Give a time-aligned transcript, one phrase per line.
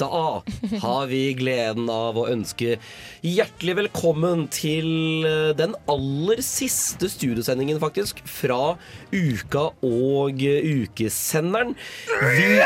[0.00, 0.08] Da
[0.80, 2.78] har vi gleden av å ønske
[3.22, 4.88] hjertelig velkommen til
[5.28, 8.76] eh, den aller siste studiosendingen, faktisk, fra
[9.12, 11.74] uka og ukesenderen.
[12.38, 12.48] Vi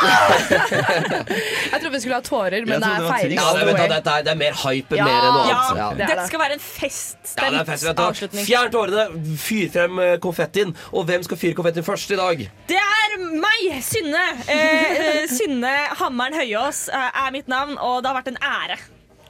[0.00, 3.34] Jeg trodde vi skulle ha tårer, men det er feil.
[3.36, 3.88] ja, det, way.
[3.90, 5.80] dette er, det er mer hype enn Ja, mer enn noe ja, annet.
[5.80, 5.88] Ja.
[5.96, 8.02] det er Dette skal være en Ja, feststemt det er fest, du.
[8.04, 8.44] avslutning.
[8.48, 9.04] Fjern tårene,
[9.48, 10.70] fyr frem eh, konfettien.
[10.92, 12.36] Og hvem skal fyre konfettien først i dag?
[12.70, 14.22] Det er meg, Synne.
[14.46, 18.78] Eh, eh, Synne Hammeren Høyås eh, er mitt navn, og det har vært en ære.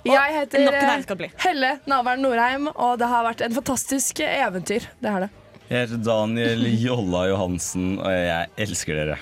[0.07, 1.35] Jeg heter eh.
[1.43, 4.89] Helle Navern Norheim, og det har vært en fantastisk eventyr.
[5.01, 5.31] Det har det.
[5.71, 9.19] Jeg heter Daniel Jolla Johansen, og jeg elsker dere.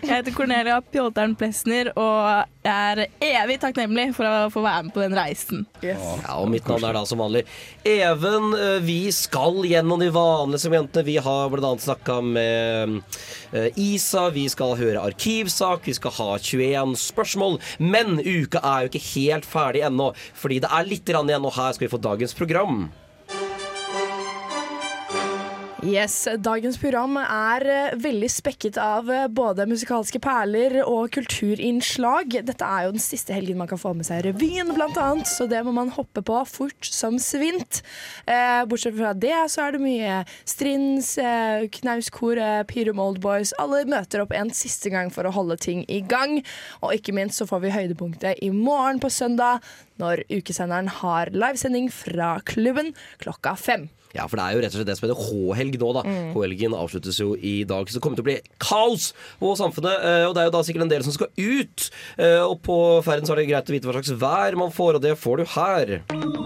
[0.00, 3.02] Jeg heter Cornelia Pjolteren Plesner, og jeg er
[3.42, 5.66] evig takknemlig for å få være med på den reisen.
[5.84, 5.98] Ja,
[6.38, 7.44] og mitt navn er da som vanlig
[7.84, 8.48] Even.
[8.56, 11.04] Eh, Vi skal gjennom de vanlige segmentene.
[11.04, 11.76] Vi har bl.a.
[11.84, 12.96] snakka med
[13.52, 17.60] eh, Isa, vi skal høre arkivsak, vi skal ha 21 spørsmål.
[17.78, 21.76] Men uka er jo ikke helt ferdig ennå, fordi det er litt igjen, og her
[21.76, 22.86] skal vi få dagens program.
[25.84, 32.38] Yes, Dagens program er eh, veldig spekket av eh, både musikalske perler og kulturinnslag.
[32.48, 35.60] Dette er jo den siste helgen man kan få med seg revyen, annet, så det
[35.66, 37.82] må man hoppe på fort som svint.
[38.24, 43.20] Eh, bortsett fra det så er det mye Strins, eh, Knauskor, eh, Pyrum Old.
[43.60, 46.38] Alle møter opp en siste gang for å holde ting i gang.
[46.80, 49.60] Og ikke minst så får vi høydepunktet i morgen på søndag,
[50.00, 53.90] når ukesenderen har livesending fra klubben klokka fem.
[54.16, 56.02] Ja, for det er jo rett og slett det som heter H-helg nå, da.
[56.32, 59.10] H-helgen avsluttes jo i dag, så det kommer til å bli kaos
[59.42, 60.00] på samfunnet.
[60.08, 61.90] eh, Og det er jo da sikkert en del som skal ut.
[62.18, 64.94] eh, Og på ferden så er det greit å vite hva slags vær man får,
[64.96, 66.45] og det får du her.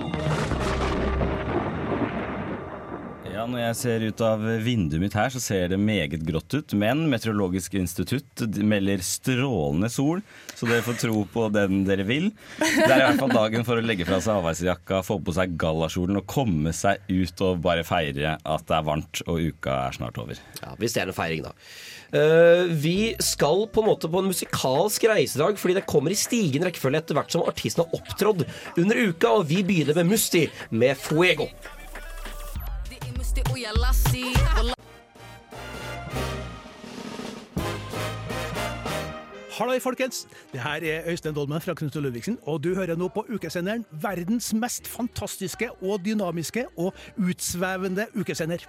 [3.51, 6.75] Når jeg ser ut av vinduet mitt her, så ser det meget grått ut.
[6.79, 10.23] Men Meteorologisk institutt melder strålende sol,
[10.55, 12.29] så dere får tro på den dere vil.
[12.61, 15.57] Det er i hvert fall dagen for å legge fra seg avveisjakka, få på seg
[15.61, 19.99] gallakjolen og komme seg ut og bare feire at det er varmt og uka er
[19.99, 20.39] snart over.
[20.63, 21.55] Ja, Hvis det er en feiring, da.
[22.11, 26.71] Uh, vi skal på en måte på en musikalsk reisedag, fordi det kommer i stigende
[26.71, 28.47] rekkefølge etter hvert som artisten har opptrådt
[28.79, 31.51] under uka, og vi begynner med Musti med Fuego.
[39.61, 40.27] Halløy, folkens!
[40.53, 43.85] Det her er Øystein Dolmen fra Knut og Ludvigsen, og du hører nå på ukesenderen
[43.93, 48.65] verdens mest fantastiske og dynamiske og utsvevende ukesender.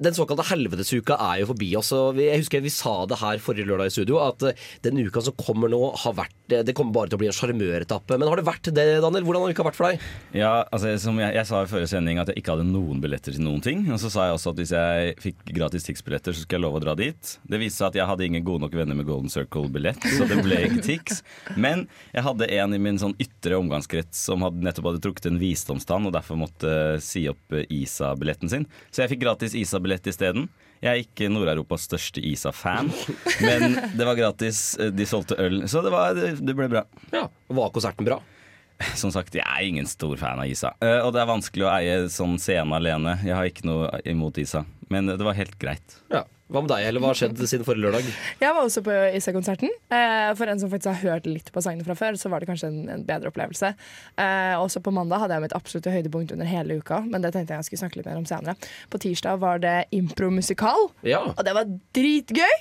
[0.00, 1.90] Den såkalte helvetesuka er jo forbi oss.
[1.92, 5.20] og Jeg husker vi sa det her forrige lørdag i studio, at eh, den uka
[5.20, 8.16] som kommer nå, har vært eh, Det kommer bare til å bli en sjarmøretappe.
[8.16, 9.26] Men har det vært det, Daniel?
[9.28, 10.06] Hvordan har uka vært for deg?
[10.40, 13.36] Ja, altså som jeg, jeg sa i forrige sending at jeg ikke hadde noen billetter
[13.36, 13.84] til noen ting.
[13.92, 16.80] Og så sa jeg også at hvis jeg fikk gratis Tix-billetter, så skulle jeg love
[16.80, 17.34] å dra dit.
[17.44, 20.40] Det viste seg at jeg hadde ingen gode nok venner med Golden Circle-billett, så det
[20.46, 21.20] ble ikke Tix.
[21.60, 21.84] Men
[22.14, 26.08] jeg hadde en i min sånn ytre omgangskrets som hadde nettopp hadde trukket en visdomstann
[26.08, 26.72] og derfor måtte
[27.04, 28.64] si opp ISA-billetten sin.
[28.88, 30.48] Så jeg fikk gratis ISA-billett isteden.
[30.80, 32.88] Jeg er ikke Nord-Europas største ISA-fan,
[33.44, 34.60] men det var gratis.
[34.96, 36.84] De solgte øl, så det, var, det, det ble bra.
[37.12, 38.20] Ja, Var konserten bra?
[38.96, 40.70] Som sagt, jeg er ingen stor fan av Isa.
[40.80, 43.18] Eh, og det er vanskelig å eie sånn scene alene.
[43.26, 45.98] Jeg har ikke noe imot Isa, men det var helt greit.
[46.08, 46.22] Ja.
[46.50, 48.06] Hva med deg, eller hva har skjedd siden forrige lørdag?
[48.40, 49.70] Jeg var også på Isa-konserten.
[49.94, 52.48] Eh, for en som faktisk har hørt litt på sangene fra før, så var det
[52.50, 53.70] kanskje en, en bedre opplevelse.
[54.18, 57.54] Eh, også på mandag hadde jeg mitt absolutte høydepunkt under hele uka, men det tenkte
[57.54, 58.56] jeg jeg skulle snakke litt mer om senere.
[58.90, 61.22] På tirsdag var det impromusikal, Ja.
[61.36, 62.56] og det var dritgøy.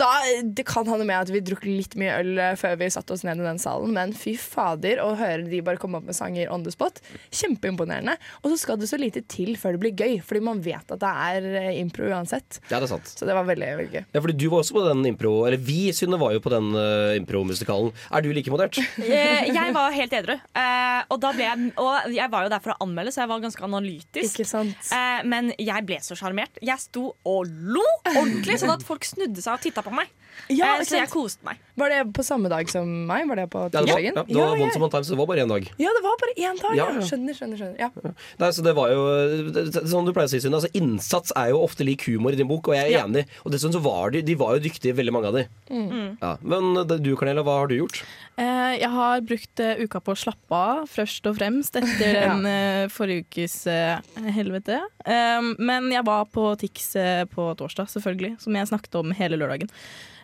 [0.00, 0.10] Da,
[0.42, 3.14] det kan ha noe med at vi drukket litt mye øl eh, før vi satte
[3.14, 6.16] oss ned i den salen, men fy fader, å høre de bare komme opp med
[6.16, 7.00] sanger on the spot,
[7.34, 8.16] kjempeimponerende.
[8.42, 11.02] Og så skal det så lite til før det blir gøy, fordi man vet at
[11.02, 12.58] det er eh, impro uansett.
[12.70, 13.12] Ja, det er sant.
[13.14, 14.02] Så det var veldig, veldig gøy.
[14.16, 16.72] Ja, fordi du var også på den impro Eller vi, Synne, var jo på den
[16.74, 17.92] uh, impromusikalen.
[18.10, 18.80] Er du like imponert?
[19.14, 20.34] Eh, jeg var helt edru.
[20.34, 23.30] uh, og, da ble jeg, og jeg var jo der for å anmelde, så jeg
[23.30, 24.38] var ganske analytisk.
[24.40, 24.88] Ikke sant?
[24.90, 26.58] Uh, men jeg ble så sjarmert.
[26.64, 30.09] Jeg sto og lo ordentlig, sånn at folk snudde seg og titta på meg.
[30.52, 31.60] Ja, Eh, så jeg koste meg.
[31.78, 33.26] Var det på samme dag som meg?
[33.28, 34.14] Var det på Ja, det var, tirsdagen?
[34.14, 34.22] ja,
[34.54, 35.68] det var Time, så det var bare én dag.
[35.80, 36.76] Ja, det var bare én dag.
[36.78, 36.86] Ja.
[37.00, 37.58] Skjønner, skjønner.
[37.58, 37.78] skjønner.
[37.80, 38.14] Ja.
[38.38, 39.02] Nei, så det var jo
[39.88, 42.48] Som du pleier å si, Sunne, altså, innsats er jo ofte lik humor i din
[42.48, 43.26] bok, og jeg er enig.
[43.44, 45.46] Og dessuten så var de, de var jo dyktige, veldig mange av de.
[45.70, 46.18] Mm.
[46.20, 46.36] Ja.
[46.42, 48.02] Men du, Cornelia, hva har du gjort?
[48.36, 52.46] Eh, jeg har brukt uh, uka på å slappe av, først og fremst, etter den
[52.46, 53.98] uh, forrige ukes uh,
[54.34, 54.80] helvete.
[55.06, 59.38] Um, men jeg var på Tix eh, på torsdag, selvfølgelig, som jeg snakket om hele
[59.40, 59.70] lørdagen.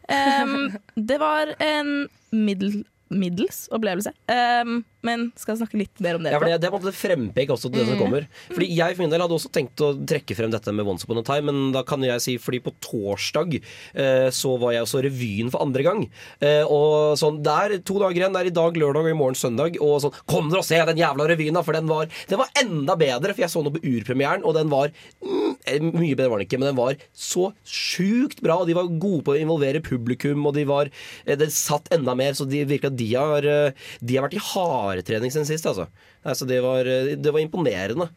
[0.08, 6.32] Um, det var en middel, middels opplevelse, um, men skal snakke litt mer om det.
[6.34, 8.26] Ja, for det, det er på en måte frempek også til det som kommer.
[8.52, 11.22] Fordi Jeg for min del hadde også tenkt å trekke frem dette med Once Upon
[11.22, 15.02] a Time, men da kan jeg si fordi på torsdag eh, så var jeg også
[15.06, 16.04] revyen for andre gang.
[16.44, 18.36] Eh, og sånn, Det er to dager igjen.
[18.36, 19.80] Det er i dag lørdag og i morgen søndag.
[19.80, 21.64] Og sånn Kom dere og se den jævla revyen, da!
[21.66, 24.70] For den var, den var enda bedre, for jeg så noe på urpremieren, og den
[24.70, 24.92] var
[25.24, 28.60] mm, eh, Mye bedre var den ikke, men den var så sjukt bra.
[28.60, 30.92] Og de var gode på å involvere publikum, og de var
[31.24, 34.44] eh, Det satt enda mer, så de virka de har, eh, de har vært i
[34.52, 35.88] hardtrening siden sist, altså.
[36.24, 38.10] altså det var, eh, det var imponerende.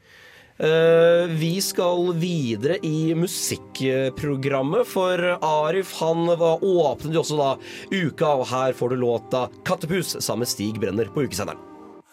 [0.59, 7.51] Eh, vi skal videre i musikkprogrammet, for Arif han var, åpnet jo også da
[7.89, 11.57] uka, og her får du låta 'Kattepus' sammen med Stig Brenner på ukesenderen.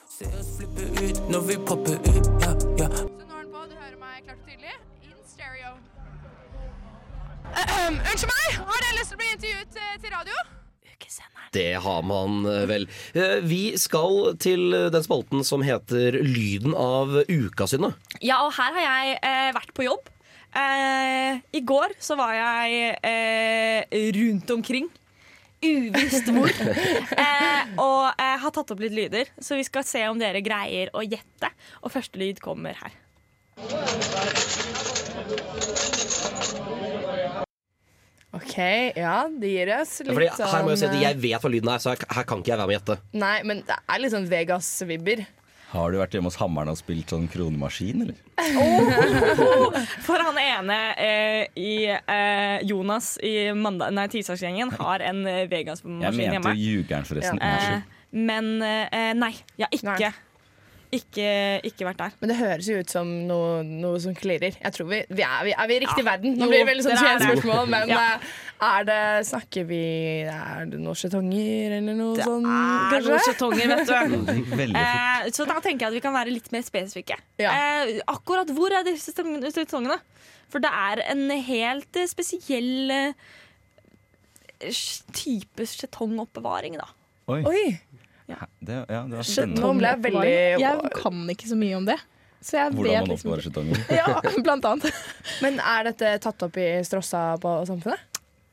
[0.09, 2.89] Se oss flippe ut når vi popper ut, ja, ja.
[2.89, 4.75] Så nå er den på, du hører meg klart og tydelig.
[5.05, 5.77] In stereo.
[8.09, 9.69] unnskyld meg, har dere lyst til å bli intervjuet
[10.01, 10.60] til radio?
[11.55, 12.87] Det har man eh, vel.
[13.15, 17.93] Eh, Vi skal til den spalten som heter Lyden av uka, Synne.
[18.23, 20.09] Ja, og her har jeg eh, vært på jobb.
[20.55, 24.89] Eh, I går så var jeg eh, rundt omkring.
[25.61, 26.49] Uvisst hvor.
[27.25, 30.91] eh, og eh, har tatt opp litt lyder, så vi skal se om dere greier
[30.97, 31.53] å gjette.
[31.85, 32.97] Og første lyd kommer her.
[38.51, 38.61] OK,
[38.99, 41.51] ja, det gir oss litt Fordi her må jeg si at sånn, Jeg vet hva
[41.55, 42.97] lyden er, så her, her kan ikke jeg være med og gjette.
[43.01, 45.27] eh, Nei, men det er litt sånn Vegas-vibber.
[45.71, 48.17] Har du vært hjemme hos Hammeren og spilt sånn kronemaskin, eller?
[50.03, 56.25] For han ene eh, i eh, Jonas i mandag- nei, tirsdagsgjengen har en Vegas-maskin hjemme.
[56.27, 57.39] Jeg mente jugeren, forresten.
[57.39, 57.85] forresten.
[57.87, 60.13] Eh, men eh, nei, jeg har ikke, Nei.
[60.93, 61.27] Ikke,
[61.69, 62.15] ikke vært der.
[62.21, 64.57] Men det høres jo ut som noe, noe som klirrer.
[64.59, 66.07] Jeg tror vi, vi, er, vi Er vi i riktig Ja.
[66.11, 66.35] verden?
[66.41, 68.01] Nå blir det veldig sånn spørsmål, men Ja.
[68.17, 68.31] eh,
[68.71, 69.81] er det Snakker vi
[70.27, 74.43] Er det noen skjetonger eller noe Det sånn, er noen skjetonger, vet du.
[74.61, 74.69] Det.
[74.77, 77.17] Eh, så da tenker jeg at vi kan være litt mer spesifikke.
[77.39, 77.53] Ja.
[77.85, 80.01] Eh, akkurat hvor er disse skjetongene?
[80.51, 83.13] For det er en helt eh, spesiell eh,
[85.15, 86.89] type skjetongoppbevaring, da.
[87.31, 87.43] Oi.
[87.47, 87.63] Oi!
[88.61, 89.61] Det, ja, det var spennende.
[89.65, 91.99] nå ble jeg veldig Jeg kan ikke så mye om det.
[92.41, 93.81] Så jeg Hvordan vet man liksom oppbevarer skjetonger.
[93.93, 95.03] Ja, blant annet.
[95.45, 98.07] Men er dette tatt opp i Strossa på Samfunnet?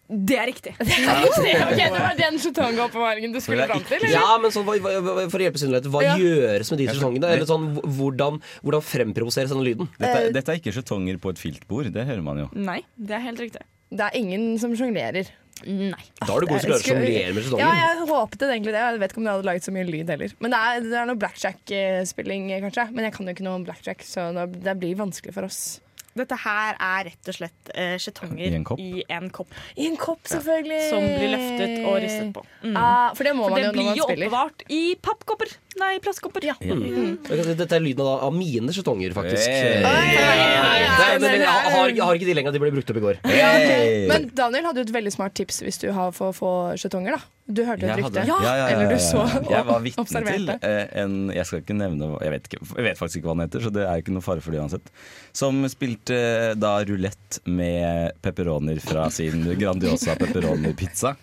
[0.08, 0.72] Det er riktig.
[0.80, 3.98] Ok, Det var den skjetongoppbevaringen du skulle er fram til?
[4.00, 4.14] eller?
[4.16, 6.14] Ja, men sånn, hva, hva, For å hjelpe synlighet hva Ja.
[6.20, 7.32] gjøres med de skjetongene?
[7.36, 9.90] Eller sånn, hvordan, hvordan fremprovoseres denne lyden?
[10.00, 12.48] Dette, dette er ikke skjetonger på et filtbord, det hører man jo.
[12.56, 13.64] Nei, det er helt riktig.
[13.88, 15.28] Det er ingen som sjonglerer.
[15.66, 16.04] Nei.
[16.22, 18.74] Da har du gode Det er- til å sjonglere med Ja, jeg håpet det egentlig
[18.76, 18.84] det.
[18.84, 20.34] Jeg vet ikke om det hadde laget så mye lyd heller.
[20.40, 22.92] Men det er, det er noe blackjack-spilling, kanskje.
[22.94, 25.80] Men jeg kan jo ikke noe om blackjack, så det det blir vanskelig for oss.
[26.18, 27.68] Dette her er rett og slett
[28.02, 28.80] skjetonger uh, I en kopp?
[28.82, 29.52] i en kopp.
[29.78, 30.80] I en kopp, selvfølgelig.
[30.90, 32.42] Som blir løftet og ristet på.
[32.64, 32.74] Mm.
[32.76, 34.28] Ah, for det må For man det jo når blir jo spiller.
[34.32, 35.54] oppbevart i pappkopper.
[35.78, 36.48] Nei, plastkopper.
[36.62, 37.18] Mm.
[37.28, 39.48] Dette er lyden av, av mine skjetonger, faktisk.
[39.48, 39.82] Hey.
[39.84, 43.04] Nei, men, men jeg, har, jeg har ikke de lenger, de ble brukt opp i
[43.04, 43.20] går.
[43.30, 44.06] Hey!
[44.10, 47.18] Men Daniel hadde jo et veldig smart tips hvis du har for å få skjetonger.
[47.18, 48.24] da Du hørte et rykte.
[48.28, 49.42] ja, ja, ja, Eller ja, du så ja.
[49.58, 53.00] Jeg var vitne til eh, en Jeg skal ikke nevne jeg vet, ikke, jeg vet
[53.00, 54.92] faktisk ikke hva han heter, så det er ikke noe fare for det uansett.
[55.38, 61.16] Som spilte eh, da rulett med pepperoner fra sin Grandiosa pepperoni-pizza.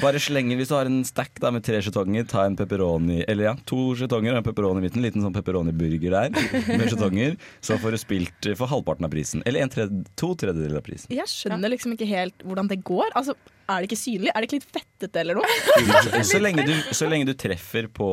[0.00, 3.50] Bare slenger hvis du har en stack da, med tre skjetonger, ta en pepperoni Eller
[3.50, 5.04] ja, to skjetonger og en pepperoni i midten.
[5.04, 6.36] Liten sånn pepperoni-burger der
[6.78, 7.36] med skjetonger.
[7.64, 9.44] Så får du spilt for halvparten av prisen.
[9.48, 11.12] Eller tredje, to tredjedeler av prisen.
[11.12, 13.12] Jeg skjønner liksom ikke helt hvordan det går.
[13.18, 13.36] Altså,
[13.70, 14.30] Er det ikke synlig?
[14.32, 15.56] Er det ikke litt fettete eller noe?
[16.32, 18.08] Så lenge du, så lenge du treffer på,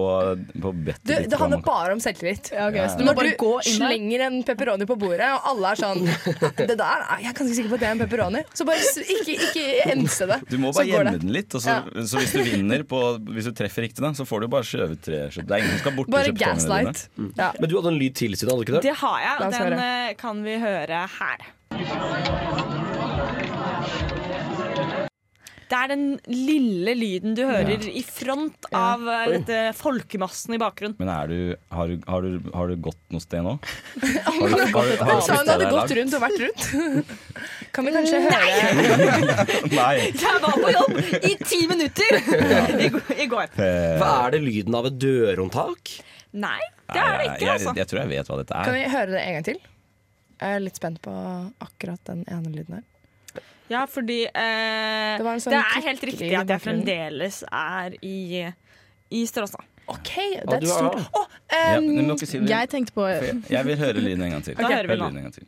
[0.62, 1.28] på bettet ditt.
[1.32, 2.52] det handler bare om selvtillit.
[2.54, 3.76] Ja, okay, så du må Når bare du gå inn der.
[3.78, 6.02] slenger en pepperoni på bordet, og alle er sånn
[6.58, 8.44] Det der er jeg er ganske sikker på at det er en pepperoni.
[8.58, 10.40] Så bare ikke, ikke ense det.
[10.50, 11.54] Du må bare gjemme den litt.
[11.58, 11.78] Og så,
[12.10, 15.04] så hvis du vinner på Hvis du treffer riktig, da, så får du bare skjøvet
[15.06, 17.06] tre så Det er ingen som skal bort Bare gaslight.
[17.38, 17.52] Ja.
[17.60, 18.86] Men du hadde en lyd til, Siden, hadde du ikke det?
[18.90, 22.58] Det har jeg, og den eh, kan vi høre her.
[25.70, 29.18] Det er den lille lyden du hører i front av ja.
[29.30, 30.96] dette folkemassen i bakgrunnen.
[30.98, 31.40] Men er du,
[31.76, 33.54] har, du, har, du, har du gått noe sted nå?
[34.30, 34.90] Har du, har,
[35.46, 37.14] du hadde gått rundt og vært rundt.
[37.76, 39.08] Kan vi kanskje høre
[39.80, 39.94] Nei.
[40.10, 41.00] Jeg var på jobb
[41.30, 42.90] i ti minutter i,
[43.26, 43.52] i går.
[43.62, 45.94] Eh, Hva er det lyden av et dørhåndtak?
[46.40, 46.60] Nei,
[46.94, 47.74] det er det ikke, altså.
[47.74, 48.70] jeg, jeg tror jeg vet hva dette er.
[48.70, 49.62] Kan vi høre det en gang til?
[50.40, 51.14] Jeg er litt spent på
[51.66, 52.89] akkurat den ene lyden her.
[53.70, 58.48] Ja, fordi eh, Det sånn det er helt riktig at jeg fremdeles er i,
[59.14, 59.62] i Stråsa.
[59.90, 61.00] OK, Ja, det er et stort
[61.54, 62.50] Ja, du må ikke si det.
[62.50, 64.58] Jeg tenkte på jeg, jeg vil høre lyden en gang til.
[64.58, 65.06] Da hører vi nå.
[65.10, 65.46] en gang til.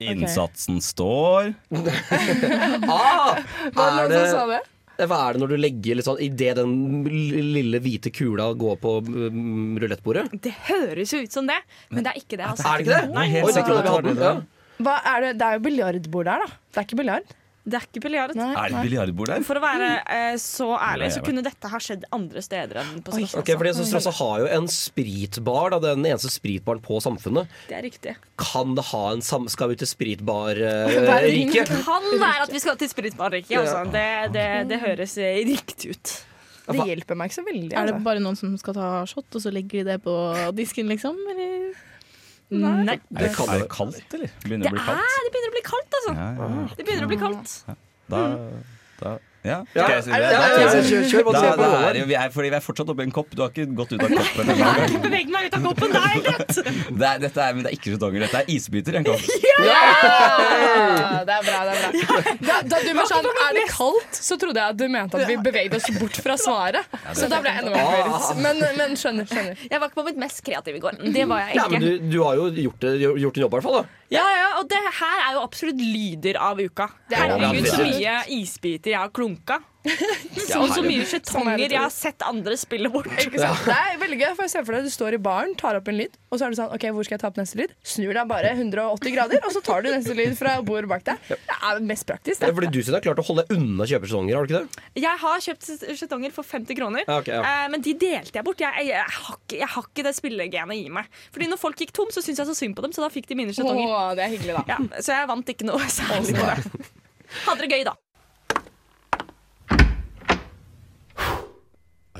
[0.00, 1.52] Innsatsen står
[2.88, 4.79] Ah, er var det som sa det, det?
[5.08, 6.72] Hva er det når du legger litt sånn Idet den
[7.08, 10.26] lille hvite kula går på um, rulettbordet?
[10.44, 12.46] Det høres jo ut som det, men det er ikke det.
[12.52, 12.66] Altså.
[12.68, 13.14] Er det ikke det?
[13.16, 13.52] Nei, helt Oi,
[14.20, 14.32] det.
[15.12, 15.34] er det?
[15.40, 16.58] det er jo biljardbord der, da.
[16.70, 17.36] Det er ikke biljard.
[17.60, 18.32] Det er ikke biljard.
[18.40, 19.42] Er det biljardbord der?
[19.44, 23.12] For å være eh, så ærlig, så kunne dette ha skjedd andre steder enn på
[23.12, 23.42] Stråsa.
[23.42, 27.52] Ok, fordi så har jo en spritbar, da, den eneste spritbaren på Samfunnet.
[27.68, 28.16] Det er riktig.
[28.40, 29.44] Kan det ha en sam...
[29.52, 31.68] Skal vi til spritbar-riket?
[31.70, 33.54] Det kan være at vi skal til Spritbarriket.
[33.60, 33.84] Altså.
[33.92, 36.16] Det, det, det høres eh, riktig ut.
[36.70, 37.70] Det hjelper meg ikke så veldig.
[37.74, 38.04] Er det Altså.
[38.06, 40.14] bare noen som skal ta shot, og så legger de det på
[40.56, 41.18] disken, liksom?
[41.32, 41.72] Eller?
[42.50, 42.96] Nei.
[42.96, 43.62] Er det, kaldt, er det.
[43.62, 44.30] det kaldt, eller?
[44.42, 45.18] Begynner Det, å bli er, kaldt?
[45.24, 46.14] det begynner å bli kaldt, altså.
[46.16, 46.64] Ja, ja, ja.
[46.76, 47.52] Det begynner å bli kaldt.
[48.10, 48.22] Da,
[49.00, 49.62] da Ja.
[49.72, 49.84] Ja.
[49.86, 50.18] Skal jeg si det?
[50.20, 51.76] Ja, ja, ja, kjør, kjør, hva Da, på det?
[51.90, 53.30] er jo, vi er, fordi vi er fortsatt oppi en kopp.
[53.32, 55.94] Du har ikke gått ut av koppen Jeg har ikke beveget meg ut av koppen.
[55.94, 56.58] Det er rett.
[57.00, 58.24] Det er, dette er, men det er ikke skjetonger.
[58.26, 59.24] Dette er isbiter i en kopp.
[59.60, 62.34] Ja, det er bra, det er bra.
[62.50, 65.28] Da, da du var sånn 'er det kaldt', så trodde jeg at du mente at
[65.28, 66.84] vi beveget oss bort fra svaret.
[67.16, 68.42] Så da ble jeg enda mer forvirret.
[68.44, 69.56] Men, men skjønner, skjønner.
[69.70, 71.00] Jeg var ikke på mitt mest kreative i går.
[71.14, 73.56] Det var jeg Ja, men du, du har jo gjort, det, gjort en jobb, i
[73.58, 73.80] hvert fall.
[73.82, 76.88] da Ja, ja, og det her er jo absolutt lyder av uka.
[77.12, 79.60] Herregud, så mye isbiter jeg har klunka.
[80.60, 83.08] Og så mye skjetonger jeg har sett andre spille bort.
[83.22, 83.62] Ikke sant?
[83.64, 85.88] Det er veldig gøy, for jeg ser for deg Du står i baren, tar opp
[85.88, 87.72] en lyd, og så er du sånn OK, hvor skal jeg ta opp neste lyd?
[87.86, 91.22] Snur deg bare 180 grader, og så tar du neste lyd fra bordet bak deg.
[91.30, 91.38] Det
[91.70, 92.44] er mest praktisk.
[92.44, 94.60] Ja, Fordi du synes det er klart å holde deg unna kjøpesesjonger, har du ikke
[94.66, 94.84] det?
[95.06, 95.70] Jeg har kjøpt
[96.02, 97.40] skjetonger for 50 kroner, Ja, okay, ja.
[97.64, 98.60] eh, men de delte jeg bort.
[98.60, 101.08] Jeg, jeg, jeg, har, ikke, jeg har ikke det spillegenet i meg.
[101.32, 103.30] Fordi når folk gikk tom, så syntes jeg så synd på dem, så da fikk
[103.32, 104.12] de mine skjetonger.
[104.20, 104.62] Det er.
[104.68, 106.86] Ja, så jeg vant ikke noe særlig på det.
[107.46, 107.96] Hadde det gøy, da.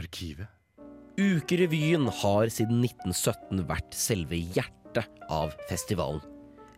[0.00, 0.48] Arkivet.
[1.20, 6.22] Ukerevyen har siden 1917 vært selve hjertet av festivalen.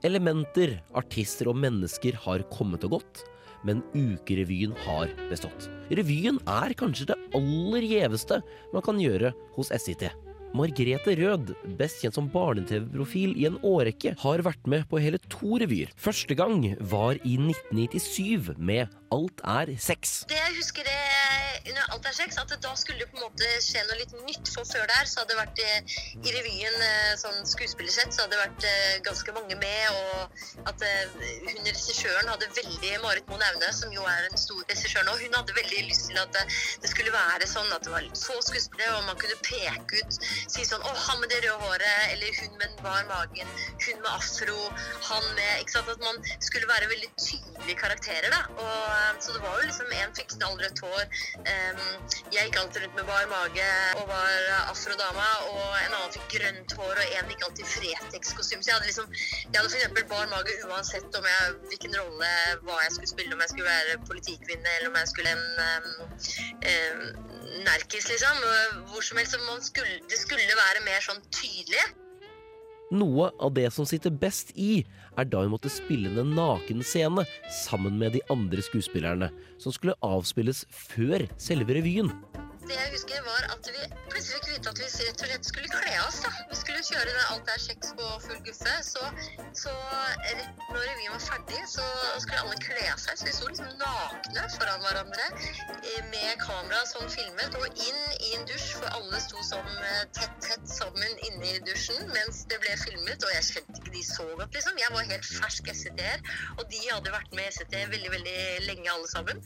[0.02, 3.22] Elementer, artister og mennesker har kommet og gått,
[3.62, 5.68] men Ukerevyen har bestått.
[5.94, 8.40] Revyen er kanskje det aller gjeveste
[8.72, 10.08] man kan gjøre hos SIT.
[10.56, 15.56] Margrethe Rød, best kjent som barne-TV-profil i en årrekke, har vært med på hele to
[15.62, 15.92] revyer.
[15.96, 20.22] Første gang var i 1997 med Alt er sex.
[20.30, 21.00] Det jeg husker det,
[21.68, 24.48] under Alt er sex, at da skulle det på en måte skje noe litt nytt.
[24.54, 28.38] For før der så hadde det vært eh, i revyen eh, sånn skuespillersett, så hadde
[28.38, 29.82] det vært eh, ganske mange med.
[29.92, 35.04] Og at hun regissøren hadde veldig Marit Moen Aune, som jo er en stor regissør
[35.08, 38.16] nå, hun hadde veldig lyst til at det skulle være sånn at det var litt
[38.16, 42.12] få skuespillere, og man kunne peke ut, si sånn Å, han med det røde håret,
[42.12, 43.52] eller hun med den bar magen,
[43.84, 44.58] hun med afro,
[45.08, 45.90] han med Ikke sant.
[45.92, 48.42] At man skulle være veldig tydelige karakterer, da.
[48.56, 51.04] Og, så det var jo liksom en fikk knallrødt hår.
[51.52, 51.82] em,
[52.32, 53.68] jeg gikk alltid rundt med bar mage
[54.00, 58.62] og var afrodama, og en annen fikk grønt hår, og en gikk alltid i Fretex-kostyme.
[58.62, 62.32] Så jeg hadde liksom Jeg hadde eksempel bar mage uansett om jeg, hvilken rolle,
[62.64, 65.88] hva jeg skulle spille, om jeg skulle være politikvinne, eller om jeg skulle en um,
[66.72, 67.31] em,
[67.66, 68.44] nerkis, liksom.
[68.90, 69.36] Hvor som helst.
[69.36, 71.84] Så skulle, det skulle være mer sånn tydelig.
[72.92, 74.82] Noe av det som sitter best i,
[75.16, 77.24] er da hun måtte spille en nakenscene
[77.62, 79.30] sammen med de andre skuespillerne,
[79.62, 82.12] som skulle avspilles før selve revyen.
[82.68, 85.70] Det jeg husker var at vi plutselig fikk vite at vi rett og slett skulle
[85.72, 86.18] kle oss.
[86.22, 86.30] da.
[86.50, 88.74] Vi skulle kjøre det Alt er kjeks på full guffe.
[88.86, 89.02] Så,
[89.64, 89.72] så
[90.28, 91.86] rett når revyen var ferdig, så
[92.22, 93.18] skulle alle kle av seg.
[93.18, 98.32] Så vi sto liksom nakne foran hverandre eh, med kamera sånn filmet, og inn i
[98.38, 102.60] en dusj, for alle sto sånn eh, tett, tett sammen inne i dusjen mens det
[102.62, 103.26] ble filmet.
[103.26, 104.78] Og jeg kjente ikke de så godt, liksom.
[104.80, 106.22] Jeg var helt fersk SCT-er,
[106.58, 108.38] og de hadde vært med i SET veldig, veldig
[108.68, 109.42] lenge alle sammen.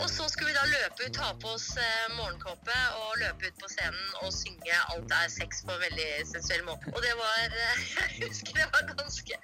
[0.00, 3.58] Og så skulle vi da løpe ut, ta på oss eh, morgenkåpe og løpe ut
[3.62, 6.90] på scenen og synge 'Alt er sex' på en veldig sensuell måte.
[6.94, 7.36] Og det var
[8.18, 9.34] Jeg husker det var ganske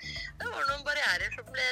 [0.40, 1.66] Det var noen barrierer som ble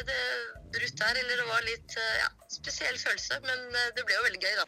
[0.74, 3.40] brutt der, eller det var litt eh, ja, spesiell følelse.
[3.46, 4.66] Men eh, det ble jo veldig gøy, da.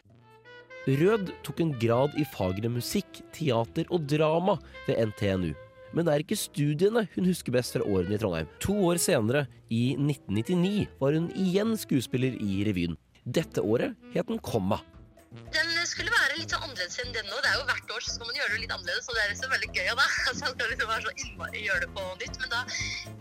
[0.87, 4.55] Rød tok en grad i fagene musikk, teater og drama
[4.87, 5.55] ved NTNU.
[5.95, 8.51] Men det er ikke studiene hun husker best fra årene i Trondheim.
[8.63, 12.95] To år senere, i 1999, var hun igjen skuespiller i revyen.
[13.27, 14.79] Dette året het den Komma.
[15.55, 17.39] Den skulle være litt sånn annerledes enn den nå.
[17.43, 19.33] Det er jo hvert år så skal man gjøre det litt annerledes, og det er
[19.33, 20.07] liksom veldig gøy Da.
[20.27, 22.41] Så man skal liksom være så innmari gjøre det på nytt.
[22.43, 22.61] Men da,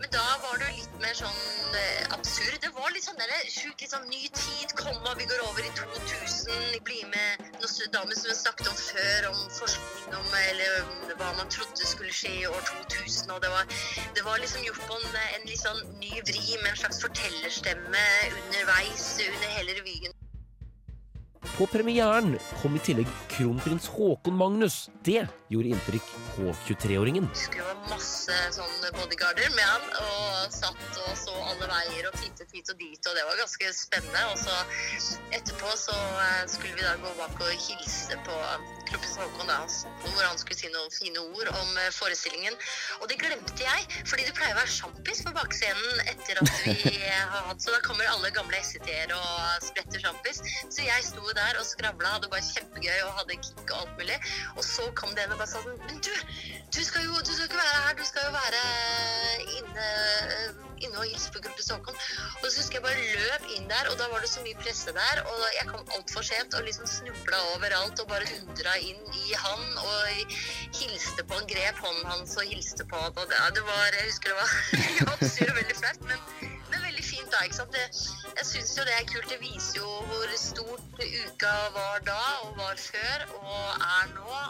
[0.00, 2.58] men da var det jo litt mer sånn eh, absurd.
[2.64, 5.72] Det var litt sånn der sjuk litt sånn ny tid, komma, vi går over i
[5.78, 11.50] 2000, bli med Nostradamus som vi snakket om før, om forskning om eller hva man
[11.52, 13.72] trodde skulle skje i år 2000, og det var,
[14.18, 18.06] det var liksom gjort på en, en litt sånn ny vri med en slags fortellerstemme
[18.30, 20.16] underveis under hele revyen.
[21.56, 24.90] På premieren kom i tillegg kronprins Haakon Magnus.
[25.04, 27.30] Det gjorde inntrykk på 23-åringen.
[27.32, 32.18] husker det var masse sånn bodyguarder med han, og satt og så alle veier og
[32.20, 34.26] tittet hit og dit, og det var ganske spennende.
[34.34, 34.58] Og så
[35.38, 35.96] etterpå så
[36.26, 38.36] eh, skulle vi da gå bak og hilse på
[38.96, 39.58] kronprins Håkon, da,
[40.14, 42.56] hvor han skulle si noen fine ord om eh, forestillingen.
[43.00, 46.76] Og det glemte jeg, fordi det pleier å være sjampis på bakscenen etter at vi
[47.32, 50.42] har hatt, så da kommer alle gamle SCT-er og spretter sjampis.
[50.68, 54.20] Så jeg sto der og skravla, hadde bare kjempegøy og hadde kick og alt mulig.
[54.56, 56.12] Og så kom det en og bare sa sånn Men du,
[56.72, 58.64] du skal jo du skal ikke være her, du skal jo være
[59.58, 61.98] inne, inne og hilse på Gruppe Stockholm.
[62.42, 64.94] Og så husker jeg bare løp inn der, og da var det så mye presse
[64.96, 69.40] der, og jeg kom altfor sent og liksom snubla overalt og bare undra inn i
[69.44, 70.36] han og
[70.80, 73.16] hilste på han, grep hånden hans og hilste på han.
[73.16, 77.08] Og det, det var, jeg husker det var absurd og veldig flaut, men, men veldig
[77.08, 77.76] fint da, ikke sant.
[77.76, 78.04] Det,
[78.36, 79.32] jeg syns jo det er kult.
[79.32, 84.46] Det viser jo hvor stort uka var da og var før og er nå.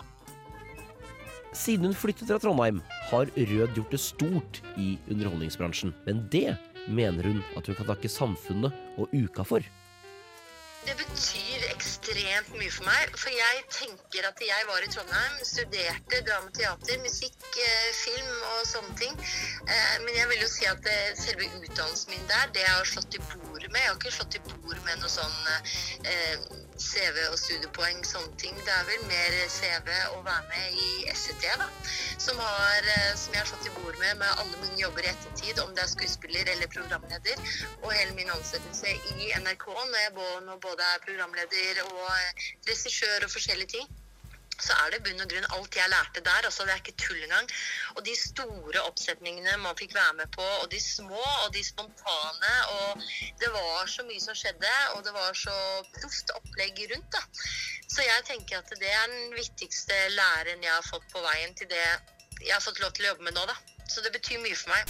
[1.56, 5.94] Siden hun flyttet fra Trondheim, har Rød gjort det stort i underholdningsbransjen.
[6.04, 6.56] Men det
[6.88, 9.64] mener hun at hun kan takke samfunnet og uka for.
[10.86, 16.20] Det betyr ekstremt mye for meg, for jeg tenker at jeg var i Trondheim, studerte
[16.28, 19.16] drama, teater, musikk, eh, film og sånne ting.
[19.66, 22.86] Eh, Men jeg vil jo si at eh, selve utdannelsen min der, det jeg har
[22.92, 25.36] slått i bordet med Jeg har ikke slått i bord med noe sånn
[26.82, 28.56] CV og studiepoeng, sånne ting.
[28.66, 31.68] Det er vel mer CV å være med i SET, da.
[32.22, 35.12] Som, har, eh, som jeg har slått i bord med med alle mine jobber i
[35.12, 37.44] ettertid, om det er skuespiller eller programleder.
[37.82, 43.32] Og hele min ansettelse i NRK når jeg både er programleder og eh, regissør og
[43.36, 43.94] forskjellige ting
[44.62, 46.48] så er det bunn og grunn alt jeg lærte der.
[46.48, 47.48] altså Det er ikke tull engang.
[47.96, 52.54] Og de store oppsetningene man fikk være med på, og de små og de spontane.
[52.76, 53.02] og
[53.40, 55.56] Det var så mye som skjedde, og det var så
[56.00, 57.10] proft opplegg rundt.
[57.12, 57.22] da.
[57.88, 61.68] Så jeg tenker at det er den viktigste læren jeg har fått på veien til
[61.70, 61.86] det
[62.44, 63.46] jeg har fått lov til å jobbe med nå.
[63.46, 63.56] da.
[63.88, 64.82] Så det betyr mye for meg.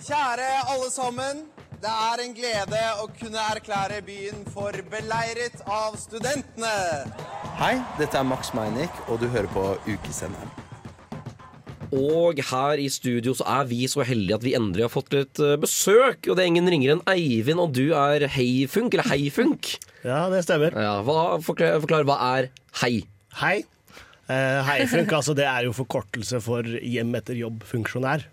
[0.00, 1.59] Kjære alle sammen.
[1.80, 6.72] Det er en glede å kunne erklære byen for beleiret av studentene.
[7.56, 10.50] Hei, dette er Max Meinick, og du hører på Ukesenderen.
[11.96, 15.40] Og her i studio så er vi så heldige at vi endelig har fått litt
[15.40, 16.28] eh, besøk.
[16.28, 19.72] Og det er ingen ringere enn Eivind, og du er Heifunk, eller Heifunk.
[20.04, 20.76] Ja, det stemmer.
[20.76, 22.50] Ja, hva, forklar, forklar, hva er
[22.82, 23.06] hei?
[23.40, 23.54] Hei.
[24.28, 28.28] Uh, Heifunk, altså det er jo forkortelse for hjem etter jobb-funksjonær.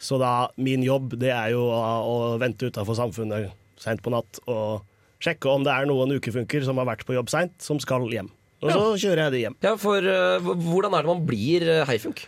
[0.00, 4.84] Så da, min jobb, det er jo å, vente utafor samfunnet seint på natt og
[5.24, 8.28] sjekke om det er noen ukefunker som har vært på jobb seint, som skal hjem.
[8.64, 9.56] Og så kjører jeg de hjem.
[9.64, 12.24] Ja, for uh, hvordan er det man blir uh, Heifunk?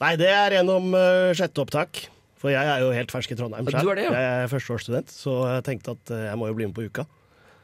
[0.00, 2.04] Nei, det er gjennom uh, sjette opptak.
[2.40, 3.68] For jeg er jo helt fersk i Trondheim.
[3.68, 4.12] Ja, du er det, ja.
[4.16, 7.04] Jeg er førsteårsstudent, så jeg tenkte at eh, jeg må jo bli med på uka.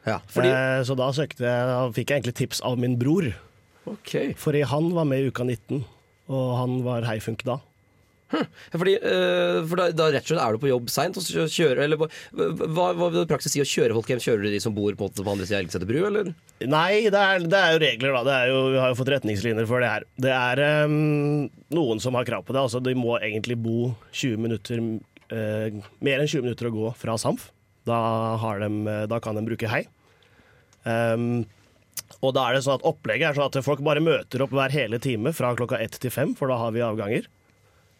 [0.07, 3.31] Ja, fordi Eh, så da jeg, da fikk jeg egentlig tips av min bror.
[3.88, 4.35] Okay.
[4.37, 5.81] Fordi han var med i uka 19,
[6.29, 7.57] og han var heifunk da.
[8.35, 8.43] Ja,
[8.75, 13.09] Fordi, eh, for da, da rett og slett er du på jobb seint hva, hva
[13.12, 14.23] vil det praksis si å kjøre folk hjem?
[14.23, 16.33] Kjører du de som bor på, på andre sida av Elgeseter bru, eller?
[16.67, 18.39] Nei, det er, det er jo regler, da.
[18.51, 20.07] Jo, vi har jo fått retningslinjer for det her.
[20.27, 22.65] Det er um, noen som har krav på det.
[22.67, 27.19] Altså, de må egentlig bo 20 minutter uh, Mer enn 20 minutter å gå fra
[27.21, 27.53] Samf.
[27.87, 28.01] Da,
[28.59, 29.85] de, da kan de bruke hei.
[30.83, 31.45] Um,
[32.23, 34.75] og da er det sånn at opplegget er sånn at folk bare møter opp hver
[34.75, 37.29] hele time fra klokka ett til fem, for da har vi avganger.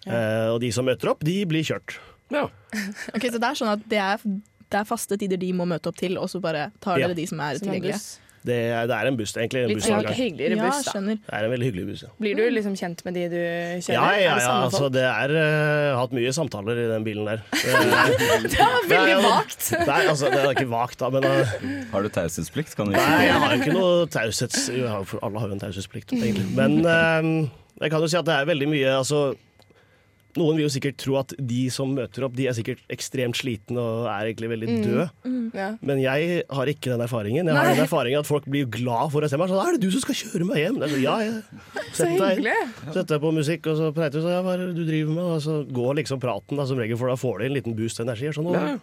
[0.07, 1.99] Eh, og de som møter opp, de blir kjørt.
[2.35, 2.47] Ja.
[3.15, 4.23] Ok, Så det er sånn at det er,
[4.67, 7.09] det er faste tider de må møte opp til, og så bare tar Ja.
[7.09, 8.01] dere de som er Som tilgjengelige?
[8.47, 9.63] Det er, det er en buss, egentlig.
[9.65, 11.01] En Litt buss, hyggeligere buss, da.
[11.01, 12.11] Ja, Det er en veldig hyggelig buss, ja.
[12.23, 13.97] Blir du liksom kjent med de du kjører?
[13.97, 14.53] Ja, ja, det ja.
[14.69, 17.43] Altså, det er uh, hatt mye samtaler i den bilen der.
[17.57, 19.67] Det er, var veldig Nei, vagt.
[19.81, 21.57] Nei, altså, det er ikke vagt, da, men uh,
[21.91, 22.77] Har du taushetsplikt?
[22.79, 24.69] Kan du Nei, jeg har jo ikke noe taushets...
[24.71, 26.47] Alle har jo en taushetsplikt, egentlig.
[26.55, 27.51] Men uh,
[27.83, 29.25] jeg kan jo si at det er veldig mye Altså,
[30.37, 33.81] Noen vil jo sikkert tro at de som møter opp, de er sikkert ekstremt slitne
[33.81, 34.83] og er egentlig veldig Mm.
[34.85, 35.07] døde.
[35.25, 35.51] Mm.
[35.55, 35.69] Ja.
[35.81, 37.47] Men jeg har ikke den erfaringen.
[37.47, 37.75] Jeg har Nei.
[37.75, 39.49] den erfaringen at folk blir glad for å se meg.
[39.49, 41.43] Sånn, 'Er det du som skal kjøre meg hjem?' Sånn, ja, jeg
[41.93, 42.53] Så hyggelig.
[42.93, 45.13] setter deg på musikk, og så preiter du, så ja, hva er det du driver
[45.15, 45.25] med?
[45.25, 47.99] Og så går liksom praten, da, som regel, for da får du en liten boost
[48.01, 48.29] energi.
[48.35, 48.79] Sånn, ja.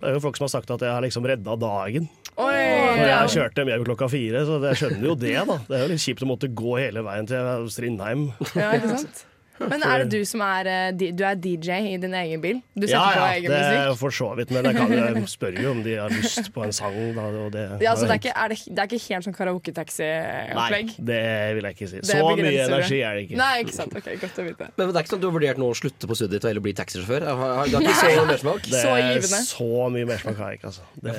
[0.00, 2.08] Det er jo folk som har sagt at jeg har liksom redda dagen.
[2.38, 3.26] Oi, For ja.
[3.26, 5.56] jeg kjørte dem hjem klokka fire, så jeg skjønner jo det, da.
[5.68, 8.32] Det er jo litt kjipt å måtte gå hele veien til Strindheim.
[8.56, 9.24] Ja, ikke sant?
[9.60, 12.60] Men er det du som er eh, Du er DJ i din egen bil?
[12.74, 14.92] Du setter Ja, på ja, egen det er jo for så vidt, men jeg, kan,
[14.96, 16.96] jeg spør jo om de har lyst på en sang.
[17.16, 19.36] Da, og det, Ja, så det er ikke, er det, det er ikke helt sånn
[19.36, 20.92] karaoke-taxi-opplegg?
[20.96, 21.20] Nei, det
[21.58, 22.02] vil jeg ikke si.
[22.08, 23.38] Så mye energi er det ikke.
[23.40, 23.96] Nei, ikke sant.
[24.00, 24.70] Ok, Godt å vite.
[24.78, 26.46] Men det er ikke sånn at du har vurdert nå å slutte på studiet ditt
[26.46, 27.28] og heller bli taxisjåfør?
[27.28, 28.66] Du har ikke så mersmak?
[28.70, 30.88] Det er så mye mersmak har jeg ikke, altså.
[31.04, 31.14] Det,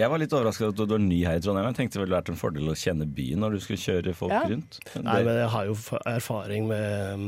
[0.00, 1.68] Jeg var litt overrasket at du var ny her i Trondheim.
[1.72, 4.32] Jeg tenkte det ville vært en fordel å kjenne byen når du skulle kjøre folk
[4.32, 4.42] Ja.
[4.48, 4.78] rundt.
[4.96, 5.76] Nei, men jeg har jo
[6.08, 7.26] erfaring med um,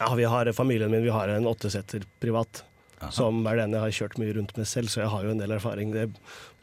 [0.00, 2.64] Ja, vi har familien min, vi har en åttesetter privat.
[3.10, 5.38] Som er den jeg har kjørt mye rundt med selv, så jeg har jo en
[5.40, 5.92] del erfaring.
[5.94, 6.10] Det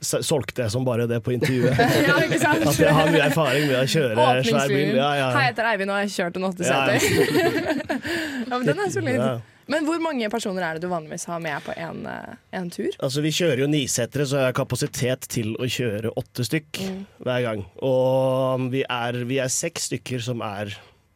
[0.05, 1.73] solgte jeg som bare det på intervjuet.
[2.07, 2.65] Ja, ikke sant?
[2.69, 4.91] At jeg har mye erfaring med å kjøre svær bil.
[4.99, 5.29] Ja, ja.
[5.33, 7.77] Hei, jeg heter Eivind og jeg har kjørt en Ja, åtteseter.
[8.47, 9.17] Ja, men den er solid.
[9.17, 9.31] Ja.
[9.67, 12.87] Men hvor mange personer er det du vanligvis har med på en, eh, en tur?
[13.03, 17.01] Altså, vi kjører jo nisetere, så jeg har kapasitet til å kjøre åtte stykk Mm.
[17.25, 17.65] hver gang.
[17.83, 20.71] Og vi er, vi er seks stykker som er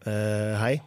[0.07, 0.81] uh, hei.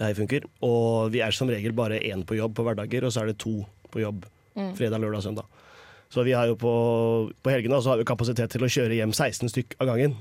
[0.00, 0.44] Hei funker.
[0.66, 3.38] Og vi er som regel bare én på jobb på hverdager, og så er det
[3.42, 4.24] to på jobb
[4.56, 4.70] Mm.
[4.72, 5.44] fredag, lørdag, søndag.
[6.08, 6.70] Så vi har jo på,
[7.44, 10.14] på helgene så har vi kapasitet til å kjøre hjem 16 stykk av gangen.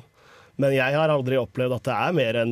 [0.59, 2.51] Men jeg har aldri opplevd at det er mer enn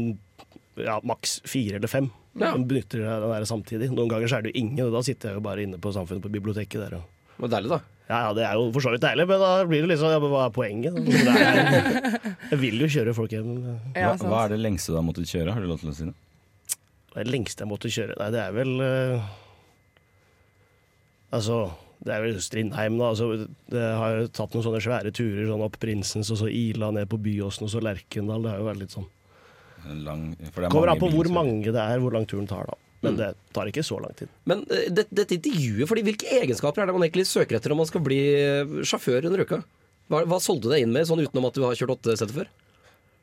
[0.80, 2.08] ja, maks fire eller fem
[2.40, 3.92] som benytter den der samtidig.
[3.92, 5.92] Noen ganger så er det jo ingen, og da sitter jeg jo bare inne på
[5.92, 6.96] Samfunnet på biblioteket der.
[7.02, 7.82] Og Det var deilig, da.
[8.08, 10.24] ja, ja, det er jo for så vidt deilig, men da blir det liksom ja,
[10.24, 11.04] Hva er poenget?
[11.04, 13.52] Er, jeg vil jo kjøre folk hjem.
[13.92, 15.52] Hva, hva er det lengste du har måttet kjøre?
[15.52, 16.16] Har du lov til å si det?
[17.14, 19.32] Det lengste jeg måtte kjøre Nei, det er vel eh,
[21.34, 21.58] Altså,
[22.06, 23.10] det er vel Strindheim, da.
[23.14, 26.92] Altså, det har jo tatt noen sånne svære turer sånn opp Prinsens, og så Ila
[26.94, 28.44] ned på Byåsen, og så Lerkendal.
[28.46, 29.10] Det har jo vært litt sånn
[30.06, 32.70] Lang, for det er Kommer an på hvor mange det er, hvor lang turen tar,
[32.70, 32.78] da.
[33.04, 33.18] Men Mm.
[33.20, 34.30] det tar ikke så lang tid.
[34.48, 37.82] Men eh, det, dette intervjuet, fordi hvilke egenskaper er det man egentlig søker etter om
[37.82, 39.60] man skal bli eh, sjåfør under uka?
[40.08, 42.38] Hva, hva solgte du deg inn med, sånn utenom at du har kjørt åtte setter
[42.38, 42.48] før?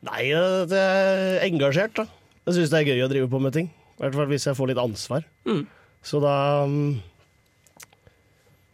[0.05, 2.05] Nei, eh, det er engasjert, da.
[2.45, 3.71] Jeg syns det er gøy å drive på med ting.
[4.01, 5.25] I hvert fall hvis jeg får litt ansvar.
[5.45, 5.65] Mm.
[6.01, 6.35] Så da
[6.65, 6.95] mm,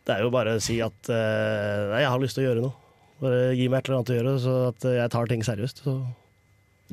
[0.08, 2.64] Det er jo bare å si at eh, Nei, jeg har lyst til å gjøre
[2.64, 2.86] noe.
[3.20, 5.82] Bare gi meg et eller annet å gjøre, så at jeg tar ting seriøst.
[5.84, 5.98] Så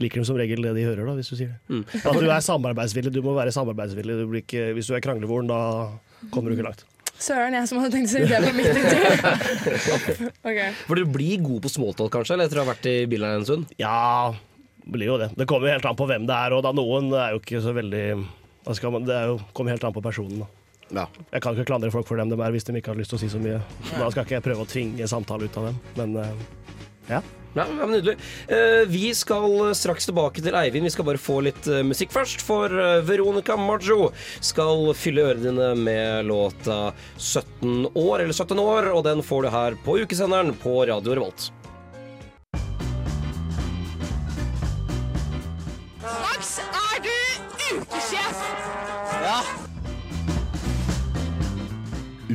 [0.02, 1.60] liker de som regel det de hører, da, hvis du sier det.
[1.68, 1.84] Mm.
[2.00, 3.12] At du er samarbeidsvillig.
[3.14, 4.16] Du må være samarbeidsvillig.
[4.18, 6.82] Du blir ikke, hvis du er kranglevoren, da kommer du ikke langt.
[7.14, 10.32] Søren, jeg som hadde tenkt å si det på mitt intervju.
[10.50, 10.72] okay.
[10.88, 13.46] For du blir god på smalltalk, kanskje, eller etter å ha vært i bilen en
[13.46, 13.70] stund?
[13.78, 14.34] Ja,
[14.86, 15.30] blir jo det.
[15.36, 17.62] Det kommer jo helt an på hvem det er, og da noen er jo ikke
[17.64, 18.04] så veldig
[18.64, 20.44] hva skal man, Det er jo, kommer helt an på personen.
[20.44, 21.06] da.
[21.32, 23.18] Jeg kan ikke klandre folk for dem de er, hvis de ikke har lyst til
[23.18, 23.60] å si så mye.
[23.96, 26.44] Da skal ikke jeg prøve å tvinge samtale ut av dem, men eh,
[27.10, 27.22] ja.
[27.54, 28.16] Ja, ja, men Nydelig.
[28.50, 30.88] Eh, vi skal straks tilbake til Eivind.
[30.88, 32.42] Vi skal bare få litt eh, musikk først.
[32.42, 32.72] For
[33.06, 34.08] Veronica Maggio
[34.42, 39.52] skal fylle ørene dine med låta 17 år, eller 17 år, og den får du
[39.54, 41.52] her på ukesenderen på Radio Revolt.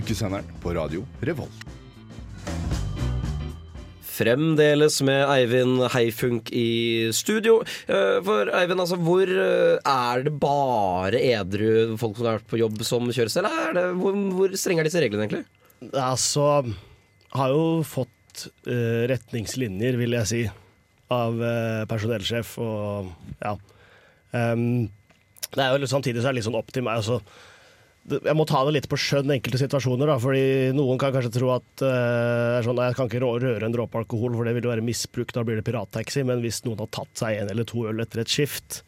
[0.10, 1.66] Ukesenderen på radio Revolt.
[4.02, 7.60] Fremdeles med Eivind Heifunk i studio.
[7.86, 12.58] Eh, For Eivind, altså, hvor eh, er det bare edru folk som har vært på
[12.58, 13.52] jobb som kjører selv?
[13.52, 15.46] eller Er det, hvor, hvor strenge er disse reglene, egentlig?
[15.94, 16.48] Altså,
[17.38, 20.42] har jo fått uh, retningslinjer, vil jeg si,
[21.14, 23.54] av uh, personellsjef og ja.
[24.34, 24.90] Um,
[25.54, 26.98] det er jo litt, samtidig så er det litt sånn opp til meg.
[27.04, 27.22] Altså,
[28.18, 31.54] jeg må ta det litt på skjønn enkelte situasjoner, da, fordi noen kan kanskje tro
[31.56, 35.34] at er sånn, jeg kan ikke røre en dråpe alkohol, for det vil være misbruk,
[35.36, 36.26] da blir det pirattaxi.
[36.28, 38.82] Men hvis noen har tatt seg en eller to øl etter et skift,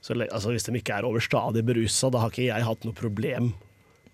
[0.00, 3.52] så, altså, hvis de ikke er overstadig berusa, da har ikke jeg hatt noe problem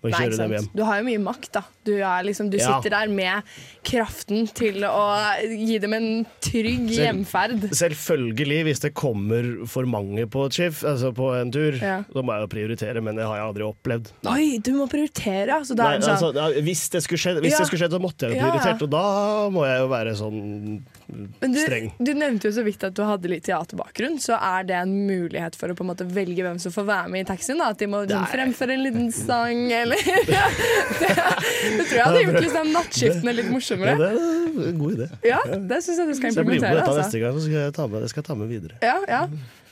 [0.05, 0.69] å Nei, kjøre dem hjem.
[0.75, 1.63] Du har jo mye makt, da.
[1.85, 1.91] Du,
[2.25, 2.79] liksom, du Ja.
[2.81, 3.43] sitter der med
[3.85, 5.03] kraften til å
[5.45, 7.69] gi dem en trygg Selv- hjemferd.
[7.77, 12.03] Selvfølgelig, hvis det kommer for mange på skift, altså på en tur, Ja.
[12.11, 14.11] så må jeg jo prioritere, men det har jeg aldri opplevd.
[14.25, 15.75] Oi, du må prioritere, altså.
[15.75, 17.57] Nei, det altså, sånn, ja, hvis det skulle skjedd, hvis Ja.
[17.59, 20.81] det skulle skjedd, så måtte jeg jo prioritert, og da må jeg jo være sånn
[21.07, 21.91] du, streng.
[21.99, 25.55] du nevnte jo så vidt at du hadde litt teaterbakgrunn, så er det en mulighet
[25.59, 27.59] for å på en måte velge hvem som får være med i taxien?
[27.61, 27.69] da?
[27.75, 32.41] At de må sånn, fremføre en liten sang, eller det, det tror jeg hadde gjort
[32.47, 33.95] liksom nattskiftene litt Ja, morsommere.
[33.99, 35.09] det er en god idé.
[35.27, 36.33] Ja, det syns jeg du skal implementere.
[36.33, 37.03] Så jeg blir med på dette Altså.
[37.03, 38.81] neste gang, så skal jeg ta med, det skal jeg ta med videre.
[38.81, 39.21] Ja, ja.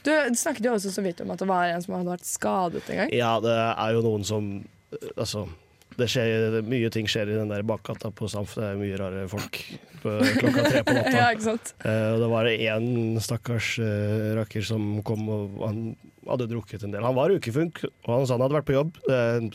[0.03, 2.89] Du snakket jo også så vidt om at det var en som hadde vært skadet
[2.91, 3.11] en gang.
[3.15, 4.53] Ja, det er jo noen som
[5.17, 5.47] Altså,
[5.99, 8.55] det skjer, mye ting skjer i den der bakgata på Samf.
[8.59, 9.59] Det er mye rare folk
[10.03, 11.13] på klokka tre på natta.
[11.19, 11.73] Ja, ikke sant?
[11.83, 12.87] Uh, og det var én
[13.23, 15.83] stakkars uh, rakker som kom, og han
[16.27, 17.03] hadde drukket en del.
[17.05, 18.97] Han var ukefunk, og han sa han hadde vært på jobb.
[19.07, 19.49] Uh,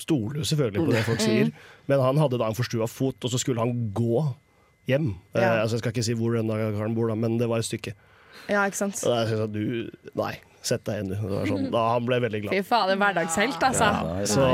[0.00, 1.52] stoler selvfølgelig på det folk sier,
[1.90, 4.24] men han hadde da en forstua fot, og så skulle han gå
[4.90, 5.12] hjem.
[5.32, 5.60] Eh, Ja.
[5.62, 7.94] altså, jeg skal ikke si hvor den karen bor, da, men det var et stykke.
[8.50, 8.98] Ja, ikke sant?
[9.06, 9.62] Og jeg sa du
[10.18, 10.34] Nei,
[10.66, 11.36] sett deg igjen, du.
[11.48, 12.56] Sånn, da han ble veldig glad.
[12.58, 13.88] Fy fader, hverdagshelt, altså.
[13.88, 14.48] Ja, så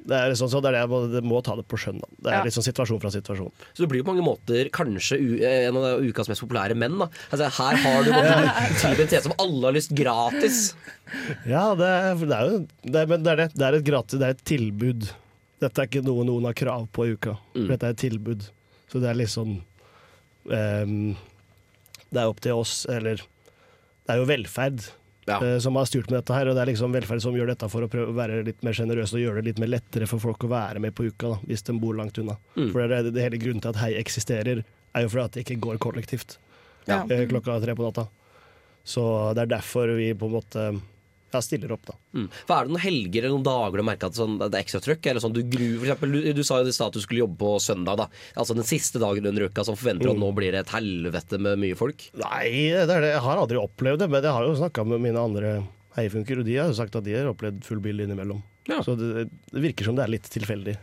[0.00, 1.98] det er, liksom, så det er det jeg må, det må ta det på skjønn.
[2.00, 2.08] da.
[2.24, 2.52] Det er Ja.
[2.56, 3.50] sånn situasjon fra situasjon.
[3.76, 6.96] Så du blir på mange måter kanskje u en av ukas mest populære menn.
[6.98, 10.74] da altså, Her har du en tjeneste som alle har lyst gratis.
[11.46, 13.48] Ja, det er, det er jo det er, Men det er, det.
[13.54, 15.10] det er et gratis, det er et tilbud.
[15.60, 17.36] Dette er ikke noe noen har krav på i uka.
[17.54, 18.46] Dette er et tilbud.
[18.90, 19.58] Så det er liksom
[20.50, 21.16] ehm,
[22.10, 24.80] Det er opp til oss, eller Det er jo velferd
[25.28, 27.68] eh, som har styrt med dette her, og det er liksom velferd som gjør dette
[27.68, 30.18] for å prøve å være litt mer sjenerøse og gjøre det litt mer lettere for
[30.22, 32.36] folk å være med på uka, da, hvis de bor langt unna.
[32.56, 32.70] Mm.
[32.72, 35.32] For det, er det, det hele grunnen til at Hei eksisterer, er jo fordi at
[35.36, 36.38] det ikke går kollektivt
[36.88, 37.04] Ja.
[37.10, 38.08] eh, klokka tre på natta.
[38.84, 39.02] Så
[39.36, 40.64] det er derfor vi på en måte
[41.32, 41.94] ja, stiller opp, da.
[42.16, 42.26] Mm.
[42.46, 44.80] For Er det noen helger eller noen dager du merker at sånn, det er ekstra
[44.84, 45.06] trøkk?
[45.12, 47.22] Eller sånn, du, gruer, for eksempel, du, du sa jo i stad at du skulle
[47.24, 47.96] jobbe på søndag.
[48.02, 48.08] da
[48.40, 50.16] Altså Den siste dagen under uka som forventer Mm.
[50.16, 52.06] at nå blir det et helvete med mye folk.
[52.18, 53.12] Nei, det er det.
[53.14, 55.54] jeg har aldri opplevd det, men jeg har jo snakka med mine andre
[55.96, 58.42] heifunker, og de har jo sagt at de har opplevd full bil innimellom.
[58.84, 60.76] Så det, det virker som det er litt tilfeldig.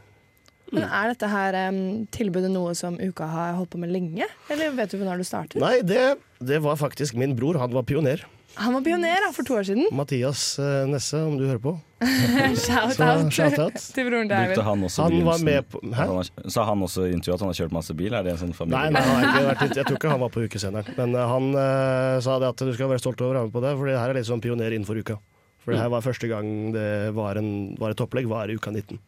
[0.75, 1.77] Men er dette her um,
[2.11, 4.25] tilbudet noe som Uka har holdt på med lenge?
[4.51, 5.61] Eller vet du når du startet?
[5.63, 7.55] Nei, det, det var faktisk min bror.
[7.61, 8.25] Han var pioner.
[8.57, 9.85] Han var pioner da, for to år siden.
[9.93, 11.75] Mathias eh, Nesse, om du hører på.
[12.01, 14.59] Shout-out shout til broren David.
[14.65, 15.95] Han også Han var med på- Hæ?
[16.01, 18.13] han har- Sa han også i intervjuet at han har kjørt masse bil?
[18.13, 18.91] Er det en sånn familie?
[18.91, 20.93] Nei, nei vært, jeg tror ikke han var på ukesenderen.
[20.97, 23.57] Men eh, han uh, sa det at du skal være stolt over å være med
[23.57, 25.17] på det, for det her er litt sånn pioner innenfor uka.
[25.61, 28.71] For det her var første gang det var, en, var et opplegg, var i uka
[28.71, 29.01] 19.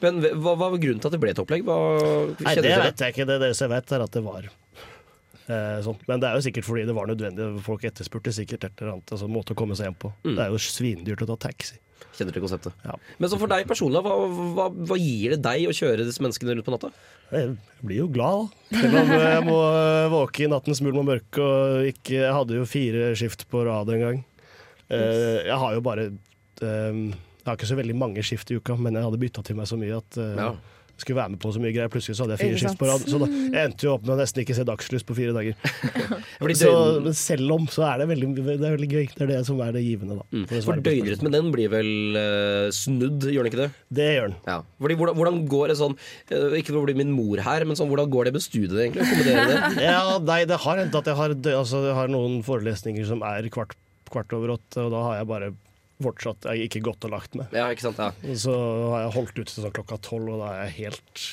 [0.00, 1.64] Men hva, hva var grunnen til at det ble et opplegg?
[1.66, 1.78] Hva,
[2.38, 3.26] Nei, det vet jeg ikke.
[3.26, 4.46] Det det jeg vet, er at det var
[5.46, 5.98] sånn.
[6.08, 7.48] Men det er jo sikkert fordi det var nødvendig.
[7.66, 10.12] Folk etterspurte sikkert et eller annet altså, måte å komme seg hjem på.
[10.24, 10.36] Mm.
[10.36, 11.76] Det er jo svindyrt å ta taxi.
[12.14, 12.74] Kjenner til konseptet.
[13.18, 14.14] Men så for deg personlig, hva,
[14.54, 16.90] hva, hva gir det deg å kjøre disse menneskene rundt på natta?
[17.32, 18.82] Jeg blir jo glad, da.
[18.84, 21.42] Selv om jeg må eh, våke i nattens mulm og mørke.
[21.42, 24.22] Og ikke, jeg hadde jo fire skift på rad en gang.
[24.92, 28.76] Eh, jeg har jo bare eh, Jeg har ikke så veldig mange skift i uka,
[28.78, 30.52] men jeg hadde bytta til meg så mye at eh, Ja.
[31.02, 31.90] Skulle være med på så mye greier.
[31.92, 33.04] Plutselig så hadde jeg fire skift på rad.
[33.10, 35.58] Så da, jeg endte jo opp med å nesten ikke se dagslys på fire dager.
[36.54, 36.70] Så,
[37.02, 39.06] men selv om, så er det veldig, det er veldig gøy.
[39.14, 40.26] Det er det som er det givende, da.
[40.30, 40.44] Mm.
[40.50, 43.68] For For døgnrytmen den blir vel uh, snudd, gjør den ikke det?
[43.98, 44.36] Det gjør den.
[44.50, 44.58] Ja.
[44.84, 47.78] Fordi, hvordan, hvordan går det sånn eh, Ikke for å bli min mor her, men
[47.78, 49.08] sånn, hvordan går det med studiet egentlig?
[49.10, 49.84] Kommer det?
[49.88, 53.48] ja, nei, det har hendt at jeg har, altså, jeg har noen forelesninger som er
[53.54, 53.76] kvart,
[54.12, 55.52] kvart over åtte, og da har jeg bare
[56.02, 57.52] fortsatt jeg ikke gått og lagt meg.
[57.54, 58.00] Ja, ikke sant?
[58.02, 58.36] Ja.
[58.40, 58.54] Så
[58.92, 61.24] har jeg holdt ut til sånn klokka tolv, og da er jeg helt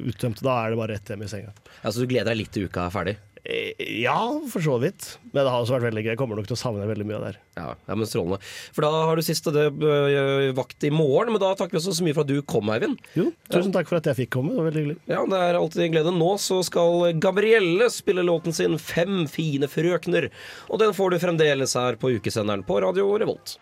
[0.00, 0.42] uttømt.
[0.44, 1.54] Da er det bare rett hjem i senga.
[1.80, 3.16] Ja, så du gleder deg litt til uka er ferdig?
[3.44, 5.18] Eh, Ja, for så vidt.
[5.32, 6.10] Men det har også vært veldig gøy.
[6.12, 7.38] Jeg kommer nok til å savne veldig mye av det her.
[7.60, 8.38] Ja, ja, men Strålende.
[8.72, 11.94] For da har du siste det, øh, vakt i morgen, men da takker vi også
[11.98, 12.98] så mye for at du kom, Eivind.
[13.16, 14.52] Jo, tusen takk for at jeg fikk komme.
[14.54, 14.98] Det var veldig hyggelig.
[15.10, 16.14] Ja, Det er alltid en glede.
[16.16, 20.30] Nå så skal Gabrielle spille låten sin 'Fem fine frøkner'.
[20.70, 23.58] Og den får du fremdeles her på ukesenderen på Radio Revolt.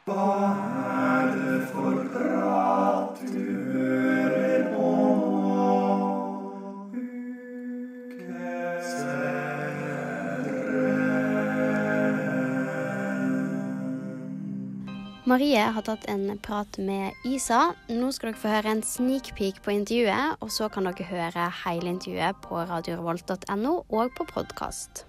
[15.28, 17.74] Marie har tatt en prat med Isa.
[17.92, 21.48] Nå skal dere få høre en sneak peek på intervjuet, og så kan dere høre
[21.66, 25.02] hele intervjuet på radiorevolt.no og på podkast.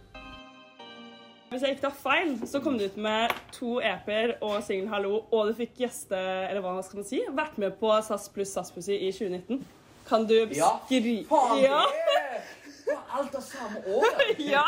[1.53, 5.23] Hvis jeg ikke tar feil, så kom du ut med to EP-er og singelen 'Hallo',
[5.31, 8.73] og du fikk gjeste, eller hva skal man si, vært med på SAS pluss SAS
[8.75, 9.63] Pussy i 2019.
[10.09, 10.75] Kan du Ja,
[11.31, 11.79] faen, ja.
[12.67, 14.35] det var alt det samme året.
[14.55, 14.67] ja.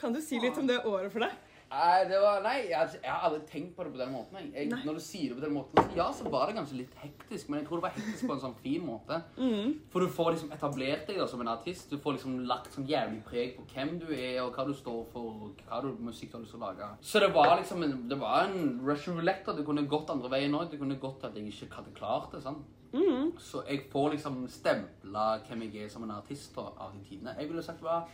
[0.00, 1.30] Kan du si litt om det året for deg?
[1.72, 4.36] Nei, det var, nei jeg, jeg har aldri tenkt på det på den måten.
[4.42, 4.66] Jeg.
[4.68, 7.48] Jeg, når du sier det på den måten, ja, så var det kanskje litt hektisk,
[7.48, 9.22] men jeg tror det var hektisk på en sånn fin måte.
[9.38, 9.70] Mm.
[9.94, 11.88] For du får liksom etablert deg da, som en artist.
[11.88, 15.00] Du får liksom lagt sånn jævlig preg på hvem du er, og hva du står
[15.14, 16.90] for, og hva du, musikk du har lyst til å lage.
[17.08, 19.56] Så det var liksom en, det var en Russian roulette.
[19.56, 20.68] Det kunne gått andre veien òg.
[20.74, 22.44] Det kunne gått at jeg ikke hadde klart det.
[22.44, 22.68] sant?
[22.92, 23.32] Mm.
[23.40, 27.32] Så jeg får liksom stempla hvem jeg er som en artist da, av de tidene.
[27.40, 28.08] Jeg ville sagt det var,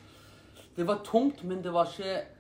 [0.77, 2.38] det var tungt, men det var ikke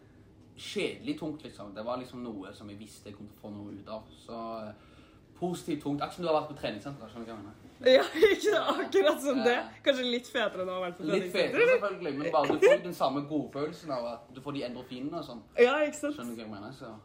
[0.58, 1.72] kjedelig tungt, liksom.
[1.74, 4.12] Det var liksom noe som jeg visste jeg kom til å få noe ut av.
[4.26, 5.00] Så eh,
[5.38, 6.02] positivt tungt.
[6.02, 7.10] Akkurat som du har vært på treningssenter.
[7.12, 7.64] skjønner du hva jeg mener?
[7.78, 9.58] Ja, ikke det, akkurat som det.
[9.84, 12.82] Kanskje litt fetere enn å ha vært på Litt fetere, selvfølgelig, men bare du får
[12.88, 15.44] den samme godfølelsen av at du får de endorfinene og sånn.
[15.60, 16.18] Ja, ikke sant?
[16.18, 16.74] Skjønner du hva jeg mener?
[16.74, 16.96] Så.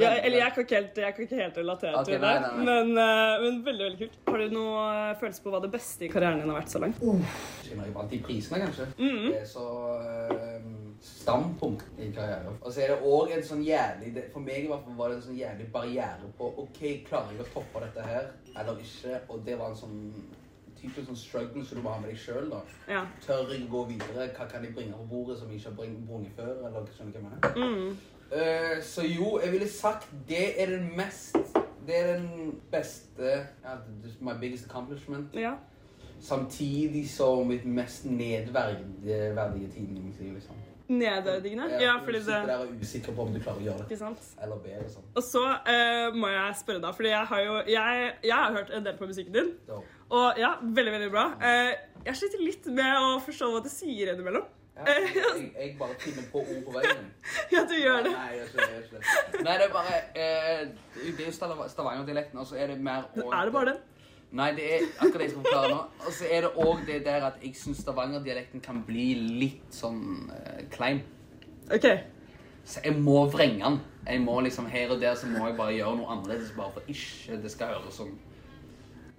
[0.00, 2.36] Ja, eller jeg kan ikke helt, jeg kan ikke helt relatere okay, til det, nei,
[2.40, 2.64] nei, nei.
[2.64, 4.14] Men, eh, men veldig veldig kult.
[4.30, 6.80] Har du noe eh, følelse på hva det beste i karrieren din har vært så
[6.80, 7.02] langt?
[7.04, 7.34] Uh.
[7.68, 8.88] jeg vant de prisene, kanskje.
[8.96, 9.66] Det er så
[9.98, 10.51] eh,
[11.02, 12.58] stampunkt i karrieren.
[12.60, 15.16] Og så er det òg en sånn jævlig For meg i hvert fall var det
[15.18, 19.18] en sånn jævlig barriere på OK, klarer jeg å toppe dette her eller ikke?
[19.32, 19.98] Og det var en sånn
[20.82, 22.54] typisk sånn struggle som du må ha med deg sjøl.
[22.90, 23.04] Ja.
[23.24, 24.28] Tør jeg gå videre?
[24.36, 26.54] Hva kan jeg bringe på bordet som jeg ikke har brunget før?
[26.68, 27.58] Eller skjønner du hva jeg mener?
[27.58, 28.00] Mm.
[28.32, 31.36] Uh, så jo, jeg ville sagt det er den mest
[31.84, 33.74] Det er den beste ja,
[34.20, 35.34] My biggest accomplishment.
[35.34, 35.56] Ja.
[36.22, 38.86] Samtidig som mitt mest nedverdige
[39.58, 40.54] mitt liksom.
[40.98, 41.68] Nedverdigende?
[41.74, 43.88] Ja, ja fordi det er usikker på om du klarer å gjøre det.
[43.88, 44.30] Ikke sant?
[44.42, 45.06] Eller sånn.
[45.16, 48.72] Og så uh, må jeg spørre deg, fordi jeg har jo jeg, jeg har hørt
[48.76, 49.52] en del på musikken din.
[49.68, 50.00] Dope.
[50.12, 51.28] Og ja, veldig, veldig bra.
[51.40, 54.48] Uh, jeg sliter litt med å forstå hva du sier innimellom.
[54.76, 57.08] Ja, jeg, jeg bare finner på ord på veien.
[57.54, 58.12] Ja, du gjør det.
[58.16, 59.42] Nei, jeg gjør ikke det.
[59.44, 60.62] Nei, det er bare eh,
[60.96, 63.82] Det er jo Stavanger- Stavanger-dialekten, og så er det mer og- Er det bare den?
[64.32, 65.80] Nei, det er akkurat det jeg skal forklare nå.
[66.06, 69.06] Og så er det òg det der at jeg syns Stavanger-dialekten kan bli
[69.42, 71.02] litt sånn uh, klein.
[71.68, 71.84] Ok.
[72.64, 73.80] Så jeg må vrenge den.
[74.06, 76.94] Jeg må liksom Her og der så må jeg bare gjøre noe annerledes bare for
[76.94, 78.14] ikke det skal høres sånn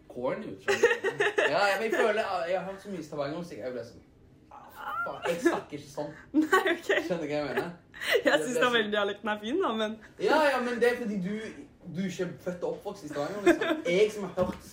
[0.10, 0.66] corny ut.
[0.70, 3.62] Ja, jeg, jeg føler Jeg har hørt så mye Stavanger-musikk.
[3.62, 4.02] Jeg blir sånn
[4.50, 6.12] ah, Jeg snakker ikke sånn.
[6.42, 6.90] Nei, ok.
[6.90, 7.72] Skjønner du hva jeg mener?
[8.26, 11.36] Jeg syns veldig dialekten er fin, da, men Ja, ja, men det er fordi du,
[11.96, 13.42] du ikke er født og oppvokst i Stavanger.
[13.46, 13.84] liksom.
[13.88, 14.72] Jeg som har hørt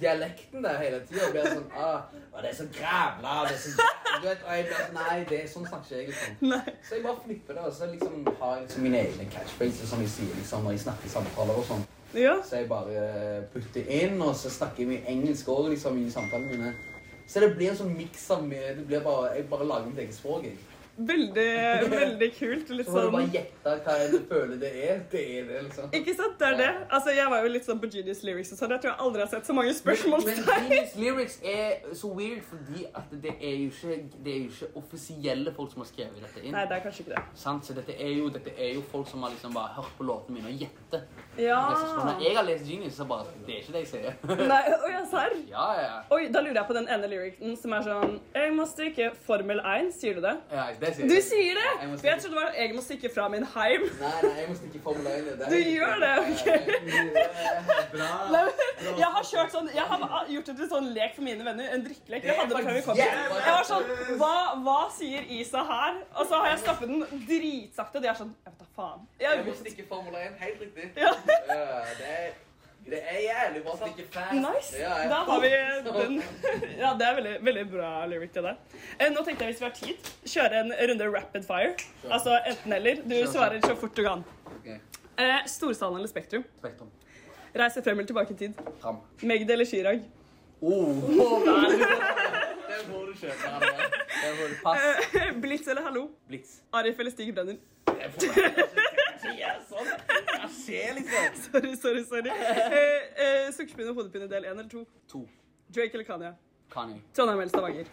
[0.00, 2.02] dialekten der hele tida, blir sånn ah,
[2.42, 5.16] Det er så grævla det er så jævla», du vet, Og jeg blir sånn Nei,
[5.30, 6.08] det er sånn snakker ikke jeg.
[6.12, 6.54] Liksom.
[6.88, 10.00] Så jeg bare flipper det, og så liksom har jeg liksom mine egne catchphrases som
[10.04, 11.84] jeg sier liksom, når jeg snakker i samtaler og sånn.
[12.44, 13.06] Så jeg bare
[13.54, 16.74] putter inn, og så snakker jeg mye engelsk òg liksom, i samtalene mine.
[17.26, 19.02] Så det blir en sånn miks av mye- Jeg
[19.48, 20.42] bare lager mitt eget språk.
[20.44, 20.58] jeg.
[20.96, 22.70] Veldig, veldig kult.
[22.76, 25.00] Litt Så må du bare sånn gjette hva jeg føler det er.
[25.12, 25.88] Det er det, liksom.
[25.98, 26.34] Ikke sant?
[26.40, 26.68] Det er det.
[26.92, 28.74] Altså, Jeg var jo litt sånn på Genius Lyrics og sånn.
[28.76, 30.44] Jeg tror jeg aldri har sett så mange Men, spørsmålstegn.
[30.46, 34.50] men Genius Lyrics er så weird fordi at det er jo ikke, det er jo
[34.50, 36.52] ikke offisielle folk som har skrevet dette inn.
[36.56, 37.24] Nei, det er kanskje ikke det.
[37.40, 37.66] Sant?
[37.66, 40.38] Så dette er, jo, dette er jo folk som har liksom bare hørt på låtene
[40.38, 41.08] mine og gjettet.
[41.40, 41.60] Ja.
[42.02, 44.16] Når jeg har lest Genius, så bare Det er ikke det jeg sier.
[44.52, 45.36] Nei, Oi, serr?
[45.48, 45.94] Ja, ja.
[46.12, 49.60] Oi, Da lurer jeg på den ene lyricen som er sånn Jeg må stryke Formel
[49.64, 49.92] 1.
[49.96, 50.36] Sier du det?
[50.52, 51.24] ja det sier Du jeg.
[51.28, 51.68] sier det?
[51.82, 53.82] Jeg For jeg trodde det var Jeg må stikke fra min heim.
[54.00, 55.04] Nei, nei, jeg må stikke 1.
[55.04, 56.46] Det er- Du gjør det, ok.
[57.92, 58.10] Bra.
[58.34, 58.42] Nei,
[58.98, 61.68] Jeg har kjørt sånn Jeg har gjort det til sånn lek for mine venner.
[61.76, 62.22] En drikkelek.
[62.28, 63.04] Jeg hadde det før vi kom hit.
[63.06, 63.84] Jeg var sånn
[64.20, 64.34] hva,
[64.66, 66.00] hva sier Isa her?
[66.16, 69.04] Og så har jeg skaffet den dritsakte, og de er sånn Jeg vet da faen.
[69.20, 70.38] Jeg må stikke fra Formel 1.
[70.42, 70.90] Helt riktig.
[70.96, 71.12] Ja.
[71.48, 72.32] Ja, det, er,
[72.86, 74.32] det er jævlig bra å stikke fast.
[74.34, 74.78] Nice.
[74.80, 74.94] Ja.
[75.10, 75.50] Da har vi
[75.86, 76.16] den.
[76.82, 78.54] Ja, det er veldig, veldig bra lyric til det.
[78.98, 81.76] Eh, Nå tenkte jeg hvis vi har tid, kjøre en runde rapid fire.
[82.08, 83.02] Altså enten-eller.
[83.04, 83.32] Du Kjør, kjør.
[83.36, 84.24] svarer så fort du kan.
[84.58, 84.78] Okay.
[85.22, 86.44] Eh, Storsalen eller Spektrum?
[86.58, 86.90] Spektrum.
[87.54, 88.60] Reise frem eller tilbake i tid?
[88.80, 88.98] Fram.
[89.28, 90.02] Magd eller Chirag?
[90.62, 90.94] Oh,
[92.68, 93.50] det må du kjøpe.
[93.62, 93.82] Den
[94.22, 94.92] Det må du passe.
[95.20, 96.08] Eh, Blitz eller Hallo?
[96.30, 96.58] Blitz.
[96.72, 97.58] Arif eller Stig Brenner?
[99.68, 99.86] sånn.
[100.02, 100.21] Jeg
[100.66, 101.24] ser liksom.
[101.52, 102.04] Sorry, sorry.
[102.12, 102.30] sorry.
[102.30, 104.84] Eh, eh, Sukkerpinne og hodepine del én eller to?
[105.12, 105.26] To.
[105.74, 106.32] Drake eller Kanye?
[106.72, 106.98] Kanye.
[107.16, 107.86] Trondheim eller Stavanger?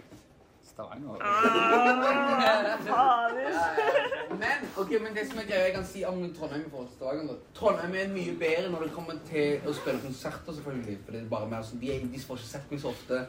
[0.69, 1.19] Stavanger.
[2.89, 4.35] fader.
[4.39, 6.95] Men, ok, men det som er greia jeg kan si om Trondheim i forhold til
[6.97, 7.37] Stavanger.
[7.57, 10.97] Trondheim er mye bedre når det kommer til å spille konserter, selvfølgelig.
[11.05, 13.21] For det er bare mer sånn, de, de får ikke sett meg så ofte.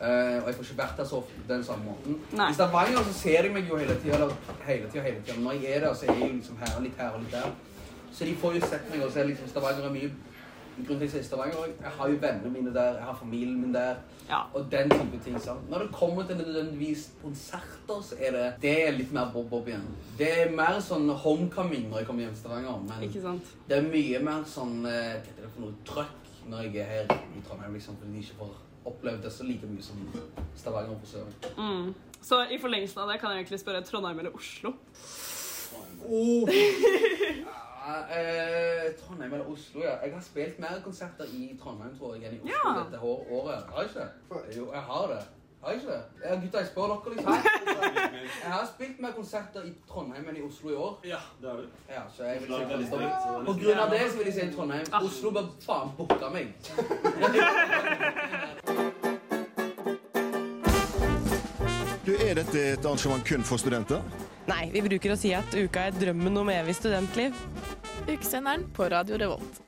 [0.00, 2.18] eh, og jeg får ikke vært der så ofte den samme måten.
[2.36, 2.50] Nei.
[2.50, 4.28] I Stavanger så ser de meg jo hele tida.
[4.66, 5.38] Hele tida, hele tida.
[5.46, 7.54] Når jeg er der, så er jeg liksom her, litt her og litt der.
[8.14, 10.10] Så de får jo sett meg, og så er liksom Stavanger er mye
[10.86, 11.72] grunn til at jeg Stavanger òg.
[11.82, 13.96] Jeg har jo vennene mine der, jeg har familien min der.
[14.54, 15.40] Og den type ting.
[15.40, 15.70] sant?
[15.70, 19.86] Når det kommer til nødvendigvis konserter, så er det det er litt mer bob-bob igjen.
[20.18, 22.78] Det er mer sånn homecoming når jeg kommer hjem til Stavanger.
[22.88, 23.50] Men Ikke sant?
[23.68, 26.90] det er mye mer sånn eh, Hva heter det for noe trøkk når jeg er
[26.92, 30.00] her i Trondheim, liksom, fordi de ikke får opplevd det så like mye som
[30.60, 31.34] Stavanger på Søren.
[31.56, 31.94] Mm.
[32.22, 34.74] Så i forlengelsen av det kan jeg egentlig spørre Trondheim eller Oslo?
[36.04, 36.48] Oh.
[37.84, 39.94] Eh, Trondheim eller Oslo, ja.
[40.04, 42.74] Jeg har spilt mer konserter i Trondheim tror jeg, enn i Oslo Ja.
[42.84, 43.64] dette hår- året.
[43.74, 44.06] Har jeg ikke?
[44.58, 45.22] Jo, jeg har det.
[45.64, 46.02] Har jeg ikke det?
[46.24, 47.32] Ja, gutta, jeg spør dere liksom.
[48.44, 50.98] Jeg har spilt mer konserter i Trondheim enn i Oslo i år.
[51.04, 51.62] Ja, det har du.
[51.88, 52.52] Ja, så jeg vil si
[52.90, 53.46] Trondheim.
[53.46, 54.86] På grunn av det så vil jeg si Trondheim.
[55.04, 56.54] Oslo bør faen booke meg.
[62.34, 64.00] Er dette et arrangement kun for studenter?
[64.50, 67.36] Nei, vi bruker å si at uka er drømmen om evig studentliv.
[68.08, 69.63] Ukesenderen på Radio Revolt.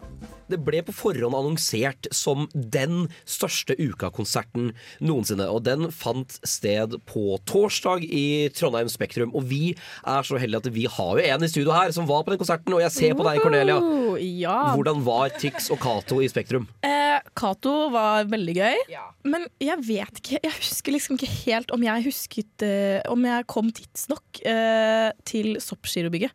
[0.52, 4.72] Det ble på forhånd annonsert som den største ukakonserten
[5.04, 5.48] noensinne.
[5.50, 9.34] Og den fant sted på torsdag i Trondheim Spektrum.
[9.36, 9.62] Og vi
[10.06, 12.40] er så heldige at vi har jo en i studio her som var på den
[12.42, 13.78] konserten, og jeg ser på deg, Cornelia.
[14.22, 14.58] Ja.
[14.74, 16.68] Hvordan var Tix og Cato i Spektrum?
[16.86, 18.82] Eh, Cato var veldig gøy,
[19.26, 23.46] men jeg vet ikke Jeg husker liksom ikke helt om jeg husket eh, Om jeg
[23.50, 26.34] kom tidsnok eh, til soppgirobygget.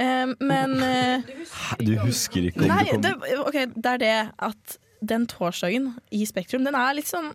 [0.00, 1.26] Eh, men eh,
[1.82, 4.14] Du husker ikke om Nei, du kom det, ok, det er det
[4.48, 7.32] at den torsdagen i Spektrum, den er litt sånn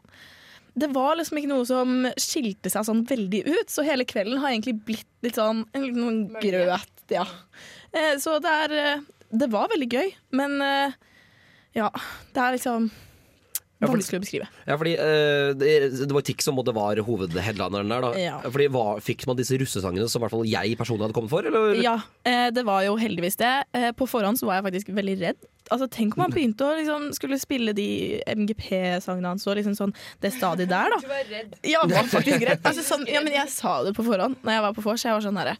[0.77, 4.51] det var liksom ikke noe som skilte seg sånn veldig ut, så hele kvelden har
[4.51, 7.23] egentlig blitt litt sånn en liten sånn grøt, ja.
[7.89, 10.61] Eh, så det er eh, Det var veldig gøy, men
[11.75, 11.89] ja,
[12.33, 12.85] det er liksom
[13.77, 14.47] Ja, fordi- vanskelig å beskrive.
[14.65, 18.01] Ja, fordi uh, det, det var Tix som var hovedheadlineren der.
[18.01, 18.39] da Ja.
[18.41, 21.45] Fordi hva, Fikk man disse russesangene som i hvert fall jeg personlig hadde kommet for?
[21.45, 21.77] Eller?
[21.83, 23.53] Ja, uh, det var jo heldigvis det.
[23.75, 25.45] Uh, på forhånd så var jeg faktisk veldig redd.
[25.73, 27.87] Altså, tenk om han begynte å liksom, skulle spille de
[28.27, 29.93] MGP-sangene hans og liksom sånn
[30.23, 30.99] det stadiet der, da.
[31.03, 31.57] Du var redd.
[31.67, 32.63] Ja, var faktisk redd.
[32.67, 35.05] Altså, sånn, ja, men jeg sa det på forhånd Når jeg var på vors.
[35.07, 35.57] Jeg var sånn herre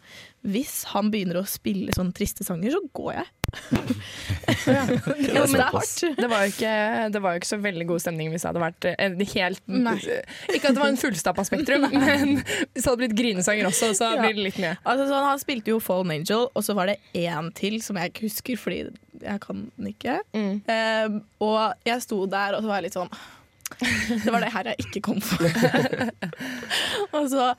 [0.48, 3.28] Hvis han begynner å spille sånne triste sanger, så går jeg.
[4.68, 6.02] Ja, men det er hardt.
[6.18, 6.72] Det var, jo ikke,
[7.14, 9.96] det var jo ikke så veldig god stemning hvis det hadde vært en helt Nei.
[10.52, 14.12] Ikke at det var en fullstappa Spektrum, men hvis det hadde blitt grinesanger også, så
[14.20, 14.76] blir det litt mye.
[14.84, 18.12] Altså, sånn, han spilte jo Fallen Angel, og så var det én til som jeg
[18.12, 18.82] ikke husker fordi
[19.24, 20.20] jeg kan den ikke.
[20.34, 23.12] Eh, og jeg sto der, og så var jeg litt sånn
[24.24, 25.44] Det var det her jeg ikke kom for.
[27.18, 27.50] og så,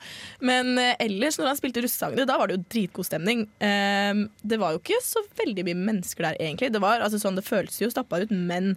[0.41, 3.45] men eh, ellers, når han spilte russesangene, da var det jo dritgod stemning.
[3.61, 6.71] Eh, det var jo ikke så veldig mye mennesker der, egentlig.
[6.73, 8.73] Det, var, altså, sånn, det føltes jo stappa ut, men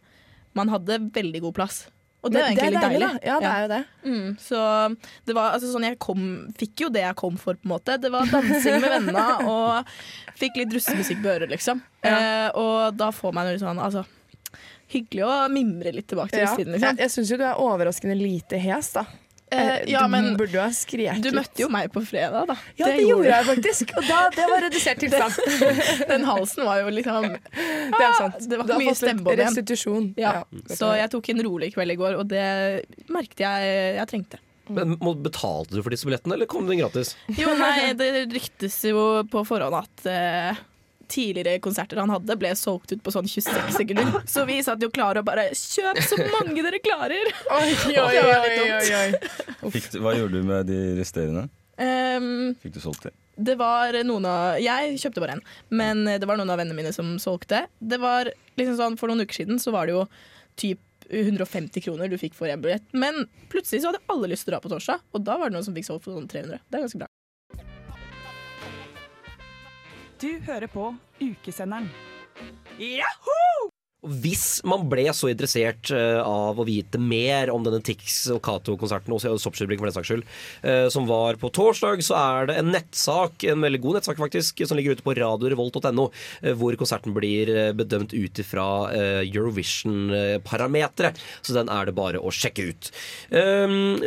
[0.58, 1.82] man hadde veldig god plass.
[2.22, 3.20] Og det egentlig det er litt deilig, deilig.
[3.20, 3.28] da.
[3.28, 3.80] Ja, det er jo det.
[4.06, 4.58] Mm, så
[5.26, 6.26] det var altså sånn jeg kom,
[6.58, 7.96] fikk jo det jeg kom for, på en måte.
[7.98, 9.94] Det var dansing med venner og
[10.38, 11.82] fikk litt russemusikk på øret, liksom.
[12.06, 14.06] Eh, og da får man jo litt sånn altså,
[14.92, 16.50] Hyggelig å mimre litt tilbake til Ja.
[16.52, 16.82] Liksom.
[16.84, 19.06] Jeg, jeg syns jo du er overraskende lite hes, da.
[19.52, 22.56] Eh, ja, du men burde jo ha skreket Du møtte jo meg på fredag, da.
[22.78, 23.92] Ja, det, gjorde jeg faktisk.
[23.98, 25.66] Og da, det var redusert tilstand.
[26.12, 27.28] Den halsen var jo liksom
[27.98, 28.38] Det er sant.
[28.48, 29.50] Det var ikke mye stemmebånd igjen.
[29.50, 30.08] restitusjon.
[30.20, 30.38] Ja.
[30.40, 30.62] Ja.
[30.78, 32.46] Så jeg tok en rolig kveld i går, og det
[33.12, 34.40] merket jeg jeg trengte.
[34.72, 37.16] Men Betalte du for disse billettene, eller kom den gratis?
[37.36, 40.60] Jo, nei, det ryktes jo på forhånd at eh,
[41.12, 44.22] tidligere konserter han hadde, ble solgt ut på sånn 26 sekunder.
[44.30, 47.32] Så vi satt jo klare og bare Kjøp så mange dere klarer!
[47.58, 49.72] Oi, oi, oi, oi, oi.
[49.74, 51.48] Fikk Hva gjorde du med de resterende?
[51.76, 53.16] Um, Fikk du solgt det?
[53.42, 55.40] det var noen av Jeg kjøpte bare en,
[55.72, 57.64] men det var noen av vennene mine som solgte.
[57.80, 58.28] Det var
[58.60, 60.04] liksom sånn, For noen uker siden så var det jo
[60.60, 60.80] typ
[61.12, 62.84] 150 kroner du fikk for en billett.
[62.92, 65.56] Men plutselig så hadde alle lyst til å dra på torsdag, og da var det
[65.56, 66.60] noen som fikk solgt for sånn 300.
[66.68, 67.08] Det er ganske bra.
[70.22, 71.88] Du hører på Ukesenderen.
[72.78, 73.72] Og
[74.02, 79.14] Hvis man ble så interessert eh, av å vite mer om denne Tix og Cato-konserten,
[79.14, 80.24] og Soppskyrblikk for den saks skyld,
[80.66, 84.64] eh, som var på torsdag, så er det en nettsak, en veldig god nettsak faktisk,
[84.66, 86.08] som ligger ute på radiorevolt.no,
[86.42, 91.12] eh, hvor konserten blir bedømt ut ifra eh, Eurovision-parametere.
[91.38, 92.90] Så den er det bare å sjekke ut.
[93.30, 94.02] Um,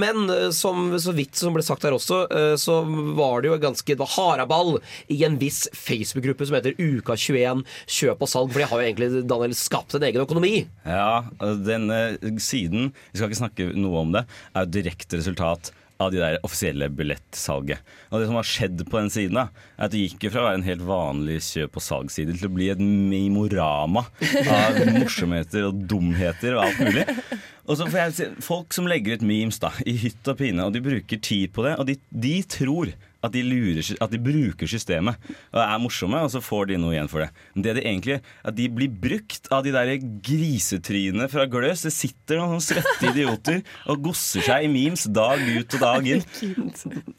[0.00, 0.24] Men
[0.56, 2.22] som så vidt som ble sagt her også,
[2.60, 2.78] så
[3.16, 4.78] var det jo ganske det var haraball
[5.12, 9.10] i en viss Facebook-gruppe som heter Uka21 kjøp og salg, for de har jo egentlig
[9.42, 10.66] Daniel, skapt en egen økonomi.
[10.86, 11.24] Ja,
[11.66, 15.72] denne siden, vi skal ikke snakke noe om det, er jo direkte resultat
[16.02, 17.82] av de der offisielle billettsalget.
[18.10, 20.46] Og det som har skjedd på den siden, da, er at det gikk fra å
[20.48, 24.04] være en helt vanlig kjøp- og salgsside til å bli et memorama
[24.42, 27.06] av morsomheter og dumheter og alt mulig.
[27.64, 30.66] Og så får jeg se, Folk som legger ut memes da, i hytt og pine,
[30.66, 32.90] og de bruker tid på det, og de, de tror
[33.24, 35.16] at de, lurer, at de bruker systemet
[35.54, 37.30] og er morsomme, og så får de noe igjen for det.
[37.54, 39.94] Men det de egentlig at de blir brukt av de der
[40.24, 41.84] grisetrynene fra Gløs.
[41.86, 46.24] Det sitter noen svette idioter og gosser seg i memes dag ut og dag inn.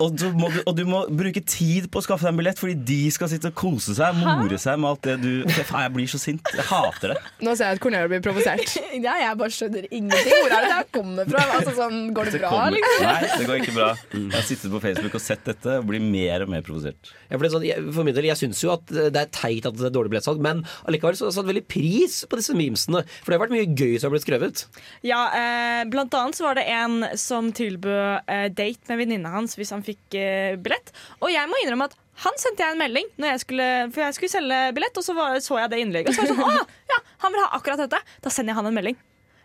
[0.02, 2.76] Og du, må, og du må bruke tid på å skaffe deg en billett, fordi
[2.88, 5.32] de skal sitte og kose seg, more seg med alt det du
[5.66, 6.52] Faen, jeg blir så sint.
[6.56, 7.20] Jeg hater det.
[7.46, 8.76] Nå ser jeg at Cornelia blir provosert.
[9.06, 10.34] Ja, jeg bare skjønner ingenting.
[10.46, 11.42] Hvor er det det kommer fra?
[11.58, 13.04] Altså, sånn, går det Det bra, kommer- liksom?
[13.06, 13.90] Nei, det går ikke bra.
[14.16, 17.12] Jeg har sittet på Facebook og sett dette og blir mer og mer provosert.
[17.30, 19.68] Ja, for det sånn, jeg, for min del, jeg syns jo at det er teit
[19.68, 23.04] at det er dårlig billettsalg, men allikevel så har satt veldig pris på disse memesene.
[23.22, 24.66] For det har vært mye gøy som har blitt skrevet.
[25.06, 29.58] Ja, eh, blant annet så var det en som tilbød eh, date med venninna hans
[29.60, 30.94] hvis han fikk eh, billett.
[31.22, 34.16] Og jeg må innrømme at han sendte jeg en melding, når jeg skulle, for jeg
[34.16, 35.02] skulle selge billett.
[35.02, 37.36] Og så var, så jeg det innlegget, og så var jeg sånn Å, ja, han
[37.36, 38.00] vil ha akkurat dette.
[38.24, 39.00] Da sender jeg han en melding.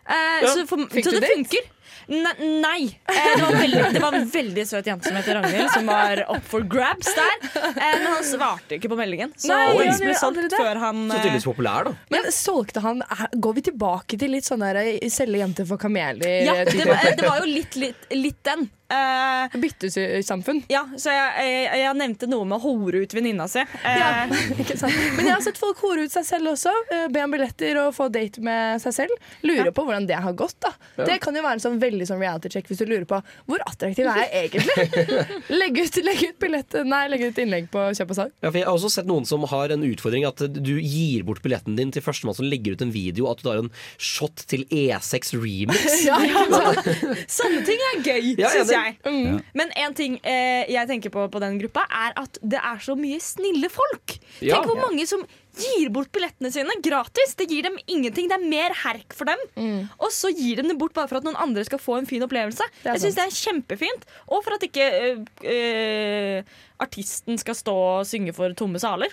[0.09, 0.55] Eh, Ja.
[0.55, 1.68] så, for, så det funker.
[2.11, 2.30] Ne
[2.62, 2.88] nei.
[3.07, 6.22] Eh, det, var veldig, det var en veldig søt jente som heter Ragnhild, som var
[6.26, 7.36] up for grabs der.
[7.61, 11.14] Eh, men han svarte ikke på meldingen, så Nei, han ble solgt før han Så
[11.20, 11.94] eh, tydeligvis populær, da.
[12.11, 15.78] Men solgte han er- Går vi tilbake til litt sånn der eh, selge jenter for
[15.78, 16.26] kameler?
[16.48, 18.66] Ja, eh, det var, det var jo litt, litt, litt den.
[18.91, 20.62] Uh, Byttesamfunn.
[20.70, 23.62] Ja, så jeg, jeg, jeg nevnte noe med å hore ut venninna si.
[23.62, 24.09] Uh, Ja,
[24.62, 24.97] ikke sant?
[25.16, 26.72] Men jeg har sett folk hore ut seg selv også.
[26.91, 29.14] Uh, Be om billetter og få date med seg selv.
[29.47, 30.57] Lurer på hvordan det har gått.
[30.64, 31.07] da Ja.
[31.11, 33.62] Det kan jo være en sånn veldig sånn reality check hvis du lurer på hvor
[33.66, 35.14] attraktiv er jeg egentlig.
[35.61, 38.34] Legg ut, legg ut, billett, nei, legg ut innlegg på kjøp og salg.
[38.43, 41.43] Ja, for jeg har også sett noen som har en utfordring at du gir bort
[41.45, 43.70] billetten din til førstemann som legger ut en video, at du tar en
[44.01, 45.86] shot til E6 remix.
[46.11, 46.43] Ja, ja,
[47.30, 48.80] Sånne ting er gøy, Ja, syns enig.
[48.87, 48.97] Jeg.
[49.05, 49.39] Mm.
[49.61, 52.97] Men en ting eh, jeg tenker på på den gruppa, er at det er så
[52.99, 54.16] mye snille folk.
[54.41, 54.57] Ja.
[54.57, 55.24] Tenk hvor mange som
[55.61, 57.35] gir bort billettene sine gratis.
[57.39, 58.28] Det gir dem ingenting.
[58.31, 59.43] Det er mer herk for dem.
[59.57, 59.89] Mm.
[59.99, 62.22] Og så gir de det bort bare for at noen andre skal få en fin
[62.26, 62.66] opplevelse.
[62.87, 64.07] jeg syns det er kjempefint.
[64.28, 65.24] Og for at ikke øh,
[65.57, 69.12] øh, artisten skal stå og synge for tomme saler.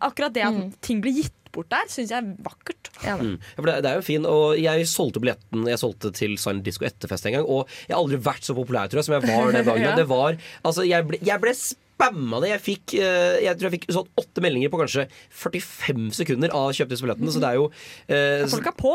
[0.00, 0.72] Akkurat det at Mm.
[0.80, 2.90] ting blir gitt bort der, syns jeg er vakkert.
[3.00, 3.38] Mm.
[3.40, 6.62] Ja, for det, det er jo fin, og Jeg solgte billetten Jeg solgte til Silent
[6.66, 7.44] Disco etterfest en gang.
[7.48, 9.82] Og jeg har aldri vært så populær tror jeg, som jeg var den gangen.
[9.88, 9.96] Ja.
[10.00, 11.54] Det var, altså, jeg ble, jeg ble
[12.00, 12.50] spamma det.
[12.54, 15.04] Jeg fikk, eh, jeg tror jeg fikk sånn åtte meldinger på kanskje
[15.36, 17.32] 45 sekunder av kjøpte disse billettene.
[17.34, 17.66] Så det er jo
[18.08, 18.94] eh, Folk er på.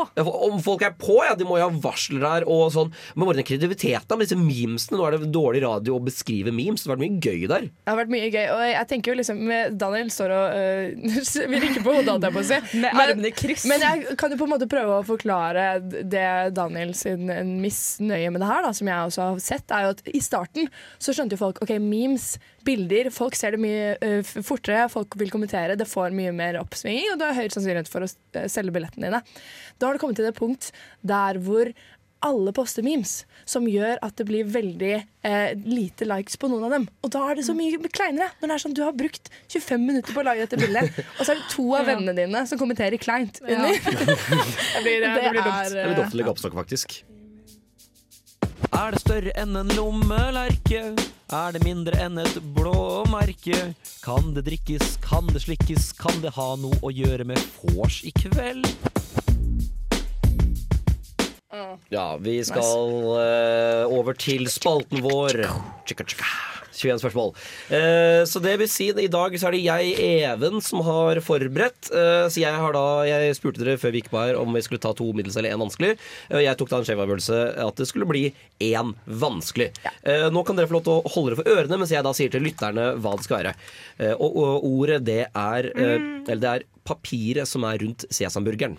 [0.50, 2.90] Om folk er på, ja, de må jo ha varsler der og sånn.
[3.14, 4.98] Men bare den kreativiteten med disse memesene.
[4.98, 6.82] Nå er det dårlig radio å beskrive memes.
[6.84, 7.68] Det har vært mye gøy der.
[7.70, 8.46] Det har vært mye gøy.
[8.56, 9.42] Og jeg tenker jo liksom
[9.78, 12.60] Daniel står og øh, Vi rikker på hodet, holdt jeg på å si.
[12.80, 13.66] Med Men- armene i kryss.
[13.70, 16.26] Men jeg kan jo på en måte prøve å forklare det
[16.56, 19.94] Daniel sin en misnøye med det her, da, som jeg også har sett, er jo
[19.94, 20.68] at i starten
[21.02, 22.36] så skjønte jo folk OK, memes,
[22.66, 27.12] bilder, folk ser det mye øh, fortere, folk vil kommentere, det får mye mer oppsvinging,
[27.14, 29.22] og du har høyere sannsynlighet for å øh, selge billettene dine.
[29.78, 30.72] Da har du kommet til et punkt
[31.06, 31.70] der hvor
[32.26, 36.72] alle poster memes, som gjør at det blir veldig eh, lite likes på noen av
[36.72, 36.86] dem.
[37.04, 38.30] Og da er det så mye kleinere.
[38.40, 41.20] Når det er sånn Du har brukt 25 minutter på å lage dette bildet, og
[41.28, 41.90] så er det to av Ja.
[41.92, 43.60] vennene dine som kommenterer kleint Ja.
[43.68, 45.52] det blir, det, Det blir dumt.
[45.52, 46.98] er, Det blir legge oppstokk, faktisk.
[48.76, 50.82] Er det større enn en lommelerke?
[51.34, 53.74] Er det mindre enn et blåmerke?
[54.04, 58.12] Kan det drikkes, kan det slikkes, kan det ha noe å gjøre med vors i
[58.14, 58.68] kveld?
[61.88, 65.46] Ja, vi skal eh, over til spalten vår.
[65.88, 66.30] Tjekka, tjekka.
[66.76, 67.32] 21 spørsmål.
[67.74, 69.94] Eh, så det vil si, i dag så er det jeg,
[70.26, 71.90] Even, som har forberedt.
[71.90, 74.62] Eh, så jeg har da Jeg spurte dere før vi gikk på her om vi
[74.64, 75.94] skulle ta to middels eller én vanskelig.
[76.30, 78.24] Eh, jeg tok da en skjev avgjørelse at det skulle bli
[78.62, 79.70] én vanskelig.
[80.02, 82.14] Eh, nå kan dere få lov til å holde dere for ørene mens jeg da
[82.16, 83.54] sier til lytterne hva det skal være.
[83.98, 86.26] Eh, og, og ordet, det er mm.
[86.26, 88.76] Eller det er papiret som er rundt sesamburgeren.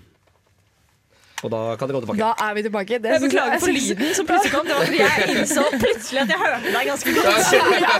[1.46, 2.18] Og da kan dere gå tilbake.
[2.18, 2.98] Da er vi tilbake.
[3.02, 4.66] Det Jeg beklager jeg for lyden som plutselig kom.
[4.66, 7.52] Det var fordi jeg innså plutselig at jeg hørte deg ganske godt.
[7.86, 7.94] ja,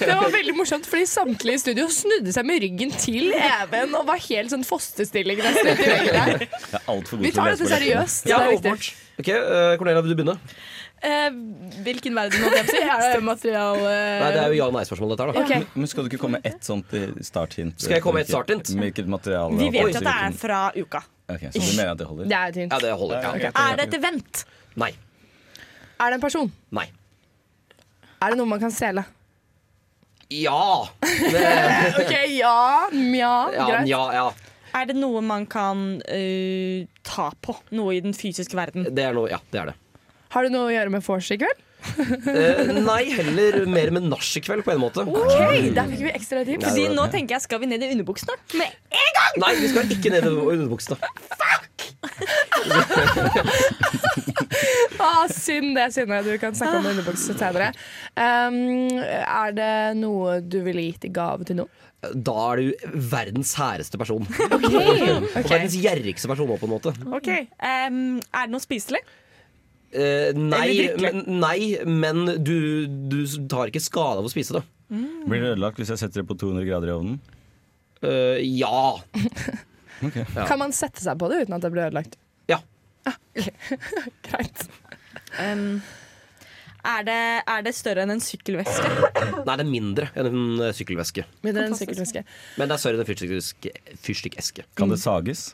[0.00, 4.08] det var veldig morsomt, fordi samtlige i studio snudde seg med ryggen til Even og
[4.08, 6.34] var helt sånn fosterstilling nesten ut veggen der.
[6.48, 8.30] Jeg er altfor god Vi tar dette seriøst.
[8.32, 8.90] Ja, det er.
[9.20, 10.38] Ok, eh, Cornelia, vil du begynne?
[11.00, 11.30] Eh,
[11.84, 12.82] hvilken verden, holdt jeg på å si?
[12.96, 15.32] Er det materiale Nei, Det er jo ja- og nei-spørsmål, dette her.
[15.32, 15.66] da Okay.
[15.74, 17.76] Men skal du ikke komme med ett sånt eh, starthint?
[17.80, 18.72] Skal jeg komme med et starthint?
[18.72, 19.56] Hvilket materiale?
[19.56, 21.04] Vi vet jo at det er fra uka.
[21.34, 22.28] Ok, Så du mener at det holder?
[22.30, 22.72] Det er tynt.
[22.74, 23.22] Ja, det holder.
[23.22, 23.30] Ja.
[23.36, 23.52] okay.
[23.54, 24.44] Er det et event?
[24.80, 24.90] Nei.
[26.00, 26.52] Er det en person?
[26.76, 26.86] Nei.
[28.20, 29.04] Er det noe man kan stjele?
[30.30, 30.86] Ja!
[31.32, 31.42] Det,
[31.98, 32.88] OK, ja.
[32.92, 33.32] Mja.
[33.54, 33.88] ja, Greit.
[33.90, 34.26] ja, ja.
[34.78, 37.56] Er det noe man kan øh, ta på?
[37.74, 38.86] Noe i den fysiske verden?
[38.94, 39.74] Det er noe, ja, det er det.
[40.30, 41.64] Har det noe å gjøre med vors i kveld?
[42.30, 45.04] Eh, nei, heller mer med nach på en måte.
[45.06, 46.64] OK, der fikk vi ekstra tips.
[46.68, 48.36] Fordi nå tenker jeg, Skal vi ned i underbuksene?
[48.60, 48.70] Med
[49.00, 49.32] en gang!
[49.44, 50.98] Nei, vi skal ikke ned i underbuksene.
[55.00, 56.20] Ah, synd det, Synne.
[56.24, 57.70] Du kan snakke om underbukser senere.
[58.16, 61.72] Um, er det noe du ville gitt i gave til noen?
[62.00, 64.24] Da er du verdens hæreste person.
[64.24, 64.66] ok.
[64.72, 66.94] Og verdens gjerrigste person òg, på en måte.
[67.12, 67.28] Ok,
[67.60, 69.02] um, Er det noe spiselig?
[69.90, 73.18] Eh, nei, men, nei, men du, du
[73.50, 74.64] tar ikke skade av å spise det.
[74.90, 77.20] Blir det ødelagt hvis jeg setter det på 200 grader i ovnen?
[78.00, 78.96] Uh, ja.
[80.06, 80.24] okay.
[80.24, 80.46] Ja.
[80.48, 82.16] Kan man sette seg på det uten at det blir ødelagt?
[82.50, 82.62] Ja.
[84.26, 84.64] Greit.
[85.38, 85.82] Um,
[86.80, 88.90] er, det, er det større enn en sykkelveske?
[89.44, 91.26] Nei, det er mindre enn en eh, sykkelveske.
[91.44, 92.24] Mindre enn en sykkelveske.
[92.56, 93.74] Men det er større enn en fyrstikkeske-
[94.06, 94.64] fyrstikkeske.
[94.80, 95.50] Kan det sages?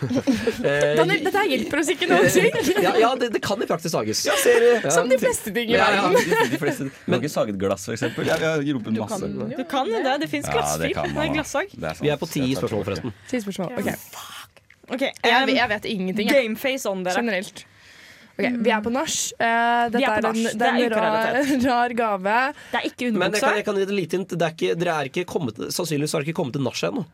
[0.00, 2.50] Eh, Daniel, dette hjelper oss ikke noen ting.
[2.86, 4.22] ja, ja det, det kan i praksis sages.
[4.28, 4.68] Ja, ser du?
[4.80, 4.92] Ja.
[4.94, 6.50] Som de fleste ting i Ja, ja, verden.
[6.54, 6.88] de, fleste.
[6.88, 8.28] Men, Du kan ikke sage et glass, for eksempel.
[8.30, 9.30] Jeg, jeg roper masse.
[9.56, 10.16] Du kan det.
[10.24, 10.94] Det fins glassfil.
[10.94, 11.74] Det er glassag.
[12.02, 13.16] Vi er på ti spørsmål, forresten.
[13.30, 13.74] Ti spørsmål.
[13.80, 13.90] ok.
[14.90, 16.30] Ok, Jeg, em, vet- jeg vet ingenting.
[16.30, 16.44] jeg.
[16.48, 17.14] Gameface on dere.
[17.22, 17.64] Generelt.
[18.40, 19.14] Okay, Vi er på nach.
[19.36, 22.36] Uh, dette er på er, en, det er er en rar, rar gave.
[22.72, 24.32] Det er ikke Men jeg kan, jeg kan gi et lite hint.
[24.34, 27.04] Det er ikke, dere er ikke kommet, sannsynligvis har dere ikke kommet til nachet ennå.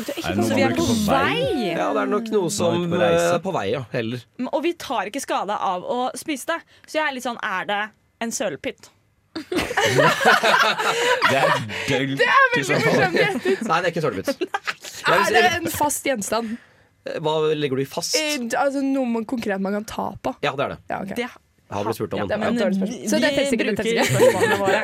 [0.00, 1.34] Er det Så vi er på vei.
[1.76, 3.26] Ja, det er nok noe som på reise.
[3.26, 3.82] eh, er på vei, ja.
[3.92, 4.22] Heller.
[4.52, 6.60] Og vi tar ikke skade av å spise det.
[6.86, 7.80] Så jeg er litt sånn Er det
[8.20, 8.90] en sølepytt?
[11.30, 11.50] Det er
[11.88, 12.96] dølt Det er i så veldig fall.
[12.96, 13.62] morsomt gjettet.
[13.68, 14.30] Nei, det er ikke sølepytt.
[15.10, 16.56] Er det en fast gjenstand?
[17.24, 18.16] Hva legger du i fast?
[18.18, 20.34] Eh, altså Noe man konkret man kan ta på?
[20.44, 20.78] Ja, det er det.
[20.90, 21.14] Ja, ok.
[21.16, 21.30] Det Jeg
[21.78, 22.40] har blitt spurt om Ja, den.
[22.40, 23.08] det er et dårlig spørsmål.
[23.08, 24.04] Så det teller ikke, det teller bruker ikke.
[24.10, 24.80] spørsmålene våre.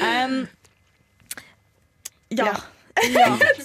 [0.00, 0.34] Um,
[2.40, 2.54] ja.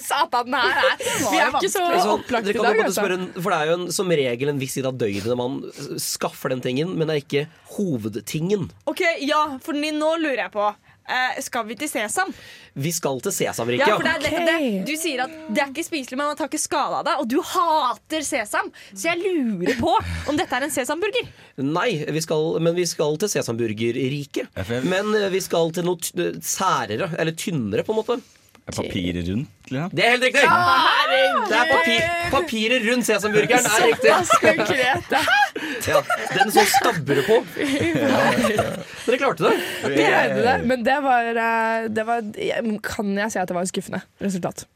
[0.06, 3.04] Satan, den her er Vi er ikke så Det sånn, opplagt i dag, altså.
[3.34, 5.60] for det er jo en, som regel en viss tid av døgnet man
[6.00, 7.46] skaffer den tingen, men det er ikke
[7.76, 8.68] hovedtingen.
[8.88, 10.70] OK, ja, for nå lurer jeg på
[11.06, 12.32] Uh, Skal vi til Sesam?
[12.74, 13.86] Vi skal til Sesamriket.
[13.86, 14.70] Ja, for det er nettopp det.
[14.88, 17.14] Du sier at det er ikke spiselig, men man tar ikke skade av det.
[17.22, 19.92] Og du hater sesam, så jeg lurer på
[20.28, 21.30] om dette er en sesamburger.
[21.62, 24.50] Nei, vi skal, men vi skal til sesamburgerriket.
[24.90, 28.18] Men eh, vi skal til noe særere, eller tynnere, på en måte.
[28.66, 29.50] Er papiret rundt?
[29.70, 29.90] Liksom?
[29.94, 30.42] Det er helt riktig!
[30.42, 34.14] Det er papir, papiret rundt sesamburgeren er riktig.
[34.42, 35.16] Konkret.
[35.86, 36.00] Ja,
[36.34, 37.36] den som stabber på.
[39.06, 39.52] Dere klarte det.
[39.86, 42.24] Vi det, men det var, eh, det var
[42.84, 44.66] Kan jeg si at det var et skuffende resultat?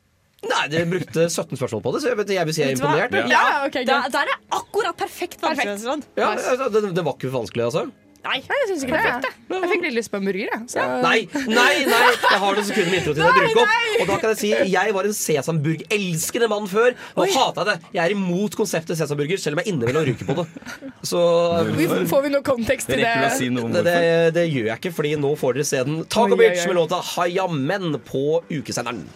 [0.41, 2.79] Nei, dere brukte 17 spørsmål på det, så jeg, vet, jeg vil si jeg er
[2.79, 3.17] imponert.
[3.29, 3.85] Ja, okay.
[3.89, 6.09] Da, da er det akkurat perfekt perfekt.
[6.17, 7.91] Ja, altså, det, det var ikke vanskelig, altså.
[8.21, 9.31] Nei, jeg syns ikke det.
[9.51, 10.51] Jeg fikk litt lyst på en burger.
[10.53, 10.83] Jeg, så.
[11.01, 12.01] Nei, nei, nei!
[12.21, 13.73] Jeg har noen sekunder med introtid å bruke opp.
[14.03, 16.97] Og da kan jeg si jeg var en sesamburg-elskende mann før.
[17.17, 17.77] Og hater det.
[17.97, 20.47] Jeg er imot konseptet sesamburger, selv om jeg innimellom ryker på det.
[21.09, 21.23] Så
[21.79, 23.15] Vi, får vi noe kontekst til det?
[23.31, 23.97] det, det,
[24.37, 26.03] det gjør jeg ikke, Fordi nå får dere se den.
[26.13, 26.69] Taco Bitch oi, oi.
[26.75, 29.07] med låta Hayamen på ukesenderen.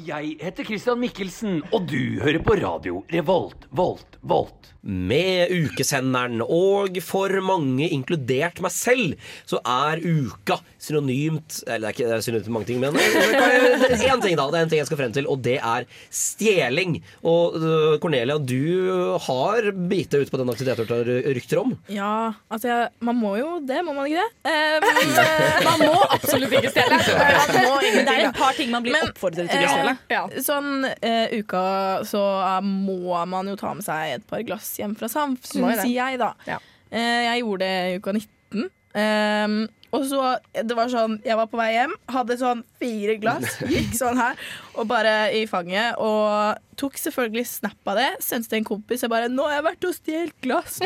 [0.00, 4.70] Jeg heter Christian Mikkelsen, og du hører på radio Revolt, Volt, Volt.
[4.82, 11.96] Med ukesenderen, og for mange, inkludert meg selv, så er uka synonymt Eller det er
[11.98, 14.46] ikke det er synonymt til mange ting, men én ting, da.
[14.48, 16.96] Det er en ting jeg skal frem til, og det er stjeling.
[17.28, 21.74] Og øh, Cornelia, du har bitt deg ut på den aktiviteten du har rykter om.
[21.92, 24.50] Ja, altså jeg, man må jo det, må man ikke det?
[24.50, 27.00] Eh, men, eh, Man må absolutt ikke stjele.
[27.00, 30.42] Men det er et par ting man blir oppfordret til å Eh, stjele.
[30.44, 31.62] Sånn eh, uka
[32.08, 32.22] så
[32.64, 36.32] må man jo ta med seg et par glass hjem fra Samfunn, sier jeg da.
[36.90, 38.70] Eh, jeg gjorde det i uka 19.
[39.00, 39.58] Ehm,
[39.90, 40.24] og så,
[40.54, 44.38] det var sånn, Jeg var på vei hjem, hadde sånn fire glass, gikk sånn her,
[44.78, 45.98] og bare i fanget.
[46.00, 48.08] Og tok selvfølgelig snap av det.
[48.24, 49.02] Sendte til en kompis.
[49.04, 50.78] Jeg bare 'Nå har jeg vært og stjålet glass'.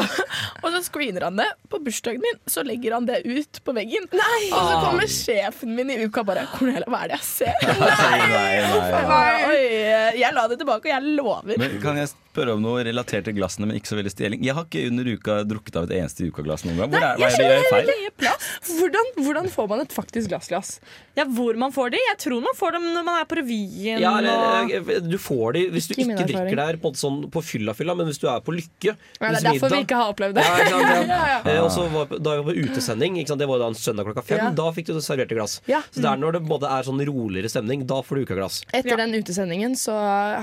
[0.62, 1.48] og så screener han det.
[1.72, 4.06] På bursdagen min så legger han det ut på veggen.
[4.12, 8.18] Og så kommer sjefen min i uka bare 'Cornelia, hva er det jeg ser?' Nei,
[8.30, 9.44] nei, Jeg nei.
[9.50, 11.58] Oi, jeg la det tilbake, og jeg lover.
[11.58, 14.44] Men Kan jeg spørre om noe relatert til glassene, men ikke så veldig stjeling?
[14.46, 16.94] Jeg har ikke under uka drukket av et eneste ukaglass noen gang.
[16.94, 17.90] Hvor er, hva er det jeg gjør feil?
[18.68, 20.76] Hvordan, hvordan får man et faktisk glassglass?
[21.16, 22.00] Ja, Hvor man får de?
[22.00, 24.00] Jeg tror man får dem når man er på revyen.
[24.02, 24.76] Ja, og...
[25.08, 28.20] du får de hvis du Ikke ikke drikker der på, sånn, på fylla-fylla, men hvis
[28.22, 30.46] du er på Lykke Ja, det er derfor derfor vi ikke har opplevd det.
[30.46, 30.80] Ja, ja.
[31.12, 31.38] Ja, ja.
[31.52, 33.42] Eh, og så var, da vi var på utesending, ikke sant?
[33.42, 34.50] det var da en søndag klokka fem, Ja.
[34.56, 35.58] da fikk du servert et glass.
[35.70, 35.82] Ja.
[35.90, 38.60] Så det er når det både er sånn roligere stemning, da får du ukaglass.
[38.72, 39.96] Etter den utesendingen så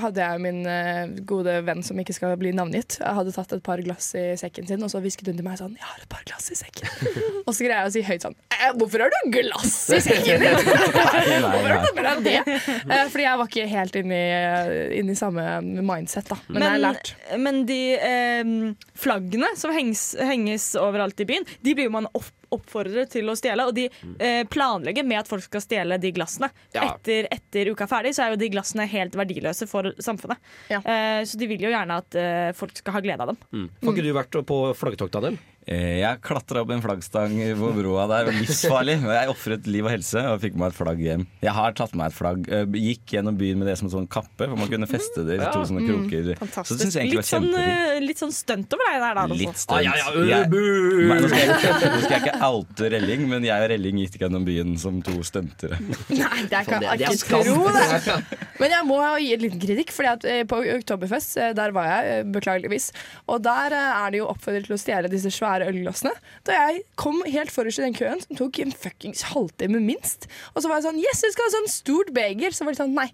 [0.04, 3.64] hadde jeg min eh, gode venn som ikke skal bli navngitt, jeg hadde tatt et
[3.66, 6.10] par glass i sekken sin, og så hvisket hun til meg sånn 'Jeg har et
[6.12, 6.88] par glass i sekken'.
[7.46, 10.42] og så greier jeg å si høyt sånn «Eh, 'Hvorfor har du glass i sekken
[10.42, 10.58] din?'
[11.50, 12.56] Hvorfor har du med deg det?
[12.80, 16.38] Eh, fordi jeg var ikke helt inne i, inn i samme mindset, da.
[16.48, 17.14] Men, jeg har lært.
[17.40, 18.52] men de eh,
[19.00, 23.36] flaggene som henges, henges overalt i byen, de blir jo man opp, oppfordret til å
[23.38, 23.66] stjele.
[23.68, 26.50] Og de eh, planlegger med at folk skal stjele de glassene.
[26.74, 26.90] Ja.
[26.90, 30.40] Etter, etter uka er ferdig, så er jo de glassene helt verdiløse for samfunnet.
[30.70, 33.40] Eh, så de vil jo gjerne at eh, folk skal ha glede av dem.
[33.54, 33.70] Mm.
[33.84, 35.40] Har ikke du vært på flaggtokta Daniel?
[35.70, 38.30] Eh, Jeg klatra opp en flaggstang på broa der.
[38.34, 38.96] Livsfarlig.
[39.04, 41.26] Men Jeg ofret liv og helse og fikk meg et flagg hjem.
[41.44, 42.48] Jeg har tatt meg et flagg.
[42.50, 45.36] eh, Gikk gjennom byen med det som en sånn kappe, for man kunne feste det
[45.38, 45.90] i to sånne Mm.
[46.10, 46.64] kroker.
[46.66, 47.94] Så det synes jeg egentlig Litt var sånn, kjempefint.
[47.94, 49.20] eh, litt sånn stunt over deg der, da.
[49.22, 49.38] altså.
[49.38, 49.78] Litt stunt.
[49.78, 53.28] Ah, ja, ja, Jeg- Nei, nå, skal jeg, ikke- nå skal jeg ikke oute Relling,
[53.28, 55.78] men jeg og Relling gikk gjennom byen som to stuntere.
[56.10, 58.24] Nei, det kan jeg ikke tro det.
[58.58, 62.90] Men jeg må gi en liten kritikk, Fordi på Oktoberfest der var jeg, beklageligvis.
[63.28, 66.12] Og der er det jo oppfordret til å stjele disse svære ølglassene.
[66.48, 70.62] Da jeg kom helt forrest i den køen, som tok en fuckings halvtime minst, og
[70.62, 72.56] så var jeg sånn Yes, jeg skal ha sånn stort beger!
[72.56, 73.10] Så var det sånn Nei.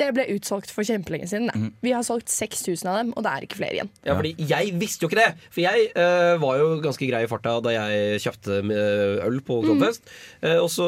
[0.00, 1.50] Det ble utsolgt for kjempelenge siden.
[1.52, 1.70] Mm.
[1.84, 3.90] Vi har solgt 6000 av dem, og det er ikke flere igjen.
[4.06, 5.30] Ja, fordi Jeg visste jo ikke det.
[5.52, 9.60] For jeg uh, var jo ganske grei i farta da jeg kjøpte eh, øl på
[9.66, 10.08] Contest.
[10.40, 10.46] Mm.
[10.46, 10.86] Uh, og så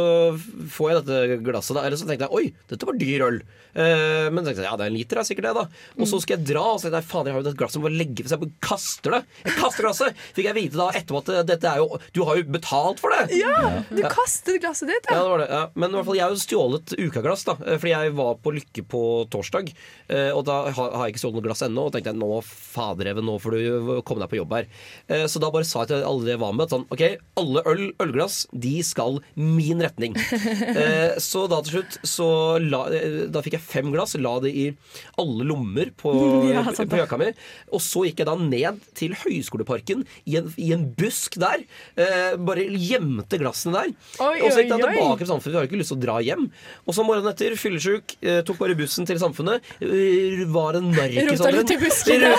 [0.73, 1.85] får jeg dette glasset, da.
[1.87, 3.43] Eller så tenkte jeg oi, dette var dyr øl.
[3.73, 5.67] Uh, men så tenkte jeg, ja, det er en liter, er sikkert det, da.
[5.99, 7.81] Og så skal jeg dra, og så tenkte jeg faen, jeg har jo dette glasset,
[7.81, 9.23] må bare legge seg, jeg kaster det.
[9.47, 10.23] Jeg kaster glasset.
[10.37, 13.15] Fikk jeg vite da etterpå at eh, dette er jo Du har jo betalt for
[13.15, 13.39] det!
[13.41, 15.09] Ja, du kastet glasset ditt.
[15.11, 15.49] Ja, det var det.
[15.53, 15.63] Ja.
[15.75, 17.57] Men i hvert fall, jeg har jo stjålet ukaglass, da.
[17.67, 19.02] eh, Fordi jeg var på Lykke på
[19.33, 19.73] torsdag.
[20.09, 21.87] eh, Og da har har jeg ikke stjålet noe glass ennå.
[21.89, 24.67] Og tenkte jeg nå, fadereven, nå får du komme deg på jobb her.
[25.09, 27.03] Eh, Så da bare sa jeg til alle jeg var med, at sånn OK,
[27.41, 30.17] alle øl, ølglass, de skal min retning.
[30.73, 32.27] Eh, Så da til slutt så
[32.63, 32.83] la,
[33.33, 34.67] Da fikk jeg fem glass, la det i
[35.21, 36.13] alle lommer på,
[36.53, 37.31] Ja, på jakka mi.
[37.73, 41.65] Og så gikk jeg da ned til Høgskoleparken i en, i en busk der.
[41.97, 43.93] Eh, bare gjemte glassene der.
[44.23, 45.55] Oi, og så gikk jeg tilbake til samfunnet.
[45.55, 46.49] Jeg har ikke lyst til å dra hjem.
[46.87, 48.17] Og så morgenen etter, fyllesyk,
[48.49, 49.63] tok bare bussen til samfunnet.
[49.81, 51.31] eh, Var en narkis.
[51.33, 52.31] Rota rundt i buskene.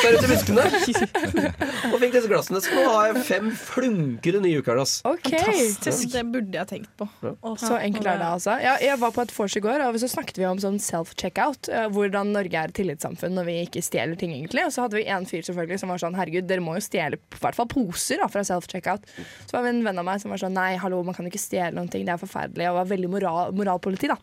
[1.91, 2.61] Og fikk disse glassene.
[2.63, 4.99] Så nå har jeg fem flunkende nye ukaglass.
[5.07, 5.39] Okay.
[5.43, 6.11] Fantastisk.
[6.13, 7.07] Det burde jeg tenkt på.
[7.25, 7.33] Ja.
[7.59, 8.57] Så enkelt er det, altså.
[8.63, 11.69] Ja, jeg var på et vors i går, og så snakket vi om sånn self-checkout.
[11.73, 14.65] eh, Hvordan Norge er et tillitssamfunn når vi ikke stjeler ting, egentlig.
[14.67, 17.17] Og så hadde vi en fyr selvfølgelig som var sånn herregud, dere må jo stjele
[17.19, 19.05] i hvert fall poser da, fra self-checkout.
[19.47, 21.41] Så var det en venn av meg som var sånn nei, hallo, man kan ikke
[21.41, 22.69] stjele noen ting, det er forferdelig.
[22.71, 24.17] Og var veldig moral, moralpoliti, da.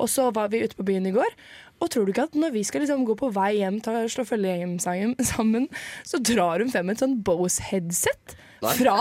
[0.00, 1.34] Og så var vi ute på byen i går.
[1.80, 4.26] Og tror du ikke at når vi skal liksom gå på vei hjem å slå
[4.28, 4.76] følge hjem
[5.32, 5.68] sammen,
[6.04, 8.96] så drar hun frem et sånn Bose-headset fra fra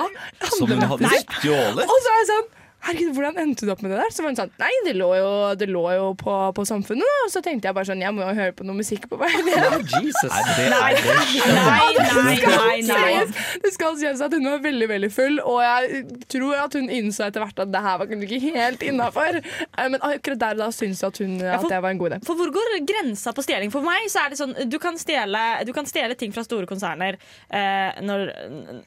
[0.55, 1.83] Som hun hadde stjålet?
[1.83, 2.47] Og så er jeg sånn
[2.79, 4.11] Herregud, hvordan endte du opp med det der?
[4.15, 7.15] Så var hun sånn Nei, det lå jo, det lå jo på, på samfunnet, da.
[7.25, 9.29] Og så tenkte jeg bare sånn Jeg må jo høre på noe musikk på vei
[9.43, 9.83] ned.
[9.99, 10.31] Jesus.
[10.31, 11.15] Nei, det
[11.59, 13.57] Nei, nei, nei, nei, nei.
[13.65, 17.27] Det skal sies at hun var veldig veldig full, og jeg tror at hun innså
[17.27, 19.39] etter hvert at det her var kanskje ikke helt innafor.
[19.79, 22.21] Men akkurat der og da syns jeg at, hun, at det var en god idé.
[22.27, 23.73] For hvor går grensa på stjeling?
[23.75, 26.67] For meg så er det sånn Du kan stjele, du kan stjele ting fra store
[26.69, 27.17] konserner
[27.49, 28.25] eh, når,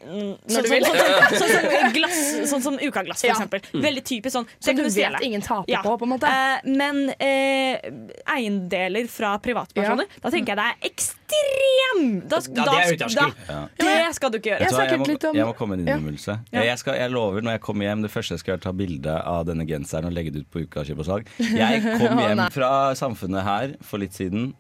[0.09, 0.87] Når sånn, du vil.
[0.89, 0.99] Sånn,
[1.37, 2.21] sånn, sånn, som glass,
[2.51, 3.37] sånn som Ukaglass, for Ja.
[3.37, 3.82] eksempel.
[3.83, 3.89] Mm.
[3.89, 4.47] Veldig typisk sånn.
[4.63, 6.31] Som du vet ingen taper på, på en måte.
[6.31, 12.77] Uh, men uh, eiendeler fra privatpersoner, da tenker jeg det er ekstrem da, Ja, det
[12.79, 13.35] er uterskel.
[13.49, 13.61] Ja.
[13.83, 14.65] Det skal du ikke gjøre.
[14.65, 15.07] Jeg, jeg, må,
[15.39, 15.97] jeg må komme med en Ja.
[15.99, 16.39] innrømmelse.
[16.55, 16.65] Ja.
[16.71, 19.17] Jeg, skal, jeg lover når jeg kommer hjem, det første jeg skal gjøre, ta bilde
[19.35, 21.33] av denne genseren og legge det ut på Uka kjøp og salg.
[21.43, 24.53] Jeg kom hjem fra Samfunnet her for litt siden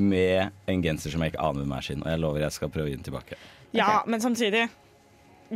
[0.00, 2.70] med en genser som jeg ikke aner hvem er sin, og jeg lover jeg skal
[2.72, 3.36] prøve å gi den tilbake.
[3.76, 4.66] Ja, men samtidig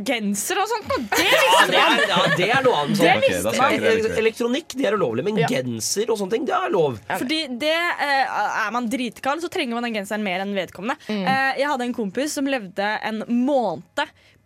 [0.05, 2.03] Genser og sånt, det visste det er, man!
[2.11, 2.99] ja, det er noe annet.
[2.99, 3.23] Det sånn.
[3.23, 4.17] visste jeg.
[4.21, 6.99] Elektronikk det er ulovlig, men genser og sånne ting, det er lov.
[7.09, 8.37] Fordi det eh,
[8.67, 10.99] Er man dritkald, så trenger man den genseren mer enn vedkommende.
[11.09, 11.23] Mm.
[11.25, 14.05] Eh, jeg hadde en kompis som levde en måned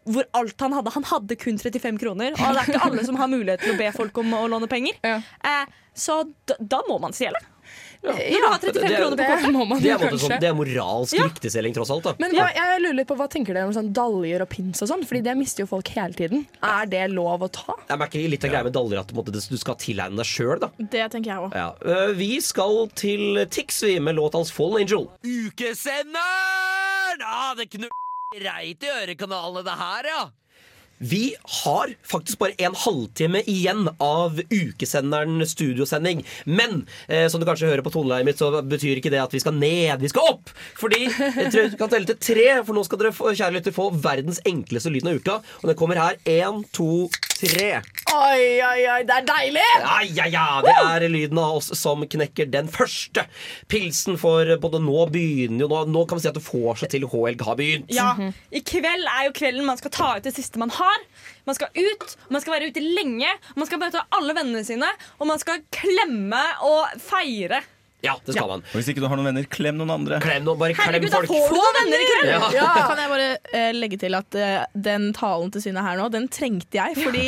[0.10, 3.20] hvor alt han hadde Han hadde kun 35 kroner, og det er ikke alle som
[3.22, 4.97] har mulighet til å be folk om å låne penger.
[5.06, 7.38] Eh, så da, da må man stjele.
[8.01, 9.51] Når du har 35 er- kroner på det kortet.
[9.53, 10.30] må man Det jo er, måte kanskje.
[10.32, 11.24] sånn, det er moralsk Ja.
[11.28, 12.03] riktigselling, tross alt.
[12.03, 14.82] da Men hva, jeg lurer litt på, hva tenker dere om sånn daljer og pins
[14.82, 15.03] og sånn?
[15.05, 16.47] Fordi det mister jo folk hele tiden.
[16.63, 17.76] Er det lov å ta?
[17.88, 20.26] Jeg merker litt av greia med daljer at på en måte, du skal tilegne deg
[20.26, 20.59] sjøl.
[20.80, 21.53] Det tenker jeg òg.
[21.53, 21.74] Ja.
[21.86, 25.07] Eh, Vi skal til Tix vi, med låta hans 'Fallen Angel'.
[25.24, 27.22] Ukesenderen!
[27.26, 27.88] Ah, det knu...
[28.41, 30.30] reit i ørekanalene, det her, ja.
[31.02, 36.22] Vi har faktisk bare en halvtime igjen av ukesenderen studiosending.
[36.45, 39.41] Men eh, som du kanskje hører på toneleiet mitt, så betyr ikke det at vi
[39.41, 40.04] skal ned.
[40.04, 40.54] Vi skal opp!
[40.78, 43.76] Fordi jeg tror vi kan telle til tre, for nå skal dere få, kjære lytter,
[43.76, 45.39] få verdens enkleste lyden av uka.
[45.64, 46.22] Og den kommer her.
[46.30, 47.08] Én, to,
[47.41, 47.72] tre.
[48.12, 49.66] Oi, oi, oi, det er deilig!
[49.82, 53.24] Ja, ja, ja, Det er lyden av oss som knekker den første
[53.72, 56.91] pilsen for både nå begynner jo Nå, nå kan vi si at det får seg
[56.91, 57.91] til H-helg har begynt.
[57.95, 58.10] Ja,
[58.52, 60.91] I kveld er jo kvelden man skal ta ut det siste man har.
[61.48, 64.89] Man skal ut, man skal være ute lenge, man skal møte alle vennene sine,
[65.20, 67.62] og man skal klemme og feire.
[68.02, 68.64] Ja, det skal man.
[68.66, 70.18] Og hvis ikke du har noen venner, klem noen andre.
[70.24, 71.30] Klem noen, bare klem Herregud, da folk.
[71.30, 72.30] får du venner i kveld!
[72.32, 72.39] Ja.
[72.56, 72.70] Ja.
[72.89, 73.28] Kan jeg bare
[73.60, 76.97] eh, legge til at eh, den talen til Synne her nå, den trengte jeg.
[76.97, 77.26] Fordi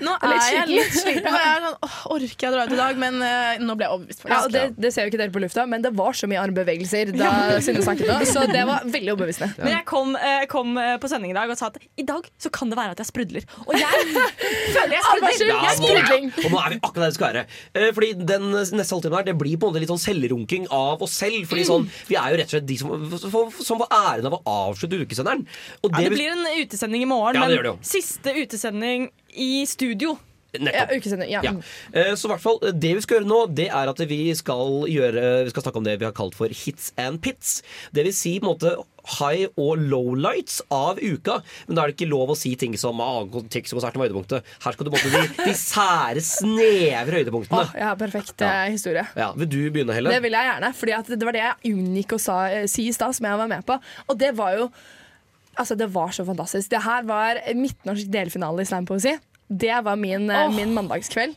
[0.00, 1.28] nå er litt er jeg litt sliten.
[1.28, 3.00] Og jeg er sånn, åh, orker jeg å dra ut i dag?
[3.02, 4.24] Men eh, nå ble jeg overbevist.
[4.30, 6.40] Ja, og det, det ser jo ikke dere på lufta, men det var så mye
[6.46, 7.32] armbevegelser da
[7.66, 9.52] Synne snakket nå, så det var veldig overbevisende.
[9.60, 12.24] Men jeg kom, eh, kom eh, på sending i dag og sa at i dag
[12.40, 13.46] så kan det være at jeg sprudler.
[13.68, 14.08] Og jeg
[14.74, 15.52] føler jeg sprudler.
[15.52, 17.44] Ja, Jeg nå, og nå er vi akkurat der vi skal være.
[17.76, 21.02] Eh, Fordi den neste halvtimen her Det blir på en måte litt sånn selvrunking av
[21.04, 21.42] oss selv.
[21.50, 24.42] Fordi sånn, Vi er jo rett og slett de som, som, får æren av å
[24.70, 25.46] avslutte ukesenderen.
[25.82, 29.66] Og Ja, det blir en utesending i morgen, Ja, det det men siste utesending i
[29.66, 30.16] studio.
[30.56, 31.06] Nettopp.
[31.28, 31.42] Ja, ja.
[31.42, 31.52] Ja.
[31.92, 34.86] Eh, Så i hvert fall, det vi skal gjøre nå, det er at vi skal,
[34.88, 37.62] gjøre, vi skal snakke om det vi har kalt for hits and pits.
[37.92, 38.76] Det vil si på en måte
[39.16, 41.38] high og lowlights av uka.
[41.66, 44.50] Men da er det ikke lov å si ting som ah, Tix-konserten var høydepunktet.
[44.64, 47.62] Her skal du måtte bli de, de sære, snevre høydepunktene.
[47.62, 48.66] Åh, ja, perfekt ja.
[48.72, 49.06] historie.
[49.18, 50.14] Ja, vil du begynne, Helle?
[50.14, 52.94] Det vil jeg gjerne, fordi det var det jeg unngikk å sa, eh, si i
[52.96, 53.78] stad, som jeg var med på.
[54.10, 54.70] Og det var jo
[55.56, 56.68] Altså, det var så fantastisk.
[56.68, 59.14] Det her var midtnorsk delfinale i slampoesi.
[59.48, 60.50] Det var min, oh.
[60.52, 61.32] min mandagskveld.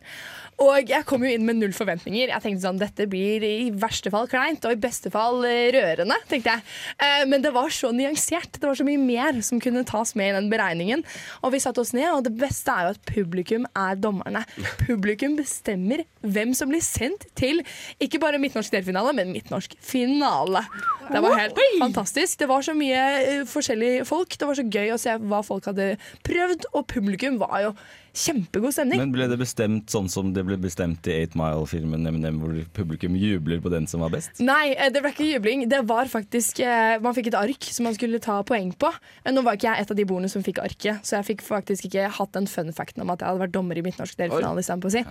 [0.59, 2.33] Og jeg kom jo inn med null forventninger.
[2.33, 6.17] Jeg tenkte sånn, Dette blir i verste fall kleint, og i beste fall eh, rørende.
[6.31, 6.65] tenkte jeg.
[6.99, 8.59] Eh, men det var så nyansert.
[8.59, 11.05] Det var så mye mer som kunne tas med i den beregningen.
[11.43, 14.43] Og vi satte oss ned, og det beste er jo at publikum er dommerne.
[14.83, 17.61] Publikum bestemmer hvem som blir sendt til
[18.03, 20.65] ikke bare midtnorsk delfinale, men midtnorsk finale.
[21.09, 22.41] Det var helt fantastisk.
[22.43, 24.35] Det var så mye eh, forskjellige folk.
[24.35, 25.93] Det var så gøy å se hva folk hadde
[26.27, 27.73] prøvd, og publikum var jo
[28.13, 28.99] kjempegod stemning.
[29.01, 32.07] Men ble det bestemt sånn som det ble bestemt i 8 Mile-filmen,
[32.41, 34.41] hvor publikum jubler på den som var best?
[34.43, 35.65] Nei, eh, det ble ikke jubling.
[35.69, 38.91] Det var faktisk eh, Man fikk et ark som man skulle ta poeng på.
[39.23, 41.45] Eh, Nå var ikke jeg et av de bordene som fikk arket, så jeg fikk
[41.45, 44.63] faktisk ikke hatt den fun facten om at jeg hadde vært dommer i midtnorsk delfinale.
[44.63, 45.05] istedenfor å si.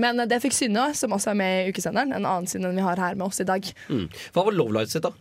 [0.00, 2.14] Men det fikk Synne, som også er med i ukesenderen.
[2.14, 3.66] En annen Synne enn vi har her med oss i dag.
[3.88, 4.06] Mm.
[4.34, 5.12] Hva var lowlights sitt, da?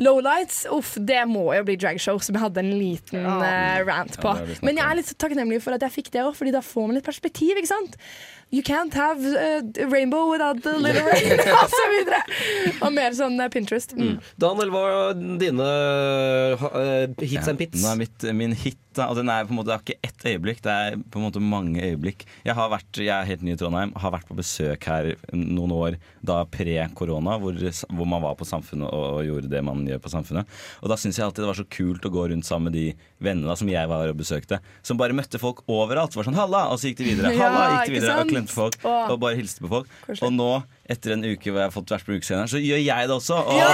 [0.00, 4.32] Lowlights, uff, det må jo bli dragshow, som jeg hadde en liten uh, rant på.
[4.64, 6.96] Men jeg er litt takknemlig for at jeg fikk det òg, Fordi da får man
[6.96, 7.58] litt perspektiv.
[7.60, 7.98] ikke sant?
[8.52, 12.20] You can't have uh, rainbow without the little rain, og så videre.
[12.84, 13.94] Og mer sånn uh, Pinterest.
[13.96, 14.18] Mm.
[14.44, 15.68] Daniel, hva er dine
[16.60, 17.80] uh, hits and pits?
[17.80, 20.08] Nå er mitt, min hit da, og den er på en måte, Det er ikke
[20.08, 22.26] ett øyeblikk, det er på en måte mange øyeblikk.
[22.44, 25.72] Jeg, har vært, jeg er helt ny i Trondheim, har vært på besøk her noen
[25.76, 30.12] år da pre-korona, hvor, hvor man var på Samfunnet og, gjorde det man gjør på
[30.12, 30.60] Samfunnet.
[30.82, 32.86] Og Da syns jeg alltid det var så kult å gå rundt sammen med de
[33.22, 36.16] vennene da, som jeg var og besøkte, som bare møtte folk overalt.
[36.16, 37.32] Var sånn 'halla', og så gikk de videre.
[37.42, 38.32] Ja, Halla, gikk de videre sant?
[38.50, 39.88] Og folk og bare hilste på folk.
[40.06, 40.26] Koselig.
[40.26, 40.48] Og nå,
[40.92, 43.38] etter en uke hvor jeg har fått vært på ukesenderen, så gjør jeg det også.
[43.38, 43.68] Og, Ja!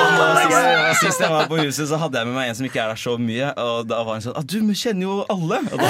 [0.00, 2.68] og nå, sist, sist jeg var på huset, så hadde jeg med meg en som
[2.70, 3.50] ikke er der så mye.
[3.60, 5.88] Og da var hun sånn ah, 'Du kjenner jo alle!' Og da,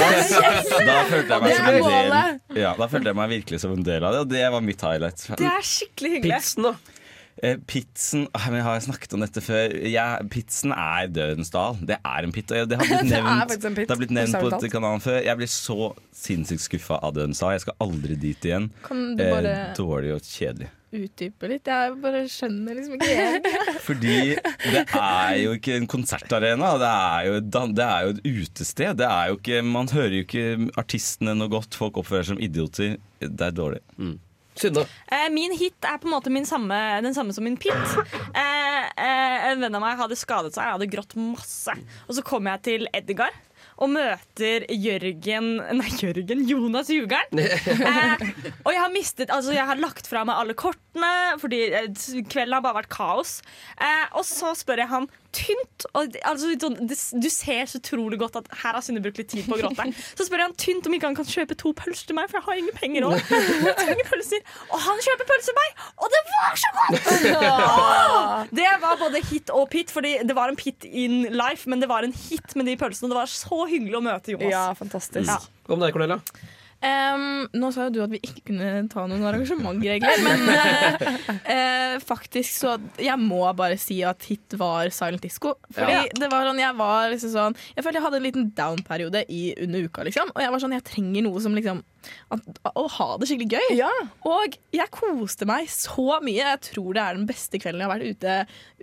[0.91, 2.63] da følte jeg meg som en del.
[2.63, 4.81] Ja, da følte jeg meg virkelig som en del av det, og det var mitt
[4.83, 5.27] highlight.
[5.39, 6.41] Det er skikkelig hyggelig.
[6.41, 6.75] Pitsen, da?
[7.43, 9.73] Eh, Pitsen ah, Har jeg snakket om dette før?
[9.89, 11.79] Ja, pitsen er Dødens dal.
[11.81, 12.53] Det er en pit.
[12.53, 14.67] Og det har blitt nevnt, det det har blitt nevnt på talt.
[14.75, 15.23] kanalen før.
[15.25, 17.55] Jeg blir så sinnssykt skuffa av Dødens dal.
[17.57, 18.69] Jeg skal aldri dit igjen.
[18.85, 20.69] Kan du bare- eh, dårlig og kjedelig.
[20.91, 21.69] Utdype litt.
[21.71, 23.45] Jeg bare skjønner liksom ikke helt.
[23.89, 24.15] Fordi
[24.75, 26.73] det er jo ikke en konsertarena.
[26.83, 28.97] Det er jo, et det er jo et utested.
[28.99, 30.49] Det er jo ikke, man hører jo ikke
[30.83, 31.79] artistene noe godt.
[31.79, 32.99] Folk oppfører seg som idioter.
[33.23, 33.81] Det er dårlig.
[34.61, 34.87] Synne?
[35.11, 37.95] Eh, min hit er på en måte min samme, den samme som min pit.
[38.37, 41.77] Eh, eh, en venn av meg hadde skadet seg, jeg hadde grått masse.
[42.07, 43.35] Og så kom jeg til Edgar
[43.81, 47.41] og møter Jørgen Nei, Jørgen Jonas Jugeren.
[47.91, 48.23] Eh,
[48.65, 50.55] og jeg har mistet Altså, jeg har lagt fra meg alle
[50.91, 51.89] kortene, fordi eh,
[52.29, 53.41] kvelden har bare vært kaos.
[53.81, 56.51] Eh, og så spør jeg han tynt og, altså,
[57.15, 59.85] Du ser så utrolig godt at her har Synne brukt litt tid på å gråte.
[60.19, 62.41] Så spør jeg han tynt om ikke han kan kjøpe to pølser til meg, for
[62.41, 63.23] jeg har ingen penger òg.
[64.11, 64.43] Pølser.
[64.73, 68.51] Og han kjøper pølser til meg, og det var så godt!
[68.61, 71.89] Det var både hit og pit, fordi det var en pit in life, men det
[71.91, 73.11] var en hit med de pølsene.
[73.13, 74.51] Det var så hyggelig å møte Jonas.
[74.51, 75.31] Ja, fantastisk.
[75.31, 75.39] Ja.
[75.71, 76.59] Om med deg, Cornelia?
[76.81, 81.03] Em, nå sa jo du at vi ikke kunne ta noen arrangementregler, men uh,
[81.45, 85.59] uh, faktisk så Jeg må bare si at hit var Silent Disco.
[85.77, 86.07] Fordi Ja.
[86.23, 89.25] det var sånn, jeg var liksom sånn Jeg følte jeg hadde en liten down-periode
[89.67, 90.33] under uka, liksom.
[90.35, 91.83] Og jeg var sånn, jeg trenger noe som liksom
[92.31, 93.83] Å ha det skikkelig gøy.
[94.31, 96.39] Og jeg koste meg så mye.
[96.41, 98.37] Jeg tror det er den beste kvelden jeg har vært ute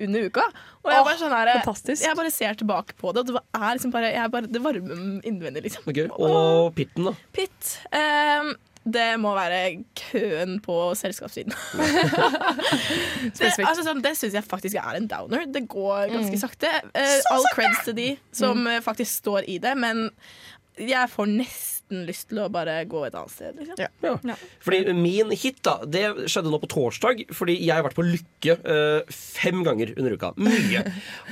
[0.08, 0.46] under uka.
[0.84, 1.54] Og jeg, Åh, bare sånn her,
[1.98, 5.28] jeg bare ser tilbake på det, og det er liksom bare, jeg bare Det varmer
[5.28, 5.90] innvendig, liksom.
[5.90, 6.08] Okay.
[6.14, 7.16] Og pitten, da?
[7.36, 7.76] Pitt.
[7.92, 8.54] Um,
[8.88, 11.52] det må være køen på selskapssiden.
[13.38, 15.48] det altså, sånn, det syns jeg faktisk er en downer.
[15.52, 16.40] Det går ganske Mm.
[16.40, 16.72] sakte.
[16.94, 18.84] Uh, all creds til de som mm.
[18.86, 20.08] faktisk står i det, men
[20.78, 23.58] jeg får nesten lyst til å bare gå et annet sted.
[23.62, 23.80] Liksom.
[24.04, 24.36] Ja.
[24.64, 28.58] Fordi min hit da, det skjedde nå på torsdag, fordi jeg har vært på Lykke
[28.60, 30.34] øh, fem ganger under uka.
[30.42, 30.84] Mye.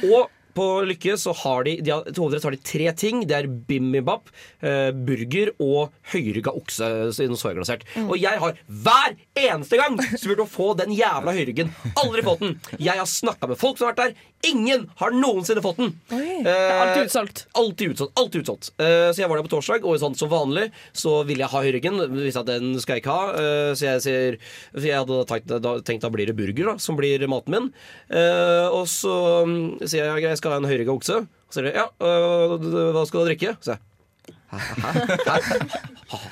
[0.07, 3.23] Og på Lykke så har de, de har, til hovedrett har de tre ting.
[3.27, 4.29] Det er bimmibap,
[4.63, 8.07] eh, burger og høyrygga okse noe.
[8.07, 11.73] Og jeg har hver eneste gang spurt å få den jævla høyryggen.
[12.01, 12.55] Aldri fått den.
[12.79, 14.31] Jeg har snakka med folk som har vært der.
[14.45, 15.93] Ingen har noensinne fått den.
[16.11, 17.45] Det er alltid utsolgt.
[17.57, 18.13] Alltid utsolgt.
[18.19, 21.43] alltid utsolgt Eh, Så jeg var der på torsdag, og sånn som vanlig så ville
[21.43, 21.97] jeg ha høyryggen.
[22.13, 23.33] Visste at den skal jeg ikke ha.
[23.33, 24.37] Eh, Så jeg, sier,
[24.71, 27.67] For jeg hadde tenkt, da, tenkt da blir det burger, da, som blir maten min.
[28.09, 29.15] Eh, Og så
[29.47, 31.19] mm, sier jeg jeg skal ha en høyrygga okse.
[31.49, 32.55] Så sier de ja, øh,
[32.93, 33.55] hva skal du drikke?
[33.63, 34.37] Så jeg?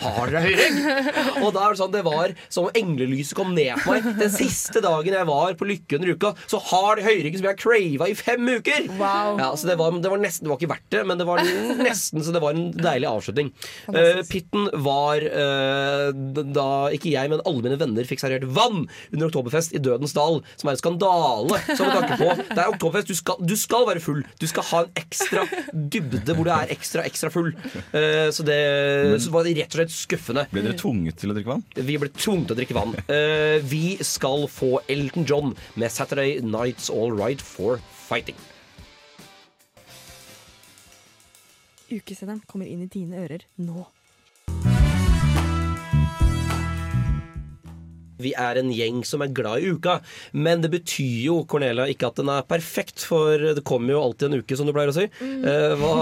[0.03, 0.75] Har dere høyrygg?
[1.41, 4.05] Og da er det sånn, det var som om englelyset kom ned på meg.
[4.19, 7.59] Den siste dagen jeg var på Lykke under uka, så har de høyreggen som jeg
[7.63, 8.87] crava i fem uker!
[9.39, 11.41] Ja, så det var, det var nesten, det var ikke verdt det, men det var
[11.81, 13.51] nesten så det var en deilig avslutning.
[13.89, 19.27] Uh, pitten var uh, da ikke jeg, men alle mine venner fikk servert vann under
[19.29, 21.61] Oktoberfest i Dødens Dal, som er en skandale.
[21.73, 22.29] Som vi takker på.
[22.53, 24.21] Det er Oktoberfest, du skal, du skal være full.
[24.39, 27.51] Du skal ha en ekstra dybde hvor du er ekstra, ekstra full.
[27.93, 28.02] Uh,
[28.33, 28.59] så det
[29.23, 30.45] så var det rett og slett skuffende.
[30.51, 31.65] Ble dere tvunget til å drikke vann?
[31.75, 32.95] Vi ble tvunget til å drikke vann.
[33.07, 38.39] Eh, vi skal få Elton John med 'Saturday Nights All Right for Fighting'.
[41.93, 43.85] Ukesenderen kommer inn i dine ører nå.
[48.23, 49.99] Vi er en gjeng som er glad i uka,
[50.33, 54.29] men det betyr jo Cornelia, ikke at den er perfekt, for det kommer jo alltid
[54.29, 55.07] en uke, som du pleier å si.
[55.21, 55.95] Uh, hva,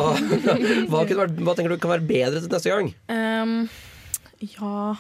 [0.91, 2.91] hva, vært, hva tenker du kan være bedre til neste gang?
[3.11, 3.55] Um,
[4.41, 4.91] ja,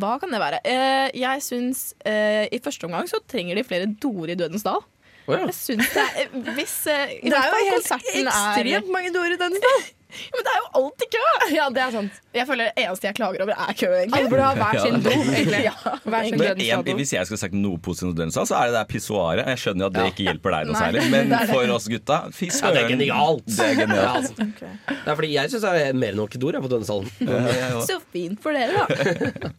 [0.00, 0.62] hva kan det være?
[0.66, 4.82] Uh, jeg syns uh, i første omgang så trenger de flere doer i Dødens dal.
[5.30, 5.46] Å ja.
[5.46, 9.40] Jeg syns det er hvis eh, Det er jo helt ekstremt er- mange doer i
[9.40, 9.88] den stad.
[10.34, 11.20] Men det er jo alltid kø!
[11.54, 12.16] Ja, det er sant.
[12.34, 13.90] Jeg føler det eneste jeg klager over, er kø.
[13.94, 14.18] egentlig.
[14.18, 15.02] Alle burde ha hver sin Ja.
[15.04, 15.12] do.
[15.68, 15.74] Ja.
[16.02, 18.82] Hver sin Men en, hvis jeg skulle sagt noe positivt om så er det det
[18.90, 19.46] pissoaret.
[19.52, 22.48] Jeg skjønner jo at det ikke hjelper deg noe særlig, men for oss gutta, fy
[22.48, 22.80] Ja, det søren.
[22.82, 23.46] er genialt.
[23.54, 24.42] Det er genialt.
[24.42, 27.86] Ja, Det er fordi jeg syns det er mer enn nok doer på denne salen.
[27.86, 29.54] Så fint for dere, da.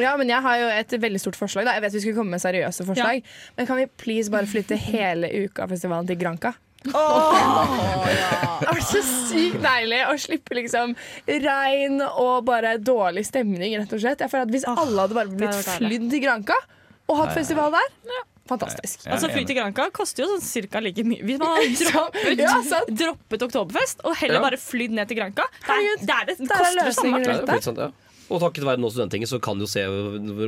[0.00, 1.66] Ja, men jeg har jo et veldig stort forslag.
[1.68, 1.76] Da.
[1.78, 3.22] Jeg vet vi skulle komme med seriøse forslag.
[3.56, 6.54] Men kan vi please bare flytte hele Ukafestivalen til Granca?
[6.84, 6.92] Det
[8.68, 10.92] var så sykt deilig å slippe liksom
[11.46, 14.20] regn og bare dårlig stemning, rett og slett.
[14.24, 16.58] Jeg føler at Hvis alle hadde bare blitt flydd til Granca
[17.08, 18.20] og hatt festival der ja.
[18.48, 19.02] fantastisk.
[19.12, 21.20] Altså Fly til Granca koster jo sånn cirka like mye.
[21.24, 24.44] Hvis man hadde droppet, Ja, droppet Oktoberfest og heller Ja.
[24.46, 27.92] bare flydd ned til Granca, det er, det, er, det er koster det samme.
[28.32, 29.84] Og takket være nå Studenttinget så kan du se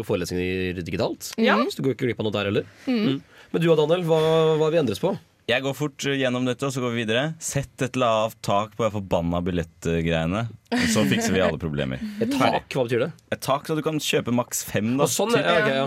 [0.09, 1.33] forelesninger digitalt.
[1.41, 1.59] Ja.
[1.71, 2.69] Så du går ikke glipp av noe der heller.
[2.87, 3.17] Mhm.
[3.17, 3.25] Mm.
[3.53, 4.19] Men du og Daniel, hva,
[4.59, 5.13] hva vil endres på?
[5.47, 7.27] Jeg går fort eh, gjennom dette, og så går vi videre.
[7.39, 10.49] Sett et lavt tak på de forbanna billettgreiene.
[10.91, 12.03] Så fikser vi alle problemer.
[12.19, 13.11] Et tak, hva betyr det?
[13.31, 14.97] Et tak så du kan kjøpe maks fem.
[14.99, 15.87] Da, Og sånn, ja, ok, ja.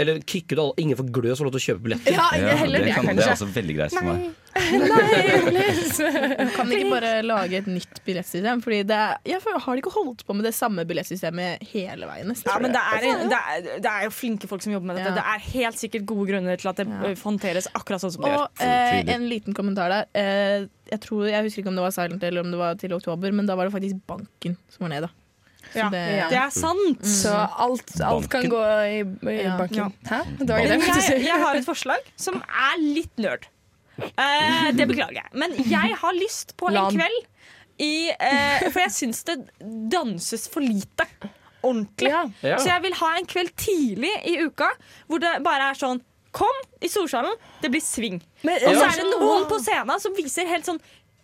[0.00, 2.16] Eller kicker du alle, ingen får gløs så lov til å kjøpe billetter?
[2.16, 2.26] Ja,
[2.62, 4.16] heller det, kan, det er også veldig greit for meg.
[4.24, 4.30] Nei,
[6.56, 8.62] Kan ikke bare lage et nytt billettsystem?
[8.64, 12.26] Fordi det er, jeg Har de ikke holdt på med det samme billettsystemet hele veien?
[12.30, 12.50] nesten?
[12.50, 15.12] Ja, men det er, det, er, det er jo flinke folk som jobber med dette.
[15.12, 15.20] Ja.
[15.20, 17.14] Det er helt sikkert gode grunner til at det ja.
[17.22, 18.46] håndteres akkurat sånn som det gjør.
[18.48, 20.10] Og eh, en liten kommentar der.
[20.18, 22.96] Eh, jeg, tror, jeg husker ikke om det var Silent eller om det var til
[22.96, 25.08] oktober, men da var det faktisk banken som var nede.
[25.72, 27.04] Så Ja, det er sant.
[27.06, 29.00] Så alt, alt kan gå i,
[29.30, 29.56] i Ja.
[29.58, 29.92] banken.
[30.08, 30.20] Hæ?
[30.38, 33.46] Det var det jeg jeg, har et forslag som er litt nerd.
[34.00, 35.28] Uh, det beklager jeg.
[35.36, 37.26] Men jeg har lyst på en kveld
[37.80, 39.36] i uh, For jeg syns det
[39.92, 41.06] danses for lite.
[41.62, 42.08] Ordentlig.
[42.42, 42.56] Ja.
[42.56, 44.70] Så jeg vil ha en kveld tidlig i uka
[45.06, 46.00] hvor det bare er sånn
[46.30, 48.20] Kom i Storsalen, det blir sving.
[48.46, 48.90] Men- og så Ja.
[48.92, 50.78] er det noen på scenen som viser helt sånn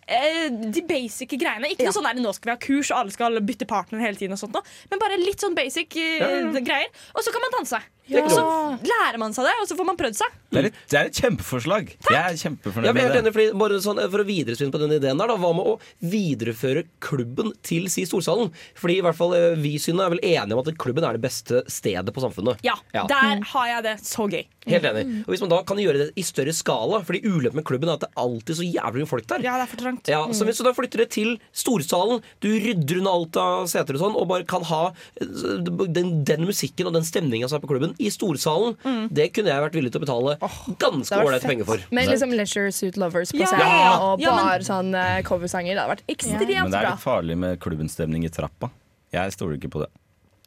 [0.07, 1.67] de basic greiene.
[1.73, 4.15] Ikke noe sånn der, nå skal vi ha kurs og alle skal bytte partner hele
[4.19, 4.33] tiden.
[4.37, 4.55] og sånt.
[4.91, 6.59] Men bare litt sånn basic eh, Ja, ja.
[6.63, 6.87] greier.
[7.15, 7.81] Og så kan man danse.
[8.07, 8.23] Ja.
[8.23, 8.43] Og så
[8.87, 10.35] lærer man seg det, og så får man prøvd seg.
[10.47, 11.89] Det er, et, det er et kjempeforslag.
[12.07, 13.19] Jeg er kjempefornøyd Ja, med det.
[13.19, 15.73] enig, fordi bare sånn, For å videresvinne på den ideen der, da, hva med å
[16.07, 18.51] videreføre klubben til Si Storsalen?
[18.79, 21.23] Fordi i hvert fall eh, vi synene er vel enige om at klubben er det
[21.25, 22.63] beste stedet på samfunnet.
[22.65, 24.45] Ja, der har jeg det så gøy.
[24.67, 25.03] Helt enig.
[25.25, 27.95] Og Hvis man da kan gjøre det i større skala Fordi ulempen med klubben er
[27.95, 29.43] at det alltid er så jævlig mye folk der.
[29.45, 30.09] Ja, det er for trangt.
[30.11, 33.95] Ja, så hvis du da flytter det til Storsalen, du rydder unna alt av seter
[33.99, 34.81] og sånn, og bare kan ha
[35.21, 38.77] eh, den, den musikken og den stemninga som er på klubben, i Storsalen,
[39.13, 41.85] det kunne jeg vært villig til å betale ganske Det hadde vært ålreit penger for.
[41.91, 45.73] Med liksom Leisure Suit Lovers på scenen ja, og Ja, men- bare sånn eh, coversanger.
[45.75, 46.63] Det hadde vært ekstremt bra.
[46.63, 48.69] Men det er litt farlig med klubbenstemning i trappa.
[49.13, 49.89] Jeg stoler ikke på det.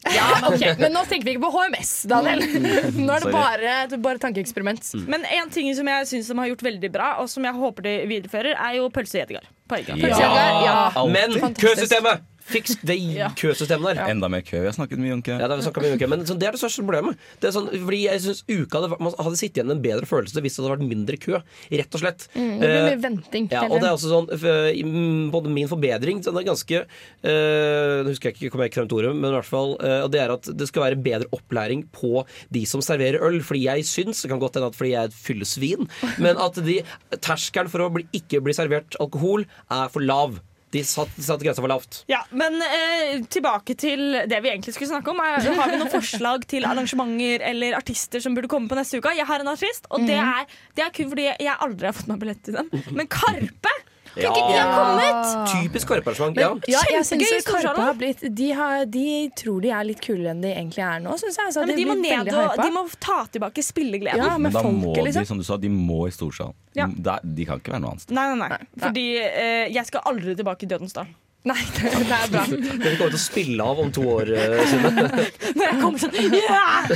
[0.09, 2.41] Ja, ok, Men nå tenker vi ikke på HMS, Daniel.
[3.05, 4.95] Nå er det bare, bare tankeeksperiment.
[5.11, 7.85] Men en ting som jeg syns de har gjort veldig bra, og som jeg håper
[7.85, 9.45] de viderefører, er jo pølse i Edgar.
[9.85, 10.31] Ja.
[10.65, 11.05] Ja.
[11.05, 12.25] Men køsystemet!
[12.51, 12.99] Fiks det
[13.41, 14.11] køsystemet der.
[14.13, 14.59] Enda mer kø.
[14.61, 15.37] Vi har snakket mye om kø.
[15.37, 17.21] Ja, det, har vi snakket mye om kø, men sånn, det er det største problemet.
[17.41, 20.09] Det er sånn, fordi jeg synes uka hadde, Man hadde sittet igjen med en bedre
[20.11, 21.41] følelse hvis det hadde vært mindre kø.
[21.71, 22.27] Rett og slett.
[22.35, 23.49] Mm, det blir Eh, mye venting.
[23.53, 28.11] Ja, og det er også sånn mm, Både min forbedring Den er ganske øh, Nå
[28.13, 30.21] husker jeg ikke, kom jeg ikke frem til ordet, men i hvert fall øh, det
[30.23, 32.25] er at det skal være bedre opplæring på
[32.55, 33.41] de som serverer øl.
[33.47, 35.89] Fordi jeg syns, det kan godt hende at fordi jeg er et fyllesvin,
[36.23, 36.79] men at de,
[37.23, 40.39] terskelen for å bli, ikke bli servert alkohol er for lav.
[40.71, 42.03] De satt, satt grensa for lavt.
[42.11, 45.18] Ja, Men eh, tilbake til det vi egentlig skulle snakke om.
[45.25, 49.16] Er, har vi noen forslag til arrangementer eller artister som burde komme på neste uke?
[49.18, 50.47] Jeg har en artist, og det, er,
[50.79, 52.71] det er kun fordi jeg aldri har fått meg billett til dem.
[52.95, 53.75] Men Karpe
[54.15, 55.29] Kan ikke de ha kommet?
[55.51, 56.41] Typisk Karpe-arrangement.
[56.41, 56.79] Ja.
[56.81, 57.43] Ja, jeg.
[57.47, 59.07] Karpe har blitt de, har, de
[59.39, 61.55] tror de er litt kulere enn de egentlig er nå, syns jeg.
[61.55, 64.23] Så Nei, men de, må ned og de må ta tilbake spillegleden.
[64.23, 65.27] Ja, Men da da må de, liksom.
[65.27, 66.55] som du sa, de må i storsal.
[66.79, 66.87] Ja.
[66.87, 68.15] De kan ikke være noe annet sted.
[68.17, 68.61] Nei, nei, nei.
[68.83, 71.11] Fordi eh, jeg skal aldri tilbake i Dødens dal.
[71.49, 72.43] Nei, det, det er bra.
[72.82, 75.07] Dere kommer til å spille av om to år, eh, Synne.
[75.57, 76.91] Når jeg kommer sånn yeah!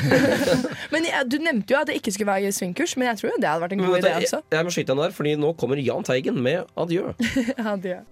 [0.92, 3.38] Men jeg, Du nevnte jo at det ikke skulle være svingkurs, men jeg tror jo
[3.40, 4.42] det hadde vært en god idé også.
[4.42, 7.14] Jeg, jeg må skyte den der, fordi nå kommer Jahn Teigen med adjø.
[7.74, 8.02] Adjø.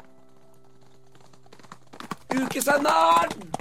[2.32, 3.52] Ukesenderen!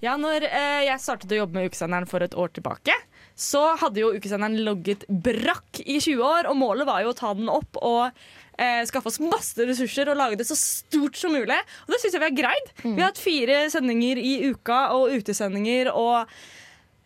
[0.00, 2.94] Ja, når eh, jeg startet å jobbe med Ukesenderen for et år tilbake,
[3.38, 7.34] så hadde jo Ukesenderen logget brakk i 20 år, og målet var jo å ta
[7.36, 8.16] den opp og
[8.58, 11.58] eh, skaffe oss masse ressurser og lage det så stort som mulig.
[11.86, 12.72] Og det syns jeg vi har greid.
[12.84, 16.38] Vi har hatt fire sendinger i uka og utesendinger og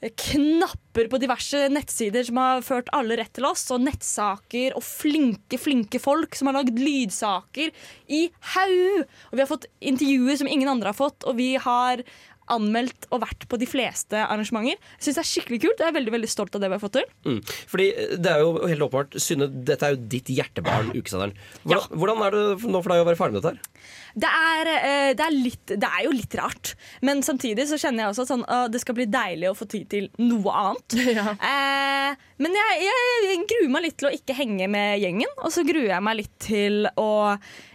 [0.02, 5.58] knapper på diverse nettsider som har ført alle rett til oss, og nettsaker og flinke,
[5.60, 7.70] flinke folk som har lagd lydsaker
[8.10, 8.24] i
[8.56, 9.04] haug.
[9.30, 12.02] Og vi har fått intervjuer som ingen andre har fått, og vi har
[12.50, 14.78] anmeldt og vært på de fleste arrangementer.
[14.98, 16.76] Jeg synes det er skikkelig kult, og jeg er veldig veldig stolt av det vi
[16.78, 17.08] har fått til.
[17.28, 17.40] Mm.
[17.70, 17.88] Fordi
[18.18, 21.36] det er jo helt åpenbart Synne, dette er jo ditt hjertebarn, Ukesenderen.
[21.62, 23.90] Hvordan, hvordan er det nå for deg å være ferdig med dette her?
[24.14, 26.74] Det er, eh, det, er litt, det er jo litt rart,
[27.06, 29.88] men samtidig så kjenner jeg også at sånn, det skal bli deilig å få tid
[29.92, 30.98] til noe annet.
[31.52, 32.86] Eh, men jeg,
[33.24, 36.18] jeg gruer meg litt til å ikke henge med gjengen, og så gruer jeg meg
[36.18, 37.10] litt til å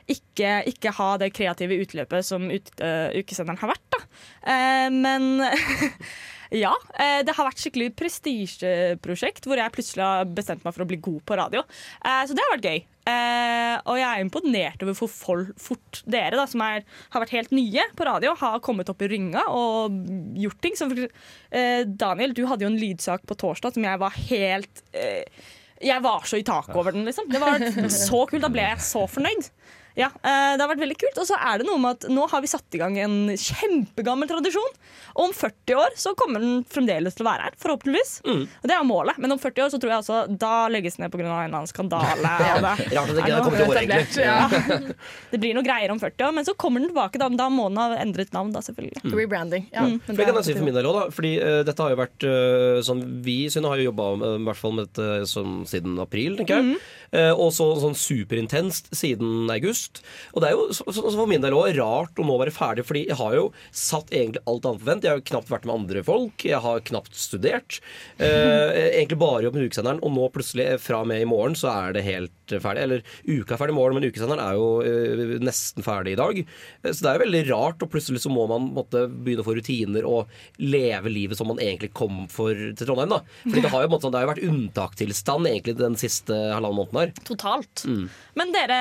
[0.08, 4.00] ikke, ikke ha det kreative utløpet som ut, uh, ukesenderen har vært.
[4.48, 5.44] Eh, men
[6.56, 10.90] ja, eh, det har vært skikkelig prestisjeprosjekt hvor jeg plutselig har bestemt meg for å
[10.90, 11.64] bli god på radio.
[12.04, 12.80] Eh, så det har vært gøy.
[13.08, 17.54] Eh, og jeg er imponert over hvor fort dere, da, som er, har vært helt
[17.56, 20.00] nye på radio, har kommet opp i ringa og
[20.40, 20.78] gjort ting.
[20.80, 26.28] Som, Daniel, du hadde jo en lydsak på torsdag som jeg var helt Jeg var
[26.28, 27.30] så i taket over den, liksom.
[27.32, 28.44] Det var så kult.
[28.44, 29.52] Da ble jeg så fornøyd.
[29.98, 31.18] Ja, eh, Det har vært veldig kult.
[31.18, 34.30] Og så er det noe med at nå har vi satt i gang en kjempegammel
[34.30, 34.74] tradisjon.
[35.18, 38.12] Og om 40 år så kommer den fremdeles til å være her, forhåpentligvis.
[38.28, 39.18] Og det er målet.
[39.18, 41.26] Men om 40 år så tror jeg altså da legges den ned pga.
[41.26, 42.34] en eller annen skandale.
[42.38, 44.26] det at det er egentlig.
[44.28, 44.48] Ja.
[45.32, 47.20] Det blir noe greier om 40 år, men så kommer den tilbake.
[47.20, 49.02] Da, da må den ha endret navn, da, selvfølgelig.
[49.18, 49.68] Rebranding.
[49.74, 50.00] Ja, Mm.
[50.06, 51.16] det det kan er jeg si for min del også, da.
[51.16, 54.60] Fordi uh, dette har jo vært uh, sånn Vi Synne har jo jobba i hvert
[54.60, 56.80] fall med dette sånn, siden april, tenker jeg.
[57.16, 60.02] Eh, og så sånn superintenst siden august.
[60.34, 62.86] Og det er jo så, så, for min del òg rart å nå være ferdig,
[62.88, 65.08] fordi jeg har jo satt egentlig alt annet på vent.
[65.08, 67.80] Jeg har jo knapt vært med andre folk, jeg har knapt studert.
[68.20, 71.56] Eh, egentlig bare jobbet med ukesenderen, og nå plutselig, eh, fra og med i morgen,
[71.58, 72.84] så er det helt eh, ferdig.
[72.88, 76.42] Eller uka er ferdig i morgen, men ukesenderen er jo eh, nesten ferdig i dag.
[76.90, 79.56] Så det er jo veldig rart, og plutselig så må man måtte begynne å få
[79.58, 83.16] rutiner og leve livet som man egentlig kom for til Trondheim.
[83.16, 86.36] da Fordi det har jo, måte, sånn- det har jo vært unntakstilstand egentlig den siste
[86.36, 87.16] halvannen måneden her.
[87.28, 87.84] Totalt.
[87.88, 88.06] Mm.
[88.40, 88.80] Men dere,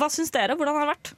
[0.00, 0.56] hva syns dere?
[0.58, 1.12] Hvordan har det vært?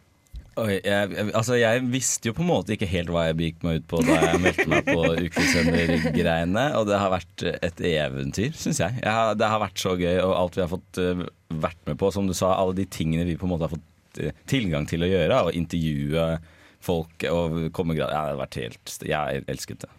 [0.61, 3.63] Oi, jeg, jeg, altså jeg visste jo på en måte ikke helt hva jeg begikk
[3.65, 6.65] meg ut på da jeg meldte meg på ukesendergreiene.
[6.77, 8.99] Og det har vært et eventyr, syns jeg.
[9.01, 11.25] jeg har, det har vært så gøy, og alt vi har fått uh,
[11.63, 12.13] vært med på.
[12.13, 15.07] Som du sa, alle de tingene vi på en måte har fått uh, tilgang til
[15.07, 15.41] å gjøre.
[15.47, 16.29] Og intervjue
[16.85, 18.13] folk og komme grad...
[18.13, 19.93] Ja, det har vært helt Jeg elsket det.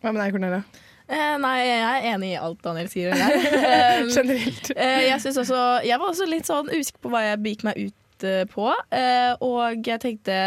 [0.00, 0.64] Hva med deg, Cornelia?
[1.04, 3.12] Eh, nei, jeg er enig i alt Daniel sier.
[3.12, 3.34] Der.
[3.74, 4.70] Eh, Generelt.
[4.76, 8.26] eh, jeg, også, jeg var også litt sånn usikker på hva jeg begikk meg ut
[8.28, 8.70] eh, på.
[8.94, 10.38] Eh, og jeg tenkte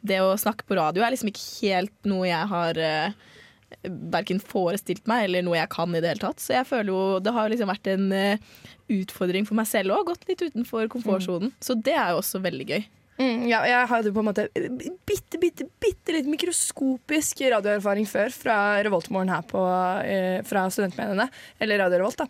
[0.00, 3.12] det å snakke på radio er liksom ikke helt noe jeg har eh,
[3.86, 6.42] verken forestilt meg eller noe jeg kan i det hele tatt.
[6.42, 8.48] Så jeg føler jo det har liksom vært en eh,
[8.90, 10.08] utfordring for meg selv òg.
[10.10, 11.52] Gått litt utenfor komfortsonen.
[11.62, 12.82] Så det er jo også veldig gøy.
[13.20, 18.56] Mm, ja, jeg hadde på en måte bitte, bitte, bitte litt mikroskopisk radioerfaring før fra
[18.86, 19.60] Revoltmorgen her på,
[20.06, 21.26] eh, fra studentmediene,
[21.60, 22.22] eller Radio Revolt.
[22.22, 22.26] da.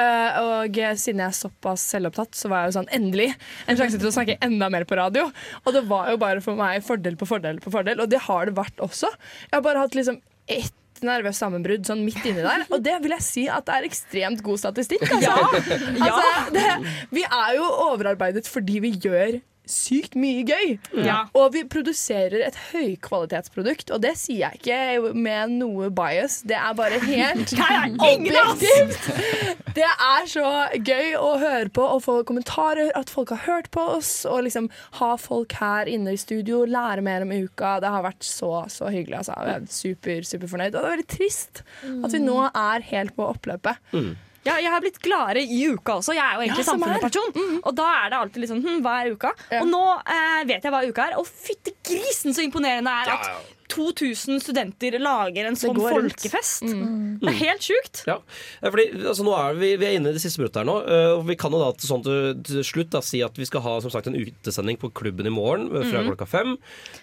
[0.00, 3.28] Eh, og siden jeg er såpass selvopptatt, så var jeg jo sånn endelig
[3.68, 5.28] en sjanse til å snakke enda mer på radio.
[5.66, 8.48] Og det var jo bare for meg fordel på fordel på fordel, og det har
[8.48, 9.12] det vært også.
[9.50, 10.72] Jeg har bare hatt liksom ett
[11.04, 12.64] nervøst sammenbrudd sånn midt inni der.
[12.70, 15.04] Og det vil jeg si at det er ekstremt god statistikk.
[15.04, 15.36] Altså.
[16.00, 16.64] Altså, det,
[17.12, 19.40] vi er jo overarbeidet fordi vi gjør
[19.72, 20.76] sykt mye gøy.
[21.04, 21.22] Ja.
[21.36, 26.40] Og vi produserer et høykvalitetsprodukt, og det sier jeg ikke med noe bias.
[26.48, 27.54] Det er bare helt
[28.10, 29.10] objektivt.
[29.76, 30.46] Det er så
[30.76, 34.70] gøy å høre på og få kommentarer, at folk har hørt på oss, og liksom
[35.00, 37.76] ha folk her inne i studio, lære mer om uka.
[37.82, 39.20] Det har vært så, så hyggelig.
[39.22, 39.38] Altså.
[39.46, 40.74] Jeg er super, superfornøyd.
[40.74, 43.80] Og det er veldig trist at vi nå er helt på oppløpet.
[43.94, 44.10] Mm.
[44.46, 46.14] Ja, jeg har blitt gladere i uka også.
[46.16, 47.32] Jeg er jo egentlig Ja, samfunnsperson.
[47.36, 47.56] Mm.
[47.60, 49.32] Og da er det alltid litt sånn hm, Hva er uka?
[49.60, 51.16] Og nå eh, vet jeg hva uka er.
[51.20, 56.64] Og fytti grisen så imponerende er at 2000 studenter lager en sånn folkefest.
[56.66, 57.20] Mm.
[57.22, 58.00] Det er helt sjukt.
[58.08, 58.16] Ja,
[58.64, 60.74] Ja, fordi altså, nå er vi, vi er inne i det siste minuttet her nå.
[60.88, 63.62] eh, Og vi kan jo da til, sånn til, slutt da, si at vi skal
[63.68, 66.10] ha som sagt en utesending på klubben i morgen eh, fra mm.
[66.10, 66.56] klokka fem.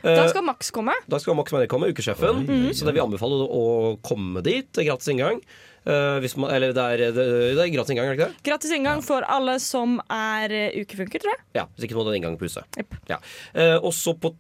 [0.03, 0.97] Da Eh, skal Max komme.
[1.07, 2.43] da skal Max Meyer komme, ukesjefen.
[2.75, 3.63] Så det vil anbefale å
[4.03, 4.67] komme dit.
[4.75, 5.39] Gratis inngang.
[5.88, 8.43] Eh, hvis man, eller det er, det, det er gratis inngang, er det ikke det?
[8.49, 11.45] Gratis inngang for alle som er eh, ukefunker, tror jeg.
[11.61, 12.67] Ja, Hvis ikke må du ha inngang på huset.
[13.07, 13.21] Ja.
[13.55, 14.33] Uh, også på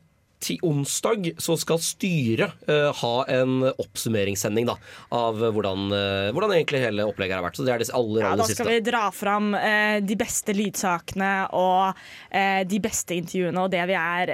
[0.43, 4.75] ti onsdag så skal styret uh, ha en oppsummeringssending da,
[5.17, 7.57] av hvordan, uh, hvordan egentlig hele opplegget har vært.
[7.57, 8.61] Så det er det aller, Ja, aller da siste.
[8.61, 11.97] skal vi dra fram uh, de beste lydsakene og
[12.29, 14.33] eh, de beste intervjuene og det vi er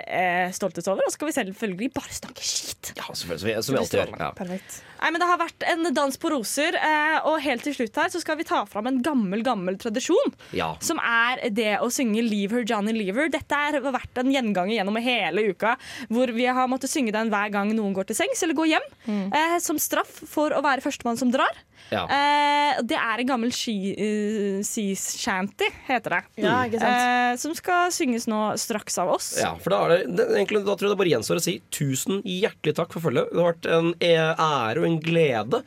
[0.55, 1.05] stolte over.
[1.05, 2.93] Og så skal vi selvfølgelig bare snakke skit.
[2.97, 4.17] Ja, selvfølgelig, som vi alltid gjør.
[4.19, 4.31] Ja.
[4.37, 4.81] Perfekt.
[5.01, 8.11] Nei, men Det har vært en dans på roser, eh, og helt til slutt her
[8.13, 10.33] så skal vi ta fram en gammel gammel tradisjon.
[10.55, 10.73] Ja.
[10.83, 13.31] Som er det å synge 'Leave Her Johnny Leave Her'.
[13.31, 15.75] Dette har vært en gjenganger gjennom hele uka,
[16.09, 18.87] hvor vi har måttet synge den hver gang noen går til sengs eller går hjem.
[19.33, 21.51] Eh, som straff for å være førstemann som drar.
[21.91, 22.03] Ja.
[22.07, 26.21] Eh, det er en gammel ski, uh, sea shanty, heter det.
[26.45, 27.01] Ja, ikke sant?
[27.01, 29.33] Eh, som skal synges nå straks av oss.
[29.41, 31.57] Ja, for da, er det, det, egentlig, da tror jeg det bare gjenstår å si
[31.73, 33.33] tusen hjertelig takk for følget.
[33.33, 35.63] Det har vært en ære og en glede.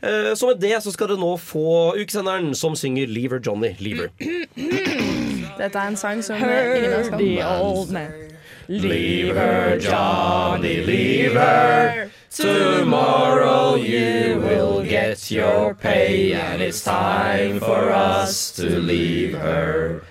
[0.00, 4.10] Eh, så med det så skal dere nå få ukesenderen som synger 'Lever Johnny, Lever'.
[5.58, 8.37] Dette er en sang som eh, ingen av oss kan.
[8.68, 12.10] Her, Johnny, leave her.
[12.30, 20.02] Tomorrow you will get your pay, and it's time for us to leave her.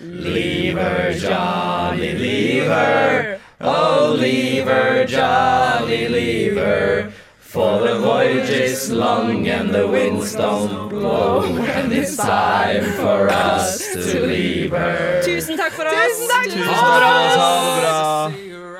[0.00, 3.38] Leave her, Johnny, leave her.
[3.60, 7.12] Oh, leave her, Johnny, leave her.
[7.52, 13.92] For the voyage is long and the winds don't blow, and it's time for us
[13.92, 15.20] to leave her.
[15.22, 15.92] Tusen takk for oss!
[15.92, 16.72] Tusen takk for oss!
[16.72, 18.72] Ha det bra!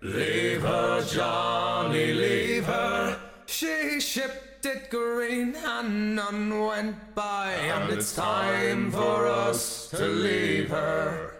[0.00, 3.18] Leave her, Johnny, leave her.
[3.44, 10.70] She shipped it green and none went by, and it's time for us to leave
[10.70, 11.34] her.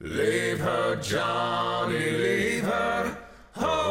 [0.00, 3.18] Leave her, Johnny, leave her.
[3.56, 3.83] Oh,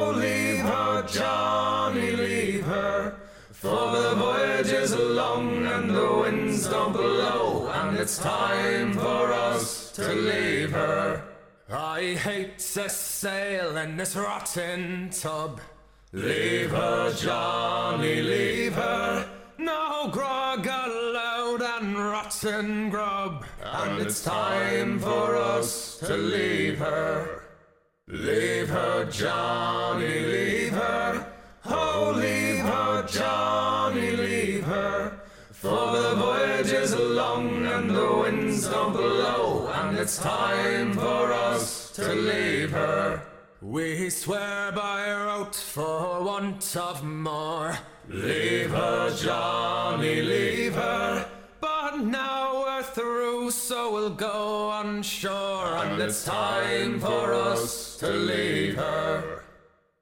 [1.08, 3.16] Johnny, leave her.
[3.52, 9.92] For the voyage is long and the winds don't blow, and it's time for us
[9.94, 11.24] to leave her.
[11.72, 15.62] I hate to sail in this rotten tub.
[16.12, 19.30] Leave her, Johnny, leave her.
[19.58, 27.43] No grog allowed and rotten grub, and it's time for us to leave her.
[28.14, 31.34] Leave her, Johnny, leave her.
[31.66, 35.20] Oh, leave her, Johnny, leave her.
[35.50, 41.90] For the voyage is long and the winds don't blow, and it's time for us
[41.94, 43.24] to leave her.
[43.62, 47.80] We swear by rote for want of more.
[48.08, 51.23] Leave her, Johnny, leave her.
[52.96, 58.10] But now we're through, so we'll go on shore, and it's time for us to
[58.10, 59.44] leave her.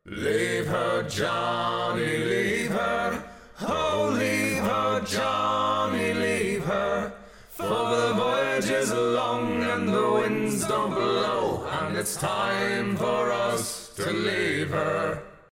[0.06, 3.24] Leave her, Johnny, leave her.
[3.62, 7.14] Oh, leave her, Johnny, leave her.
[7.50, 13.94] For the voyage is long and the winds don't blow, and it's time for us
[13.96, 15.22] to leave her.